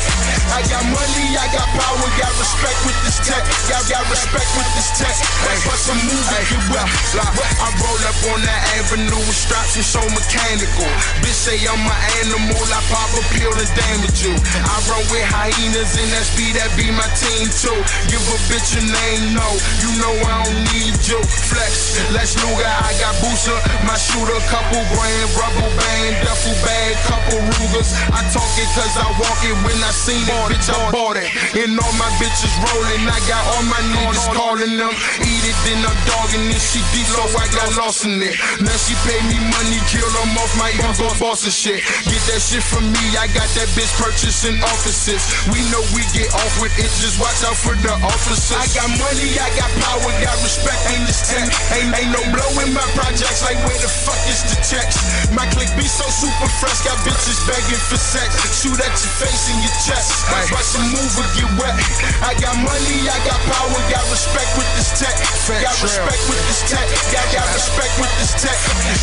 I 0.58 0.66
got 0.72 0.84
money, 0.90 1.28
I 1.38 1.46
got 1.54 1.68
power, 1.76 2.08
got 2.18 2.34
respect 2.40 2.80
with 2.88 2.98
this 3.04 3.20
tech. 3.22 3.44
Got 3.68 3.84
got 3.92 4.08
respect 4.10 4.50
with 4.58 4.70
this 4.74 4.90
tech. 4.96 5.16
Bust 5.44 5.62
bust 5.68 5.86
a 5.92 5.96
move 6.08 6.28
or 6.34 6.44
get 6.48 6.64
wet. 6.72 6.79
I 6.80 7.68
roll 7.84 8.02
up 8.08 8.20
on 8.32 8.40
that 8.40 8.62
avenue 8.80 9.20
with 9.28 9.36
straps 9.36 9.76
and 9.76 9.84
so 9.84 10.00
mechanical. 10.16 10.88
Bitch 11.20 11.36
say 11.36 11.60
I'm 11.68 11.84
an 11.84 12.00
animal, 12.24 12.56
I 12.56 12.80
pop 12.88 13.12
a 13.20 13.24
pill 13.36 13.52
and 13.52 13.72
damage 13.76 14.24
you. 14.24 14.32
I 14.64 14.76
run 14.88 15.04
with 15.12 15.28
hyenas 15.28 16.00
and 16.00 16.08
that's 16.16 16.32
B, 16.40 16.56
that 16.56 16.72
be 16.80 16.88
my 16.96 17.04
team 17.20 17.52
too. 17.52 17.76
Give 18.08 18.24
a 18.24 18.38
bitch 18.48 18.80
a 18.80 18.84
name, 18.88 19.36
no, 19.36 19.48
you 19.84 19.92
know 20.00 20.14
I 20.24 20.48
don't 20.48 20.60
need 20.72 20.96
you. 21.04 21.20
Flex, 21.52 22.00
let's 22.16 22.40
Luger, 22.40 22.64
I 22.64 22.96
got 23.04 23.12
booster, 23.20 23.60
my 23.84 24.00
shooter, 24.00 24.40
couple 24.48 24.80
grand, 24.96 25.28
rubber 25.36 25.72
band, 25.76 26.16
duffel 26.24 26.56
bag, 26.64 26.96
couple 27.12 27.44
Rugers. 27.60 27.92
I 28.16 28.24
talk 28.32 28.48
it 28.56 28.72
cause 28.72 28.96
I 28.96 29.08
walk 29.20 29.42
it 29.44 29.58
when 29.68 29.76
I 29.84 29.92
seen 29.92 30.24
it, 30.24 30.40
bitch, 30.48 30.72
I 30.72 30.80
bought 30.96 31.20
it. 31.20 31.28
And 31.60 31.76
all 31.76 31.96
my 32.00 32.08
bitches 32.24 32.56
rolling, 32.64 33.04
I 33.04 33.20
got 33.28 33.44
all 33.52 33.68
my 33.68 33.84
niggas 33.92 34.32
calling 34.32 34.80
them. 34.80 34.96
Eat 35.28 35.44
it, 35.44 35.60
then 35.68 35.84
I'm 35.84 36.00
dogging 36.08 36.48
it. 36.56 36.69
She 36.70 36.86
deep, 36.94 37.10
so 37.10 37.26
I 37.34 37.50
got 37.50 37.66
lost 37.82 38.06
in 38.06 38.22
it. 38.22 38.38
Now 38.62 38.78
she 38.78 38.94
pay 39.02 39.18
me 39.26 39.42
money, 39.42 39.82
kill 39.90 40.06
them 40.06 40.38
off 40.38 40.54
my 40.54 40.70
ego 40.70 41.10
boss 41.18 41.42
and 41.42 41.50
shit. 41.50 41.82
Get 42.06 42.22
that 42.30 42.38
shit 42.38 42.62
from 42.62 42.86
me, 42.94 43.06
I 43.18 43.26
got 43.34 43.50
that 43.58 43.66
bitch 43.74 43.90
purchasing 43.98 44.62
offices. 44.62 45.26
We 45.50 45.66
know 45.74 45.82
we 45.98 46.06
get 46.14 46.30
off 46.30 46.54
with 46.62 46.70
it, 46.78 46.86
just 47.02 47.18
watch 47.18 47.42
out 47.42 47.58
for 47.58 47.74
the 47.74 47.90
officers. 48.06 48.54
I 48.54 48.70
got 48.78 48.86
money, 49.02 49.34
I 49.42 49.50
got 49.58 49.72
power, 49.82 50.14
got 50.22 50.38
respect, 50.46 50.78
ain't 50.94 51.10
this 51.10 51.26
tech. 51.26 51.50
Ain't, 51.74 51.90
ain't 51.90 52.14
no 52.14 52.22
blow 52.30 52.52
in 52.62 52.70
my 52.70 52.86
projects, 52.94 53.42
like 53.50 53.58
where 53.66 53.82
the 53.82 53.90
fuck 53.90 54.22
is 54.30 54.46
the 54.54 54.58
checks? 54.62 55.02
My 55.34 55.50
click 55.50 55.74
be 55.74 55.90
so 55.90 56.06
super 56.06 56.50
fresh, 56.62 56.86
got 56.86 57.02
bitches 57.02 57.50
begging 57.50 57.82
for 57.82 57.98
sex. 57.98 58.30
Shoot 58.62 58.78
at 58.78 58.94
your 58.94 59.14
face 59.18 59.50
and 59.50 59.58
your 59.66 59.74
chest. 59.90 60.22
Watch, 60.30 60.54
watch 60.54 60.70
a 60.78 60.82
move 60.86 61.14
or 61.18 61.30
get 61.34 61.50
wet. 61.58 61.74
I 62.22 62.38
got 62.38 62.54
money, 62.62 63.10
I 63.10 63.18
got 63.26 63.42
power, 63.58 63.82
got 63.90 64.06
respect 64.14 64.54
with 64.54 64.70
this 64.78 64.94
tech. 65.02 65.18
Got 65.66 65.74
respect 65.82 66.22
with 66.30 66.38
this 66.46 66.59
tech. 66.68 66.84
Got, 67.14 67.28
got 67.32 67.48
respect 67.56 67.94
with 68.02 68.14
this 68.20 68.34
tech. 68.40 68.58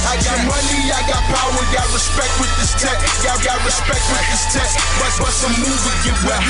I 0.08 0.18
got 0.20 0.40
money, 0.44 0.90
I 0.92 1.00
got 1.08 1.22
power, 1.30 1.62
got 1.72 1.88
respect 1.94 2.32
with 2.42 2.52
this 2.60 2.72
tech. 2.76 2.96
Got, 3.22 3.40
got 3.44 3.58
respect 3.64 4.04
with 4.12 4.26
this 4.32 4.44
tech. 4.52 4.70
Bust, 5.00 5.20
watch 5.22 5.40
a 5.46 5.50
move 5.60 5.82
or 5.86 5.96
get 6.04 6.18
wet. 6.26 6.42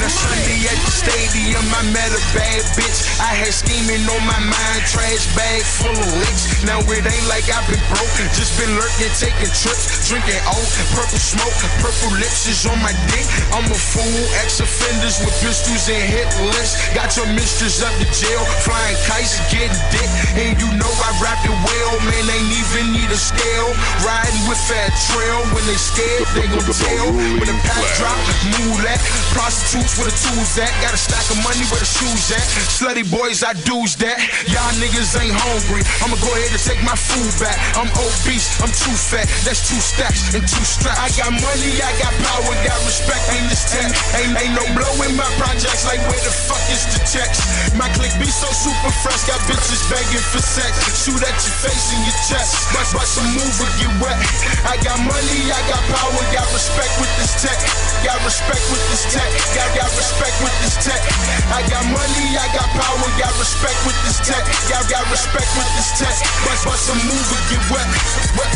Now 0.00 0.10
Sunday 0.10 0.68
at 0.68 0.78
the 0.82 0.92
stadium, 0.92 1.64
I 1.72 1.82
met 1.94 2.10
a 2.12 2.22
bad 2.34 2.62
bitch. 2.76 2.98
I 3.20 3.32
had 3.38 3.54
scheming 3.54 4.04
on 4.10 4.22
my 4.26 4.40
mind, 4.42 4.80
trash 4.90 5.24
bag 5.38 5.62
full 5.62 5.94
of 5.94 6.10
licks. 6.20 6.64
Now 6.66 6.80
it 6.84 7.04
ain't 7.04 7.28
like 7.30 7.46
I've 7.48 7.64
been 7.70 7.80
broke, 7.92 8.14
just 8.34 8.58
been 8.58 8.72
lurking, 8.74 9.12
taking 9.16 9.52
trips, 9.52 10.08
drinking 10.08 10.40
old 10.50 10.68
purple 10.96 11.20
smoke, 11.20 11.54
purple 11.80 12.12
lips 12.18 12.48
is 12.50 12.66
on 12.66 12.78
my 12.82 12.92
dick. 13.12 13.26
I'm 13.54 13.66
a 13.68 13.78
fool, 13.78 14.20
ex-offenders 14.42 15.20
with 15.22 15.36
pistols 15.40 15.86
and 15.88 16.04
hit 16.04 16.28
lists. 16.50 16.80
Got 16.96 17.14
your 17.16 17.28
mistress 17.32 17.82
up 17.84 17.94
to 18.00 18.06
jail, 18.10 18.42
flying 18.64 18.98
kites, 19.06 19.38
getting 19.52 19.76
dick, 19.94 20.10
and 20.34 20.58
you 20.58 20.66
know 20.74 20.90
I 20.90 21.10
rap 21.22 21.38
it 21.46 21.54
well, 21.54 21.94
man. 22.10 22.24
Ain't 22.26 22.50
even 22.50 22.90
need 22.90 23.10
a 23.10 23.18
scale. 23.18 23.70
Riding 24.02 24.44
with 24.50 24.58
Fat 24.66 24.90
Trel, 25.06 25.46
when 25.54 25.62
they 25.70 25.78
scared, 25.78 26.26
they 26.34 26.46
gon' 26.50 26.66
tell. 26.66 27.06
When 27.38 27.46
the 27.46 27.56
pack 27.62 27.84
drop, 27.94 28.18
move 28.58 28.82
that. 28.82 28.98
Prostitutes 29.30 29.94
where 29.94 30.10
the 30.10 30.16
tools 30.16 30.58
at. 30.58 30.70
Got 30.82 30.94
a 30.94 31.00
stack 31.00 31.22
of 31.30 31.38
money 31.46 31.62
where 31.70 31.78
the 31.78 31.86
shoes 31.86 32.34
at. 32.34 32.42
Slutty 32.66 33.06
boys, 33.06 33.46
I 33.46 33.54
do's 33.62 33.94
that. 34.02 34.18
Y'all 34.50 34.74
niggas 34.82 35.14
ain't 35.22 35.34
hungry. 35.34 35.86
I'ma 36.02 36.18
go 36.18 36.30
ahead 36.34 36.50
and 36.50 36.62
take 36.62 36.82
my 36.82 36.98
food 36.98 37.30
back. 37.38 37.54
I'm 37.78 37.90
obese, 37.94 38.58
I'm 38.58 38.74
too 38.74 38.94
fat. 38.94 39.30
That's 39.46 39.62
two 39.70 39.78
stacks 39.78 40.34
and 40.34 40.42
two 40.42 40.64
straps. 40.66 40.98
I 40.98 41.08
got 41.14 41.30
money, 41.30 41.78
I 41.78 41.90
got 42.02 42.12
power, 42.26 42.52
got 42.66 42.78
respect. 42.82 43.22
Ain't 43.30 43.46
this 43.46 43.70
tech. 43.70 43.86
Ain't, 44.18 44.34
ain't 44.34 44.54
no 44.58 44.64
blow 44.74 44.94
in 45.06 45.14
my 45.14 45.28
projects. 45.38 45.86
Like 45.86 46.02
where 46.10 46.22
the 46.26 46.34
fuck 46.34 46.62
is 46.74 46.82
the 46.90 47.00
checks? 47.06 47.38
My 47.78 47.86
click 47.94 48.10
be 48.18 48.26
so 48.26 48.50
super 48.50 48.90
fresh. 49.04 49.22
Got 49.30 49.38
bitches 49.46 49.82
begging 49.92 50.23
for 50.32 50.40
sex. 50.40 50.72
Shoot 51.04 51.20
at 51.20 51.36
your 51.36 51.56
face 51.60 51.86
and 51.92 52.02
your 52.06 52.18
chest. 52.28 52.54
Watch, 52.72 52.94
watch 52.96 53.12
a 53.20 53.24
move 53.34 53.56
or 53.60 53.70
get 53.76 53.92
wet. 54.00 54.16
I 54.64 54.78
got 54.80 54.98
money, 55.02 55.40
I 55.50 55.60
got 55.68 55.82
power, 55.90 56.22
got 56.32 56.46
respect 56.54 56.92
with 57.00 57.12
this 57.20 57.32
tech. 57.42 57.58
Got 58.04 58.20
respect 58.24 58.64
with 58.72 58.84
this 58.88 59.04
tech. 59.12 59.28
Got, 59.52 59.68
got 59.76 59.90
respect 59.96 60.36
with 60.40 60.56
this 60.64 60.76
tech. 60.80 61.00
I 61.52 61.60
got 61.68 61.84
money, 61.90 62.26
I 62.36 62.46
got 62.54 62.68
power, 62.72 63.08
got 63.20 63.34
respect 63.36 63.78
with 63.84 63.98
this 64.06 64.18
tech. 64.24 64.44
Got, 64.70 64.84
got 64.88 65.04
respect 65.10 65.50
with 65.58 65.70
this 65.76 65.90
tech. 66.00 66.16
Watch, 66.48 66.62
watch 66.64 66.84
a 66.88 66.94
move 67.04 67.28
or 67.32 67.42
get 67.50 67.62
wet. 67.72 67.88
wet. 68.38 68.52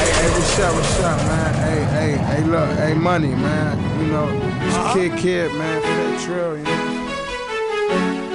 Hey, 0.00 0.10
hey, 0.12 0.30
what's 0.32 0.58
up, 0.58 0.74
what's 0.74 1.00
up, 1.00 1.18
man? 1.28 1.52
Hey, 1.66 1.82
hey, 1.94 2.12
hey, 2.16 2.42
look, 2.44 2.68
hey, 2.78 2.94
money, 2.94 3.34
man. 3.34 3.76
You 4.00 4.06
know, 4.12 4.26
it's 4.66 4.76
a 4.76 4.80
uh-huh. 4.80 4.94
kid, 4.94 5.18
kid, 5.18 5.52
man, 5.58 5.80
for 5.82 5.88
that 5.88 6.20
trail, 6.24 6.56
you 6.56 6.64
know. 6.64 8.29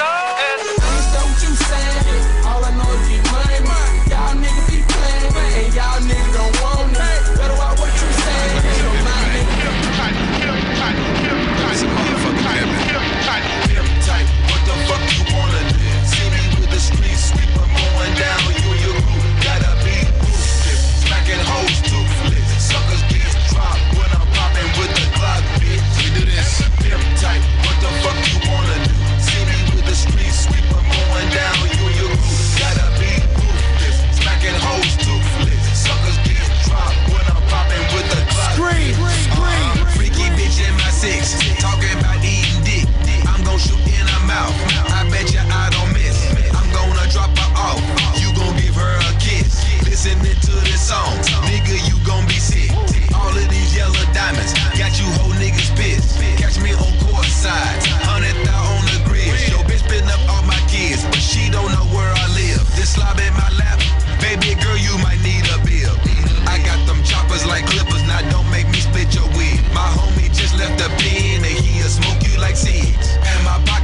All 0.00 0.31
mouth. 44.32 44.56
I 44.96 45.04
bet 45.12 45.28
you 45.34 45.42
I 45.44 45.68
don't 45.68 45.92
miss. 45.92 46.16
I'm 46.56 46.68
gonna 46.72 47.06
drop 47.12 47.32
her 47.36 47.50
off. 47.68 47.82
You 48.16 48.32
gon' 48.32 48.56
give 48.56 48.76
her 48.76 48.94
a 49.10 49.12
kiss. 49.20 49.60
Listening 49.84 50.38
to 50.48 50.52
this 50.64 50.80
song, 50.80 51.12
nigga, 51.48 51.76
you 51.88 51.96
gon' 52.08 52.24
be 52.26 52.38
sick. 52.40 52.72
All 53.12 53.28
of 53.28 53.46
these 53.52 53.76
yellow 53.76 54.04
diamonds 54.16 54.52
got 54.80 54.92
you 54.98 55.06
whole 55.20 55.36
niggas 55.36 55.70
pissed. 55.76 56.16
Catch 56.40 56.56
me 56.64 56.72
on 56.72 56.92
court 57.04 57.28
side, 57.28 57.80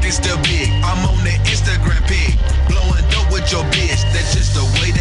pocket's 0.08 0.16
still 0.16 0.38
big, 0.42 0.68
I'm 0.84 1.04
on 1.06 1.22
the 1.24 1.36
Instagram 1.44 2.00
pic. 2.08 2.36
Blowing 2.68 3.04
dope 3.10 3.30
with 3.32 3.50
your 3.52 3.64
bitch, 3.64 4.02
that's 4.12 4.34
just 4.34 4.54
the 4.54 4.64
way 4.80 4.97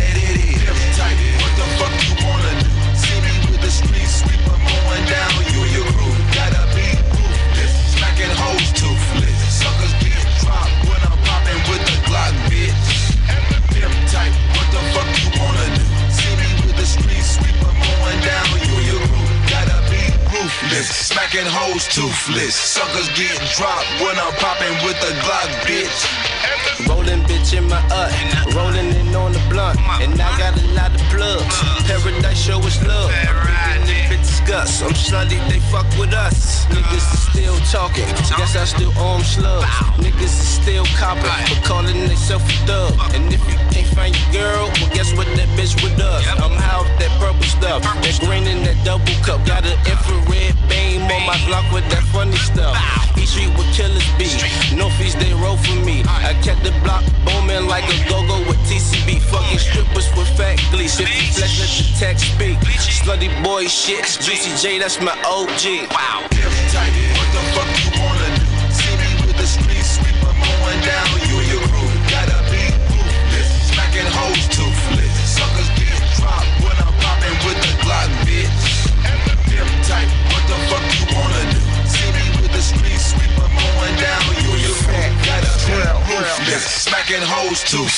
ruthless, 20.77 21.07
smacking 21.07 21.45
hoes 21.45 21.87
toothless. 21.87 22.55
Suckers 22.55 23.09
get 23.09 23.37
dropped 23.55 23.87
when 24.01 24.17
I'm 24.17 24.33
popping 24.33 24.73
with 24.85 24.99
the 25.01 25.13
Glock, 25.21 25.49
bitch. 25.65 26.87
Rolling 26.87 27.21
bitch 27.23 27.57
in 27.57 27.67
my 27.67 27.81
ut, 27.91 28.53
rolling 28.53 28.93
in 28.93 29.15
on 29.15 29.31
the 29.33 29.41
blunt, 29.49 29.79
and 30.01 30.13
I 30.19 30.37
got 30.37 30.59
a 30.61 30.67
lot 30.73 30.93
of 30.93 31.01
plugs. 31.09 31.61
Paradise 31.87 32.37
show 32.37 32.59
us 32.59 32.81
love. 32.85 33.11
I'm 34.47 34.53
bringing 34.53 34.71
it 34.71 34.77
discuss. 34.77 34.81
I'm 34.81 34.93
slutty, 34.93 35.39
they 35.49 35.59
fuck 35.71 35.87
with 35.99 36.13
us. 36.13 36.65
Niggas 36.67 37.13
is 37.13 37.21
still 37.29 37.57
talking, 37.71 38.05
guess 38.37 38.55
I 38.55 38.65
still 38.65 38.91
arm 38.97 39.21
slugs. 39.21 39.65
Niggas 39.99 40.23
is 40.23 40.47
still 40.61 40.85
copping, 40.97 41.23
but 41.23 41.63
calling 41.63 42.07
themselves 42.07 42.45
a 42.45 42.65
thug. 42.65 42.93
And 43.13 43.33
if 43.33 43.41
you 43.49 43.57
can't 43.71 43.87
find 43.95 44.15
your 44.15 44.43
girl, 44.43 44.71
well 44.79 44.91
guess 44.93 45.13
what 45.13 45.27
that 45.35 45.49
bitch 45.57 45.75
with 45.83 45.99
us. 45.99 46.25
I'm 46.39 46.55
high 46.55 46.81
with 46.81 46.99
that 46.99 47.11
purple 47.19 47.43
stuff, 47.43 47.83
that 47.83 48.17
green 48.21 48.47
in 48.47 48.63
that 48.63 48.77
double 48.85 49.05
cup. 49.23 49.45
Got 49.45 49.65
an 49.65 49.77
infrared 49.85 50.55
beam 50.69 51.03
on 51.03 51.25
my 51.25 51.37
block 51.47 51.65
with 51.73 51.87
that 51.89 52.03
funny 52.13 52.37
stuff. 52.37 52.75
East 53.17 53.33
Street 53.33 53.51
with 53.57 53.67
killers 53.75 54.05
be, 54.17 54.29
Northeast 54.75 55.19
they 55.19 55.33
roll 55.33 55.57
for 55.57 55.75
me. 55.83 56.03
I 56.07 56.33
kept 56.43 56.63
the 56.63 56.71
block 56.83 57.03
booming 57.25 57.67
like 57.67 57.85
a 57.89 57.97
go-go 58.09 58.39
with 58.47 58.59
TCB. 58.69 59.19
Fucking 59.27 59.59
strippers 59.59 60.07
with 60.15 60.29
fat 60.37 60.59
glee. 60.71 60.87
50 60.87 61.03
flex, 61.35 61.59
let 61.59 61.71
the 61.75 61.85
text 61.99 62.23
speak. 62.33 62.57
Slutty 63.03 63.31
boy 63.43 63.67
shit. 63.67 64.05
Juicy 64.37 64.61
J, 64.61 64.77
that's 64.77 65.01
my 65.01 65.13
OG. 65.25 65.89
Wow. 65.89 66.37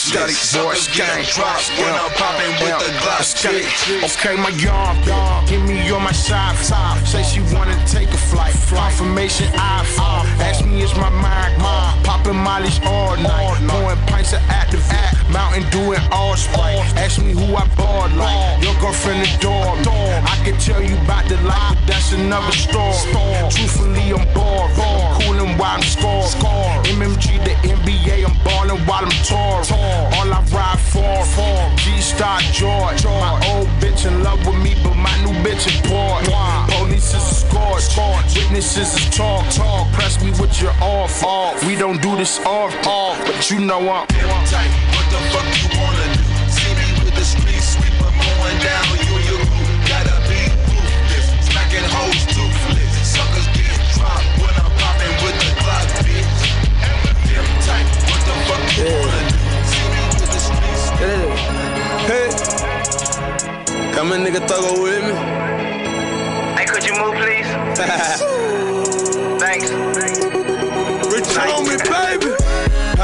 Scotty 0.09 0.33
boys 0.57 0.87
gang 0.97 1.23
drops 1.35 1.69
when 1.77 1.93
I'm 1.93 2.09
popping 2.17 2.49
with 2.65 2.81
the 2.81 2.89
Okay, 3.21 3.61
stick. 3.61 4.03
okay, 4.03 4.35
my 4.41 4.49
young, 4.57 4.97
Give 5.45 5.61
me 5.61 5.87
on 5.91 6.01
my 6.01 6.11
side. 6.11 6.57
Say 7.05 7.21
she 7.21 7.41
wanna 7.53 7.77
take 7.85 8.09
a 8.09 8.17
flight. 8.17 8.55
Confirmation 8.73 9.45
I 9.53 9.85
fall. 9.85 10.25
Ask 10.41 10.65
me 10.65 10.81
is 10.81 10.95
my 10.95 11.09
mind 11.09 11.61
mine. 11.61 12.03
Popping 12.03 12.37
mollies 12.37 12.79
all 12.85 13.17
night. 13.17 13.61
Pouring 13.69 13.99
pints 14.07 14.33
of 14.33 14.41
active 14.49 14.81
Mountain 15.31 15.69
Dew 15.69 15.93
and 15.93 16.13
all 16.13 16.35
sprite. 16.35 16.79
Ask 16.97 17.21
me 17.21 17.31
who 17.31 17.55
I 17.55 17.65
bought 17.75 18.11
like. 18.13 18.63
Your 18.63 18.73
girlfriend 18.81 19.27
adore 19.27 19.75
me. 19.77 19.83
I 20.25 20.35
can 20.43 20.57
tell 20.59 20.81
you 20.81 20.95
about 21.05 21.27
the 21.29 21.37
life, 21.43 21.75
but 21.75 21.87
that's 21.87 22.11
another 22.13 22.51
story. 22.51 22.93
Truthfully, 23.49 24.13
I'm 24.13 24.25
bored. 24.33 24.71
I'm 24.79 25.21
coolin' 25.21 25.57
while 25.57 25.77
I'm 25.77 25.83
scoring. 25.83 26.83
MMG, 26.89 27.43
the 27.43 27.53
NBA, 27.67 28.25
I'm 28.25 28.35
ballin' 28.43 28.81
while 28.85 29.05
I'm 29.05 29.11
touring. 29.23 29.69
All 30.17 30.33
I 30.33 30.41
ride 30.51 30.79
for, 30.79 31.23
G-Star 31.77 32.39
George. 32.51 33.05
My 33.05 33.39
old 33.53 33.67
bitch 33.79 34.05
in 34.05 34.23
love 34.23 34.39
with 34.45 34.57
me, 34.63 34.75
but 34.83 34.95
my 34.95 35.13
new 35.23 35.33
bitch 35.43 35.67
is 35.67 35.79
bored. 35.89 36.25
Police 36.69 37.13
is 37.13 37.41
scorched. 37.41 37.97
Witnesses 38.35 38.95
is 38.95 39.09
talk, 39.15 39.45
talk. 39.51 39.91
Press 39.93 40.21
me 40.23 40.31
with 40.39 40.61
your 40.61 40.73
off. 40.81 41.23
We 41.65 41.75
don't 41.75 42.01
do 42.01 42.15
this 42.15 42.39
off, 42.45 42.73
off. 42.87 43.17
But 43.25 43.49
you 43.49 43.59
know 43.59 43.79
I'm 43.89 44.07
tight. 44.47 44.71
What 45.19 45.27
the 45.27 45.31
fuck 45.35 45.51
you 45.59 45.67
wanna 45.75 46.07
do? 46.15 46.23
See 46.47 46.71
me 46.79 46.87
with 47.03 47.15
the 47.15 47.25
street 47.25 47.59
sweeper 47.59 48.07
mowing 48.15 48.59
down 48.63 48.87
you 49.03 49.19
and 49.19 49.25
your 49.27 49.43
crew. 49.51 49.67
Gotta 49.91 50.15
be 50.31 50.39
ruthless, 50.71 51.27
smacking 51.43 51.83
hoes 51.91 52.23
toothless. 52.31 52.93
Suckers 53.03 53.47
get 53.51 53.75
dropped 53.99 54.23
when 54.39 54.55
I'm 54.55 54.71
popping 54.79 55.15
with 55.19 55.35
the 55.43 55.51
Glock, 55.59 55.91
bitch. 56.07 56.39
Damn 57.27 57.47
tight. 57.67 57.87
What 58.07 58.21
the 58.23 58.35
fuck 58.47 58.63
you 58.79 58.87
wanna 58.95 59.21
do? 59.27 59.37
See 59.67 59.87
me 59.91 60.01
with 60.07 60.31
the 60.31 60.39
street 60.39 60.79
sweeper. 60.87 61.35
Hey, 62.07 62.31
come 63.91 64.13
a 64.13 64.15
nigga 64.15 64.39
thugger 64.47 64.75
with 64.81 65.03
me. 65.03 65.15
Hey, 66.55 66.65
could 66.65 66.83
you 66.87 66.95
move, 66.95 67.15
please? 67.19 67.49
Thanks. 69.43 69.98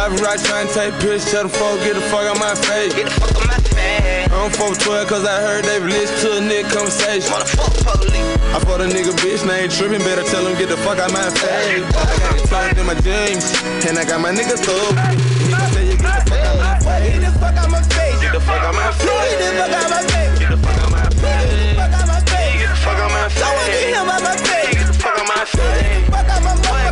Have 0.06 0.22
right 0.22 0.38
trying 0.38 0.68
to 0.68 0.74
take 0.76 0.94
piss, 1.02 1.26
tell 1.32 1.42
the 1.42 1.50
fuck, 1.50 1.82
get 1.82 1.96
the 1.98 2.02
fuck 2.14 2.30
out 2.30 2.38
my 2.38 2.54
face. 2.54 2.94
Get 2.94 3.10
the 3.10 3.18
fuck 3.18 3.42
out 3.42 3.50
my 3.50 3.58
face. 3.74 4.30
I'm 4.30 4.54
412 4.54 5.10
cause 5.10 5.26
I 5.26 5.42
heard 5.42 5.66
they 5.66 5.82
released 5.82 6.22
to 6.22 6.38
a 6.38 6.42
nigga 6.46 6.70
conversation. 6.70 7.34
Motherfuck 7.34 8.06
police. 8.06 8.22
I 8.54 8.62
fought 8.62 8.86
a 8.86 8.86
nigga 8.86 9.18
bitch, 9.18 9.42
now 9.50 9.58
ain't 9.58 9.74
tripping, 9.74 10.06
better 10.06 10.22
tell 10.30 10.46
him 10.46 10.54
get 10.62 10.70
the 10.70 10.78
fuck 10.86 11.02
out 11.02 11.10
my 11.10 11.26
face. 11.34 11.82
I 11.90 12.38
got 12.54 12.70
it 12.70 12.78
in 12.78 12.86
my 12.86 12.94
jeans, 13.02 13.50
and 13.90 13.98
I 13.98 14.06
got 14.06 14.22
my 14.22 14.30
nigga 14.30 14.62
thug. 14.62 14.94
He 15.42 15.50
gon' 15.50 15.74
tell 15.74 15.82
you 15.82 15.98
get 15.98 16.06
the 16.06 16.22
fuck 16.30 16.38
out 16.38 16.62
my 16.62 16.78
face. 16.86 17.10
Get 17.10 17.26
the 17.26 17.34
fuck 17.42 17.58
out 17.58 17.70
my 17.74 17.82
face. 17.90 18.22
Get 18.22 18.30
the 18.30 18.42
fuck 18.46 18.62
out 18.62 18.78
my 18.78 18.94
face. 18.94 19.26
Get 19.42 19.42
the 19.42 19.58
fuck 19.58 19.82
out 19.82 19.90
my 19.90 20.06
face. 20.06 20.38
Get 20.38 20.54
the 20.54 20.58
fuck 20.62 20.78
out 20.78 20.94
my 20.94 21.10
face. 21.18 21.58
Get 21.58 21.74
the 21.74 21.82
fuck 21.82 21.98
out 21.98 22.06
my 22.06 22.22
face. 22.30 22.62
Get 22.62 22.70
the 22.70 22.78
fuck 22.78 23.02
out 23.02 23.10
my 23.10 23.26
face. 23.26 23.42
I 23.42 23.50
wanna 23.58 23.74
get 23.74 23.90
him 23.90 24.06
out 24.06 24.22
my 24.22 24.38
face. 24.38 24.70
Get 24.70 24.86
the 24.86 24.94
fuck 25.02 25.18
out 25.18 25.26
my 25.26 25.42
face. 25.50 26.85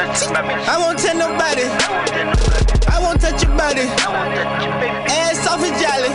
I 0.00 0.78
won't 0.80 0.98
tell 0.98 1.14
nobody. 1.14 1.68
I 2.88 2.98
won't 3.02 3.20
touch 3.20 3.42
your 3.44 3.52
body. 3.52 3.84
Ass 5.12 5.46
off 5.46 5.60
and 5.60 5.76
jolly. 5.76 6.08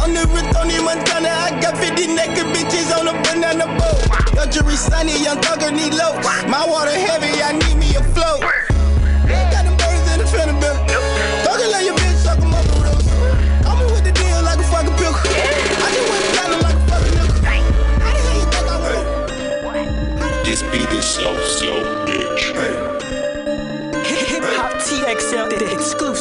On 0.00 0.08
the 0.14 0.24
Tony 0.56 0.80
Montana, 0.80 1.28
I 1.28 1.60
got 1.60 1.76
50 1.76 2.16
naked 2.16 2.48
bitches 2.48 2.88
on 2.96 3.08
a 3.08 3.14
banana 3.28 3.66
boat. 3.76 4.00
Your 4.34 4.46
jury 4.46 4.76
sunny, 4.76 5.22
young 5.22 5.36
thugger 5.44 5.70
need 5.70 5.92
low. 5.92 6.16
My 6.48 6.64
water 6.66 6.96
heavy, 6.96 7.42
I 7.44 7.52
need 7.52 7.76
me 7.76 7.92
a 7.94 8.02
float. 8.16 8.40
Ain't 9.28 9.52
got 9.52 9.68
them 9.68 9.76
birds 9.76 10.08
in 10.08 10.18
the 10.20 10.26
fender 10.32 10.56
bill. 10.56 10.76
Thugger 11.44 11.68
let 11.76 11.84
your 11.84 11.94
bitch 11.94 12.24
suck 12.24 12.40
'em 12.40 12.54
up 12.54 12.64
the 12.64 12.76
roof. 12.88 13.04
I'm 13.68 13.84
with 13.92 14.04
the 14.04 14.12
deal 14.12 14.40
like 14.48 14.58
a 14.58 14.64
fucking 14.72 14.96
pill. 14.96 15.12
I 15.12 15.92
just 15.92 16.08
went 16.08 16.24
down 16.40 16.56
like 16.64 16.76
a 16.80 16.84
fucking 16.88 17.14
nickel. 17.20 17.36
How 18.00 18.16
the 18.16 18.20
hell 18.24 18.36
you 18.40 18.48
think 18.48 18.64
I 18.64 18.78
went? 18.80 19.04
This 20.46 20.62
beat 20.72 20.90
is 20.96 21.04
so 21.04 21.36
slow, 21.44 22.06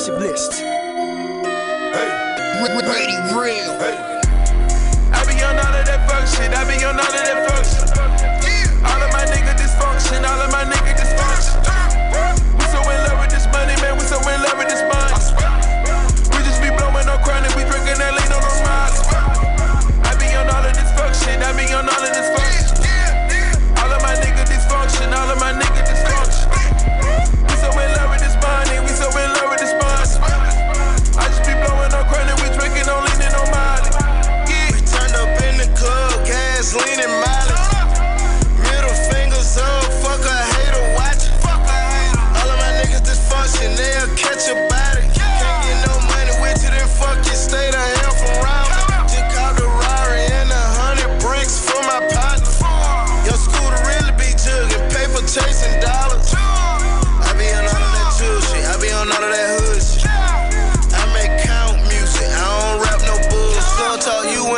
exclusive 0.02 0.20
list. 0.20 0.52
Brady 2.90 3.18
real. 3.38 3.78
I 5.14 5.22
be 5.30 5.38
on 5.44 5.62
all 5.62 5.78
of 5.78 5.86
that 5.86 6.10
fuck 6.10 6.26
shit. 6.26 6.50
I 6.50 6.66
be 6.66 6.84
on 6.84 6.98
all 6.98 7.06
of 7.06 7.14
that 7.14 7.46
fuck 7.46 7.62
shit. 7.62 7.86
All 8.82 8.98
of 8.98 9.12
my 9.14 9.26
nigga 9.30 9.54
dysfunction. 9.54 10.26
All 10.26 10.42
of 10.42 10.52
my 10.52 10.64
nigga 10.66 10.98
dysfunction. 10.98 11.62
We 12.58 12.66
so 12.74 12.82
in 12.82 12.98
love 13.06 13.20
with 13.22 13.30
this 13.30 13.46
money, 13.54 13.76
man. 13.82 13.94
We 13.98 14.06
so 14.06 14.18
in 14.18 14.42
love 14.42 14.58
with 14.58 14.70
this 14.70 14.82
money. 14.82 15.01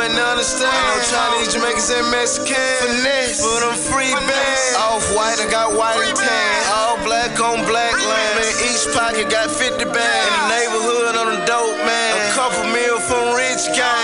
Wouldn't 0.04 0.20
understand. 0.20 0.68
Know 0.68 1.00
Chinese, 1.08 1.54
Jamaicans, 1.54 1.88
and 1.88 2.10
Mexicans. 2.10 2.76
Finesse 2.84 3.40
for 3.40 3.56
them 3.64 3.76
free 3.88 4.12
bands. 4.12 4.76
Off 4.76 5.08
white, 5.16 5.40
I 5.40 5.48
got 5.50 5.72
white 5.72 5.96
and 5.96 6.16
tan. 6.16 6.60
All 6.76 7.00
black 7.04 7.32
on 7.40 7.64
black 7.64 7.96
land. 7.96 8.32
Man, 8.36 8.52
each 8.68 8.84
pocket 8.92 9.30
got 9.32 9.48
50 9.48 9.80
bands. 9.88 10.28
In 10.28 10.32
the 10.36 10.48
neighborhood 10.52 11.16
on 11.16 11.26
the 11.32 11.40
dope 11.48 11.80
man. 11.88 12.10
A 12.20 12.36
couple 12.36 12.68
mil 12.68 13.00
from 13.00 13.32
rich 13.32 13.64
gang. 13.72 14.03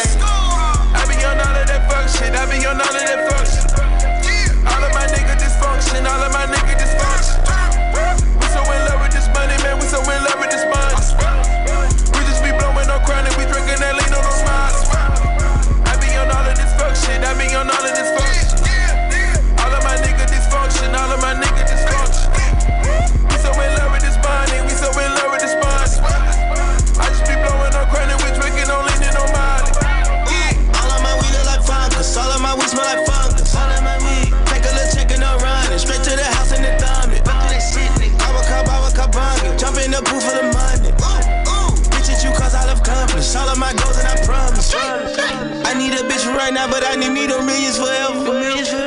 Right 46.40 46.54
now, 46.56 46.64
but 46.64 46.80
I 46.88 46.96
need 46.96 47.12
me 47.12 47.28
the 47.28 47.36
millions 47.44 47.76
forever. 47.76 48.16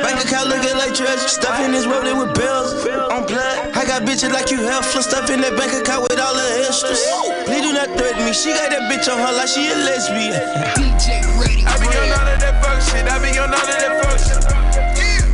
Bank 0.02 0.18
account 0.26 0.50
looking 0.50 0.74
like 0.74 0.90
treasure. 0.90 1.30
Stuff 1.30 1.62
in 1.62 1.70
this 1.70 1.86
rolling 1.86 2.18
with 2.18 2.34
bills. 2.34 2.74
On 3.14 3.22
blood. 3.22 3.70
I 3.78 3.86
got 3.86 4.02
bitches 4.02 4.34
like 4.34 4.50
you 4.50 4.58
helpless. 4.66 5.06
Stuff 5.06 5.30
in 5.30 5.40
that 5.46 5.54
bank 5.54 5.70
account 5.70 6.02
with 6.02 6.18
all 6.18 6.34
the 6.34 6.66
extras. 6.66 6.98
Please 7.46 7.62
do 7.62 7.70
not 7.70 7.94
threaten 7.94 8.26
me. 8.26 8.34
She 8.34 8.50
got 8.50 8.74
that 8.74 8.90
bitch 8.90 9.06
on 9.06 9.22
her 9.22 9.32
like 9.38 9.46
she 9.46 9.70
a 9.70 9.76
lesbian. 9.86 10.34
DJ 10.74 11.22
ready. 11.38 11.62
I 11.62 11.78
be 11.78 11.86
on 11.94 12.10
all 12.10 12.26
of 12.26 12.38
that 12.42 12.58
fuck 12.58 12.82
shit. 12.82 13.06
I 13.06 13.22
be 13.22 13.30
on 13.38 13.54
all 13.54 13.62
of 13.62 13.78
that 13.78 13.94
fuck 14.02 14.18
shit. 14.18 14.42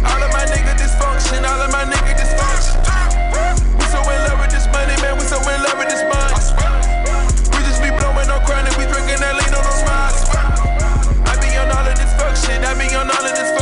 All 0.05 0.21
of 0.21 0.31
my 0.37 0.45
nigga 0.53 0.77
dysfunction. 0.77 1.41
All 1.49 1.61
of 1.65 1.73
my 1.73 1.80
drinking 12.91 13.09
that 13.09 13.23
lean 13.23 13.60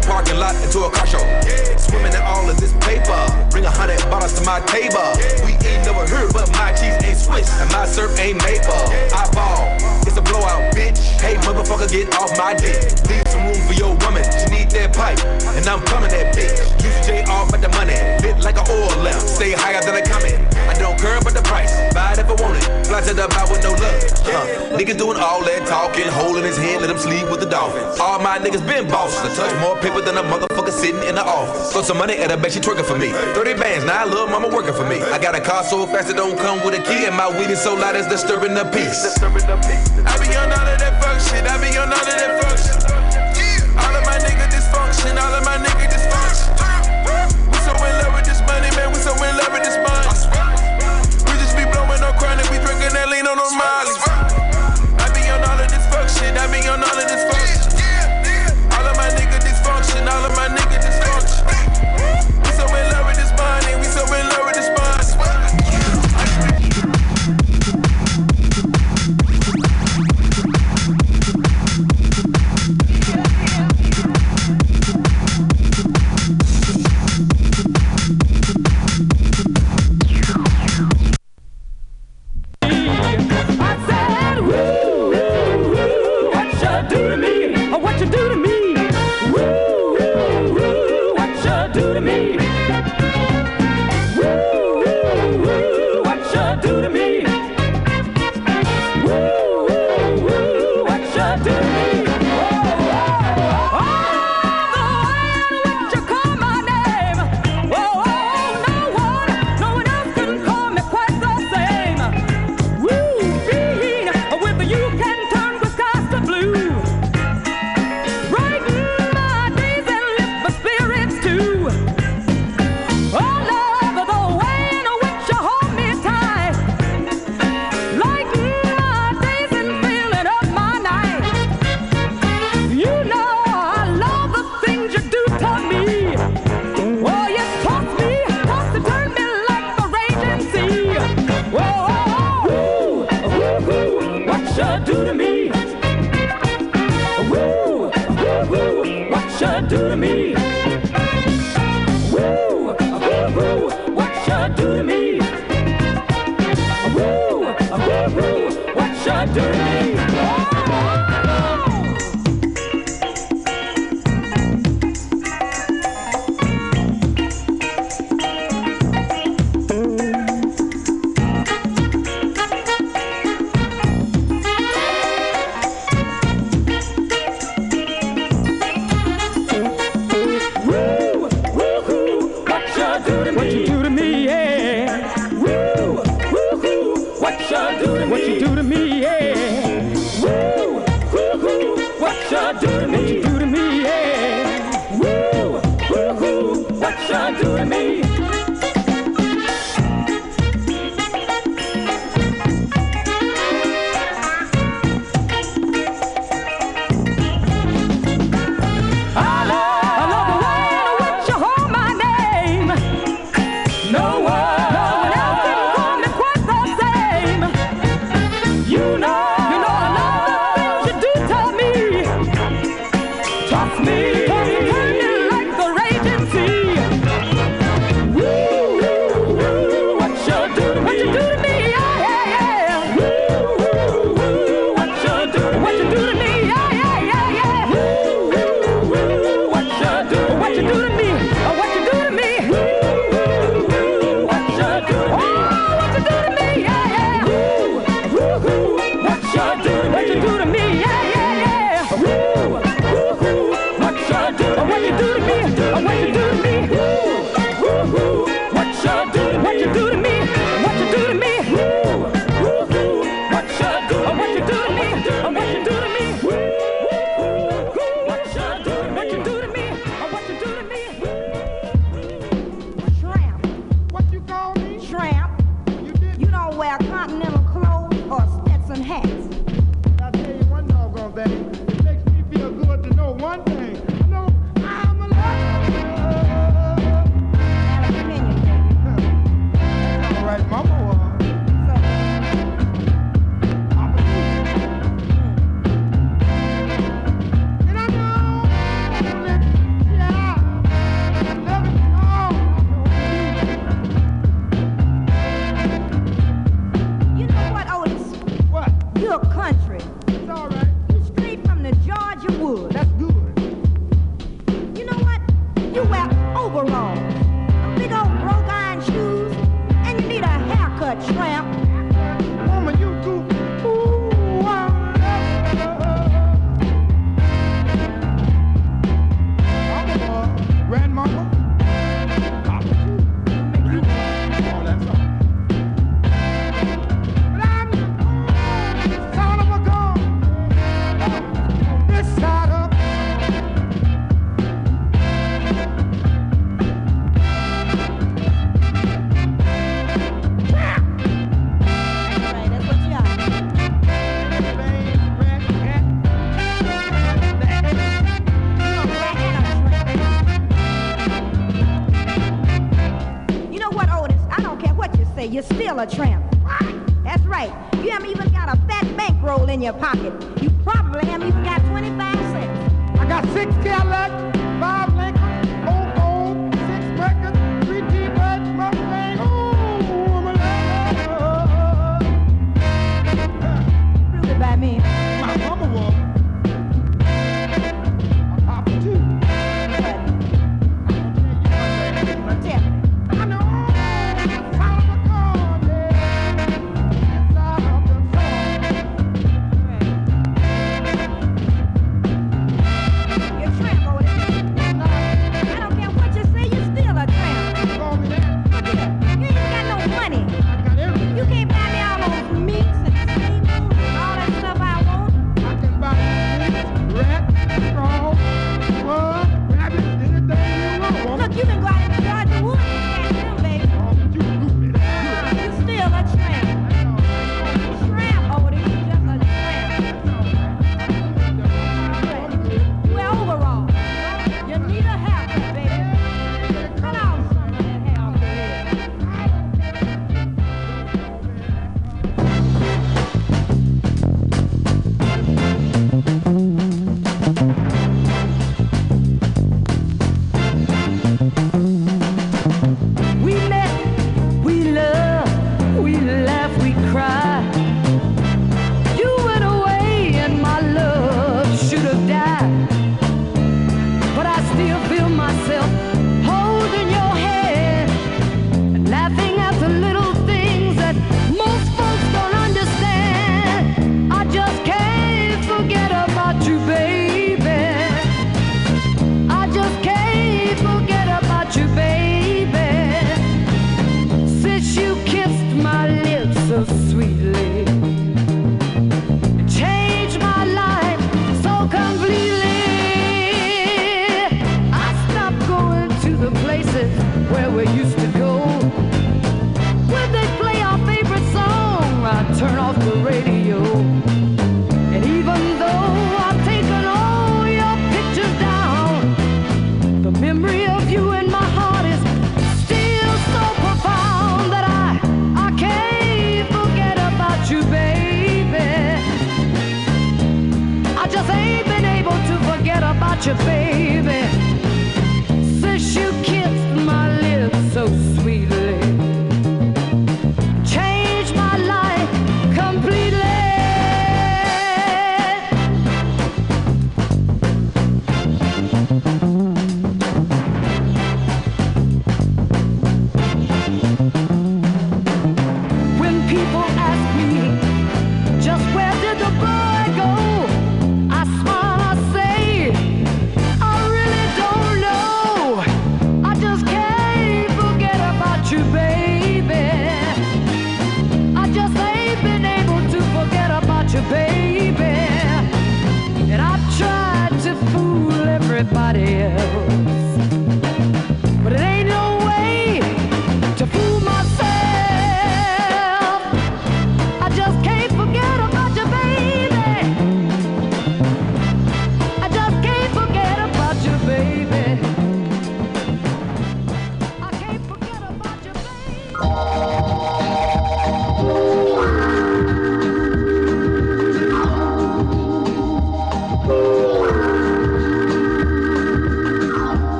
this 0.00 0.08
fuck 0.08 0.26
shit. 0.26 0.72
to 0.72 0.78
a 0.84 0.90
car 0.90 1.06
show. 1.06 1.24
Swimming 1.76 2.12
in 2.12 2.22
all 2.22 2.48
of 2.48 2.56
this 2.60 2.72
paper. 2.80 3.20
Bring 3.50 3.64
a 3.64 3.70
hundred 3.70 4.00
bottles 4.10 4.38
to 4.38 4.44
my 4.44 4.60
table. 4.66 5.12
We 5.44 5.52
ain't 5.66 5.84
never 5.84 6.06
heard, 6.06 6.32
but 6.32 6.50
my 6.52 6.72
cheese 6.72 6.96
ain't 7.04 7.18
Swiss 7.18 7.50
and 7.60 7.70
my 7.72 7.86
syrup 7.86 8.18
ain't 8.18 8.38
maple. 8.42 8.84
I 9.12 9.28
ball, 9.32 9.76
it's 10.06 10.16
a 10.16 10.22
blowout, 10.22 10.72
bitch. 10.74 10.98
Hey, 11.20 11.34
motherfucker, 11.46 11.90
get 11.90 12.14
off 12.16 12.36
my 12.38 12.54
dick. 12.54 12.76
Leave 13.08 13.26
some 13.28 13.44
room 13.46 13.60
for 13.66 13.74
your 13.74 13.94
woman. 14.06 14.24
She 14.24 14.46
need 14.50 14.70
that 14.72 14.94
pipe, 14.94 15.20
and 15.56 15.66
I'm 15.66 15.82
coming 15.84 16.10
that 16.10 16.34
bitch. 16.34 16.56
Use 16.82 17.06
J 17.06 17.24
off 17.24 17.52
at 17.52 17.60
the 17.60 17.68
money, 17.70 17.96
lit 18.22 18.42
like 18.44 18.56
an 18.56 18.66
oil 18.70 19.02
lamp. 19.02 19.20
Stay 19.20 19.52
higher 19.52 19.80
than 19.82 19.96
a 19.96 20.02
comet. 20.02 20.38
I 20.68 20.74
don't 20.78 20.98
care 20.98 21.18
about 21.18 21.34
the 21.34 21.42
price. 21.42 21.72
Buy 21.92 22.12
it 22.12 22.18
if 22.20 22.30
I 22.30 22.34
want 22.40 22.56
it. 22.56 22.86
Fly 22.86 23.00
to 23.02 23.14
the 23.14 23.28
bar 23.28 23.50
with 23.50 23.62
no 23.62 23.72
love. 23.72 24.00
Huh. 24.24 24.76
Nigga 24.78 24.96
doing 24.96 25.18
all 25.18 25.42
that 25.44 25.66
talking, 25.66 26.06
holding 26.06 26.44
his 26.44 26.56
head, 26.56 26.80
let 26.80 26.90
him 26.90 26.98
sleep 26.98 27.28
with 27.30 27.40
the 27.40 27.46
dolphins. 27.46 27.98
All 27.98 28.18
my 28.18 28.38
niggas 28.38 28.64
been 28.66 28.88
bosses. 28.88 29.18
I 29.18 29.34
touch 29.34 29.54
more 29.60 29.76
paper 29.90 30.04
than 30.04 30.16
a 30.18 30.22
motherfucker 30.22 30.72
sitting 30.72 31.02
in 31.02 31.14
the 31.14 31.24
office. 31.24 31.72
Throw 31.72 31.82
some 31.82 31.98
money 31.98 32.14
at 32.14 32.30
her, 32.30 32.36
bet 32.36 32.52
she 32.52 32.60
twerking 32.60 32.84
for 32.84 32.98
me. 32.98 33.10
30 33.34 33.54
bands, 33.54 33.84
now 33.84 34.00
I 34.00 34.04
love 34.04 34.30
mama 34.30 34.48
working 34.48 34.74
for 34.74 34.86
me. 34.86 35.00
I 35.02 35.18
got 35.18 35.34
a 35.34 35.40
car 35.40 35.64
so 35.64 35.86
fast 35.86 36.10
it 36.10 36.16
don't 36.16 36.38
come 36.38 36.64
with 36.64 36.74
a 36.74 36.82
key, 36.82 37.06
and 37.06 37.16
my 37.16 37.28
weed 37.28 37.50
is 37.50 37.60
so 37.60 37.74
loud 37.74 37.96
it's 37.96 38.08
disturbing 38.08 38.54
the 38.54 38.64
peace. 38.70 39.02
I 39.22 39.28
be 39.30 40.34
on 40.36 40.52
all 40.52 40.66
of 40.66 40.78
that 40.78 40.94
fuck 41.02 41.18
shit. 41.20 41.44
I 41.46 41.58
be 41.58 41.76
on 41.76 41.90
all 41.90 41.98
of 41.98 42.06
that 42.06 42.32
fuck 42.42 42.56
shit. 42.58 42.78
All 43.78 43.94
of 43.94 44.02
my 44.06 44.18
nigga 44.22 44.46
dysfunction. 44.50 45.14
All 45.18 45.34
of 45.34 45.44
my 45.44 45.58
nigga 45.58 45.86
dysfunction. 45.90 46.50
We 47.50 47.58
so 47.58 47.72
in 47.74 47.94
love 48.02 48.14
with 48.14 48.26
this 48.26 48.40
money, 48.46 48.70
man. 48.76 48.88
We 48.90 48.98
so 49.00 49.12
in 49.14 49.34
love 49.36 49.52
with 49.52 49.64
this 49.64 49.78
money. 49.82 50.06
We 51.26 51.32
just 51.38 51.56
be 51.56 51.64
blowing 51.66 52.02
on 52.02 52.14
chronic. 52.18 52.46
We 52.50 52.58
drinking 52.62 52.94
that 52.94 53.08
lean 53.08 53.26
on 53.26 53.36
those 53.36 53.54
Molly. 53.54 54.19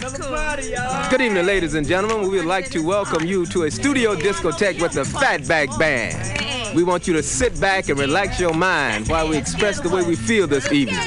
Good 0.00 1.20
evening, 1.20 1.44
ladies 1.44 1.74
and 1.74 1.86
gentlemen. 1.86 2.22
We 2.22 2.38
would 2.38 2.46
like 2.46 2.70
to 2.70 2.80
welcome 2.82 3.26
you 3.26 3.44
to 3.46 3.64
a 3.64 3.70
studio 3.70 4.16
discotheque 4.16 4.80
with 4.80 4.92
the 4.92 5.02
Fatback 5.02 5.78
Band. 5.78 6.74
We 6.74 6.84
want 6.84 7.06
you 7.06 7.12
to 7.12 7.22
sit 7.22 7.60
back 7.60 7.90
and 7.90 7.98
relax 7.98 8.40
your 8.40 8.54
mind 8.54 9.08
while 9.08 9.28
we 9.28 9.36
express 9.36 9.78
the 9.78 9.90
way 9.90 10.02
we 10.02 10.16
feel 10.16 10.46
this 10.46 10.72
evening. 10.72 11.04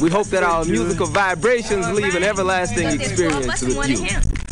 We 0.00 0.08
hope 0.08 0.28
that 0.28 0.44
our 0.44 0.64
musical 0.64 1.08
vibrations 1.08 1.88
leave 1.90 2.14
an 2.14 2.22
everlasting 2.22 2.86
experience 2.86 3.60
with 3.60 3.88
you. 3.88 4.06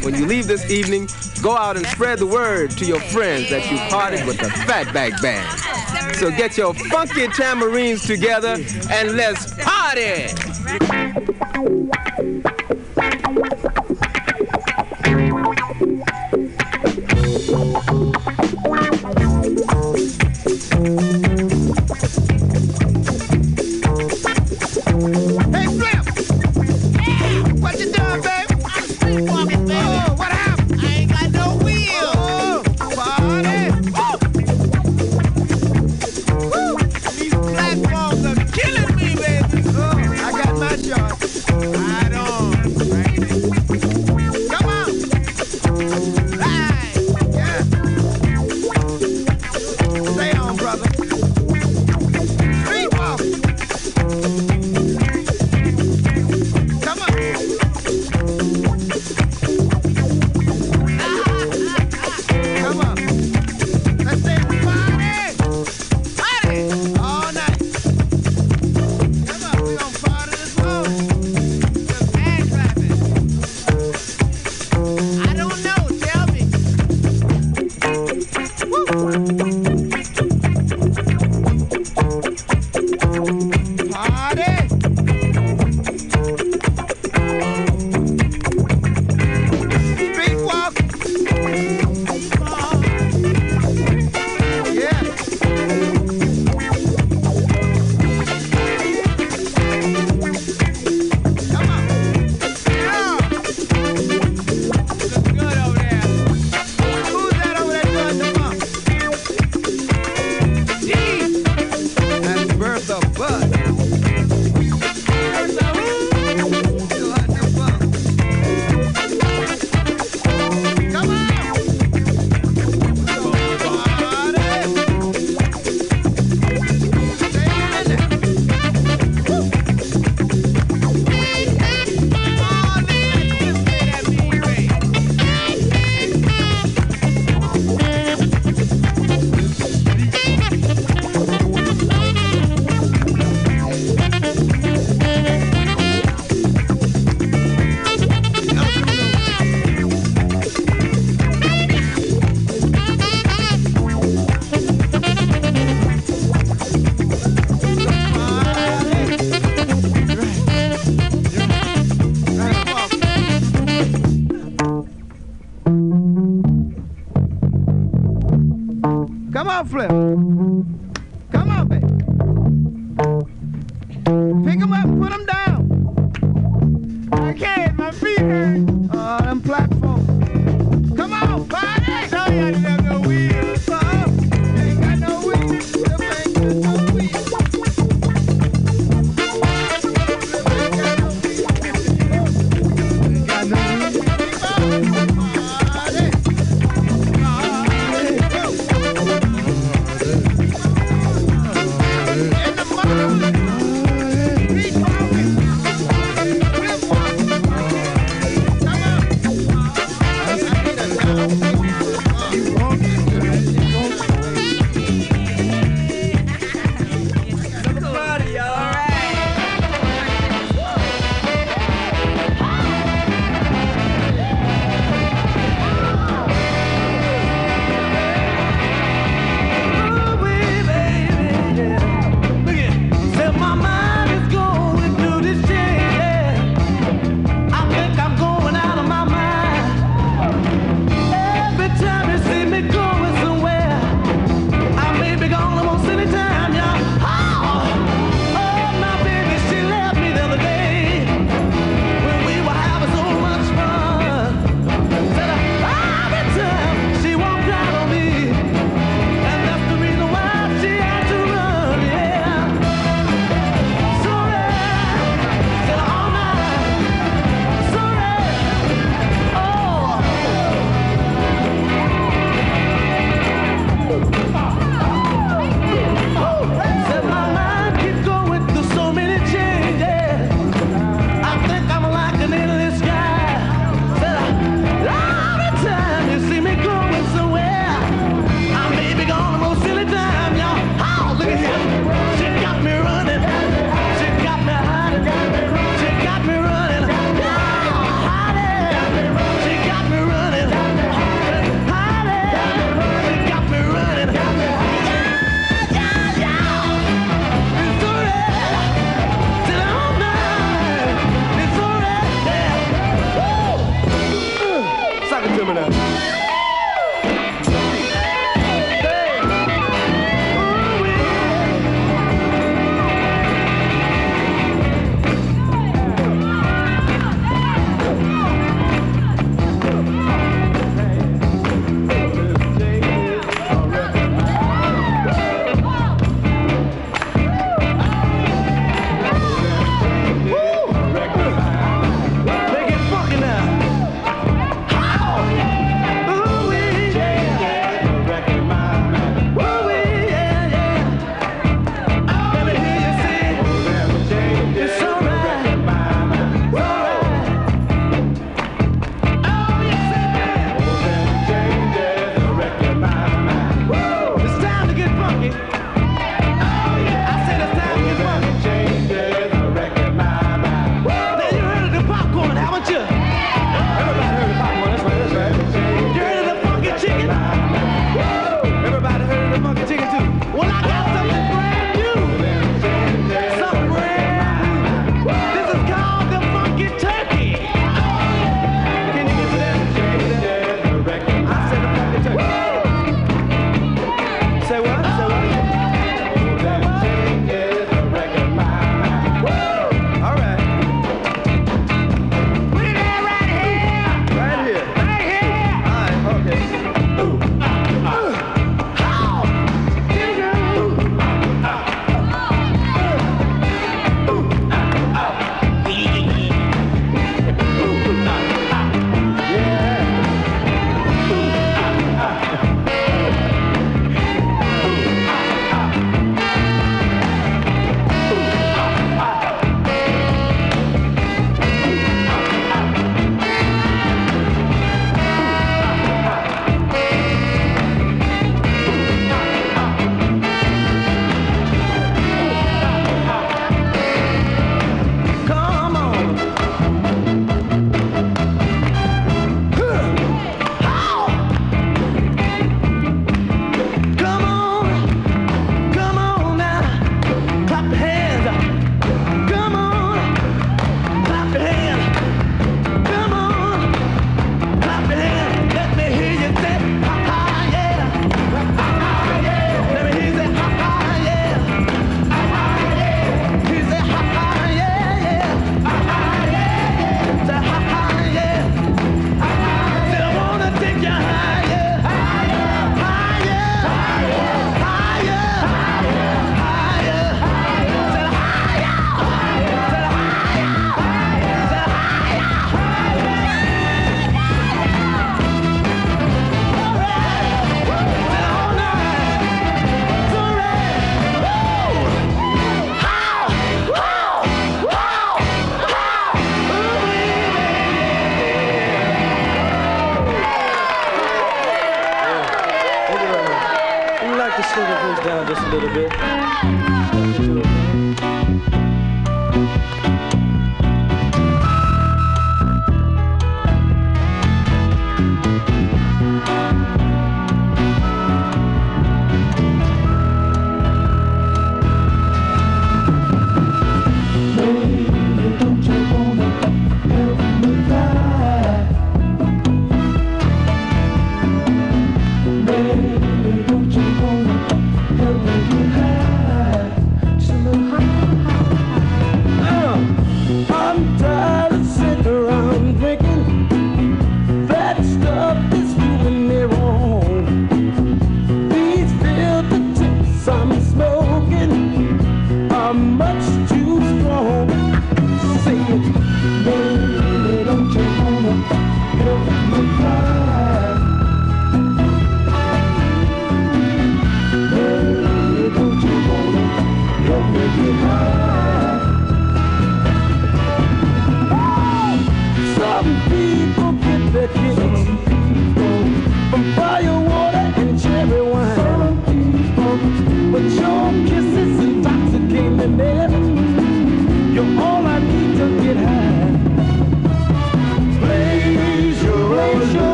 When 0.00 0.16
you 0.16 0.26
leave 0.26 0.48
this 0.48 0.68
evening, 0.68 1.08
go 1.40 1.56
out 1.56 1.76
and 1.76 1.86
spread 1.86 2.18
the 2.18 2.26
word 2.26 2.72
to 2.72 2.84
your 2.84 3.00
friends 3.00 3.48
that 3.50 3.70
you 3.70 3.78
parted 3.90 4.26
with 4.26 4.38
the 4.38 4.48
Fatback 4.48 5.22
Band. 5.22 6.16
So 6.16 6.32
get 6.32 6.56
your 6.56 6.74
funky 6.74 7.28
tambourines 7.28 8.04
together 8.04 8.56
and 8.90 9.12
let's 9.12 9.54
party! 9.62 10.34
Thank 12.98 13.78
you. 13.78 13.87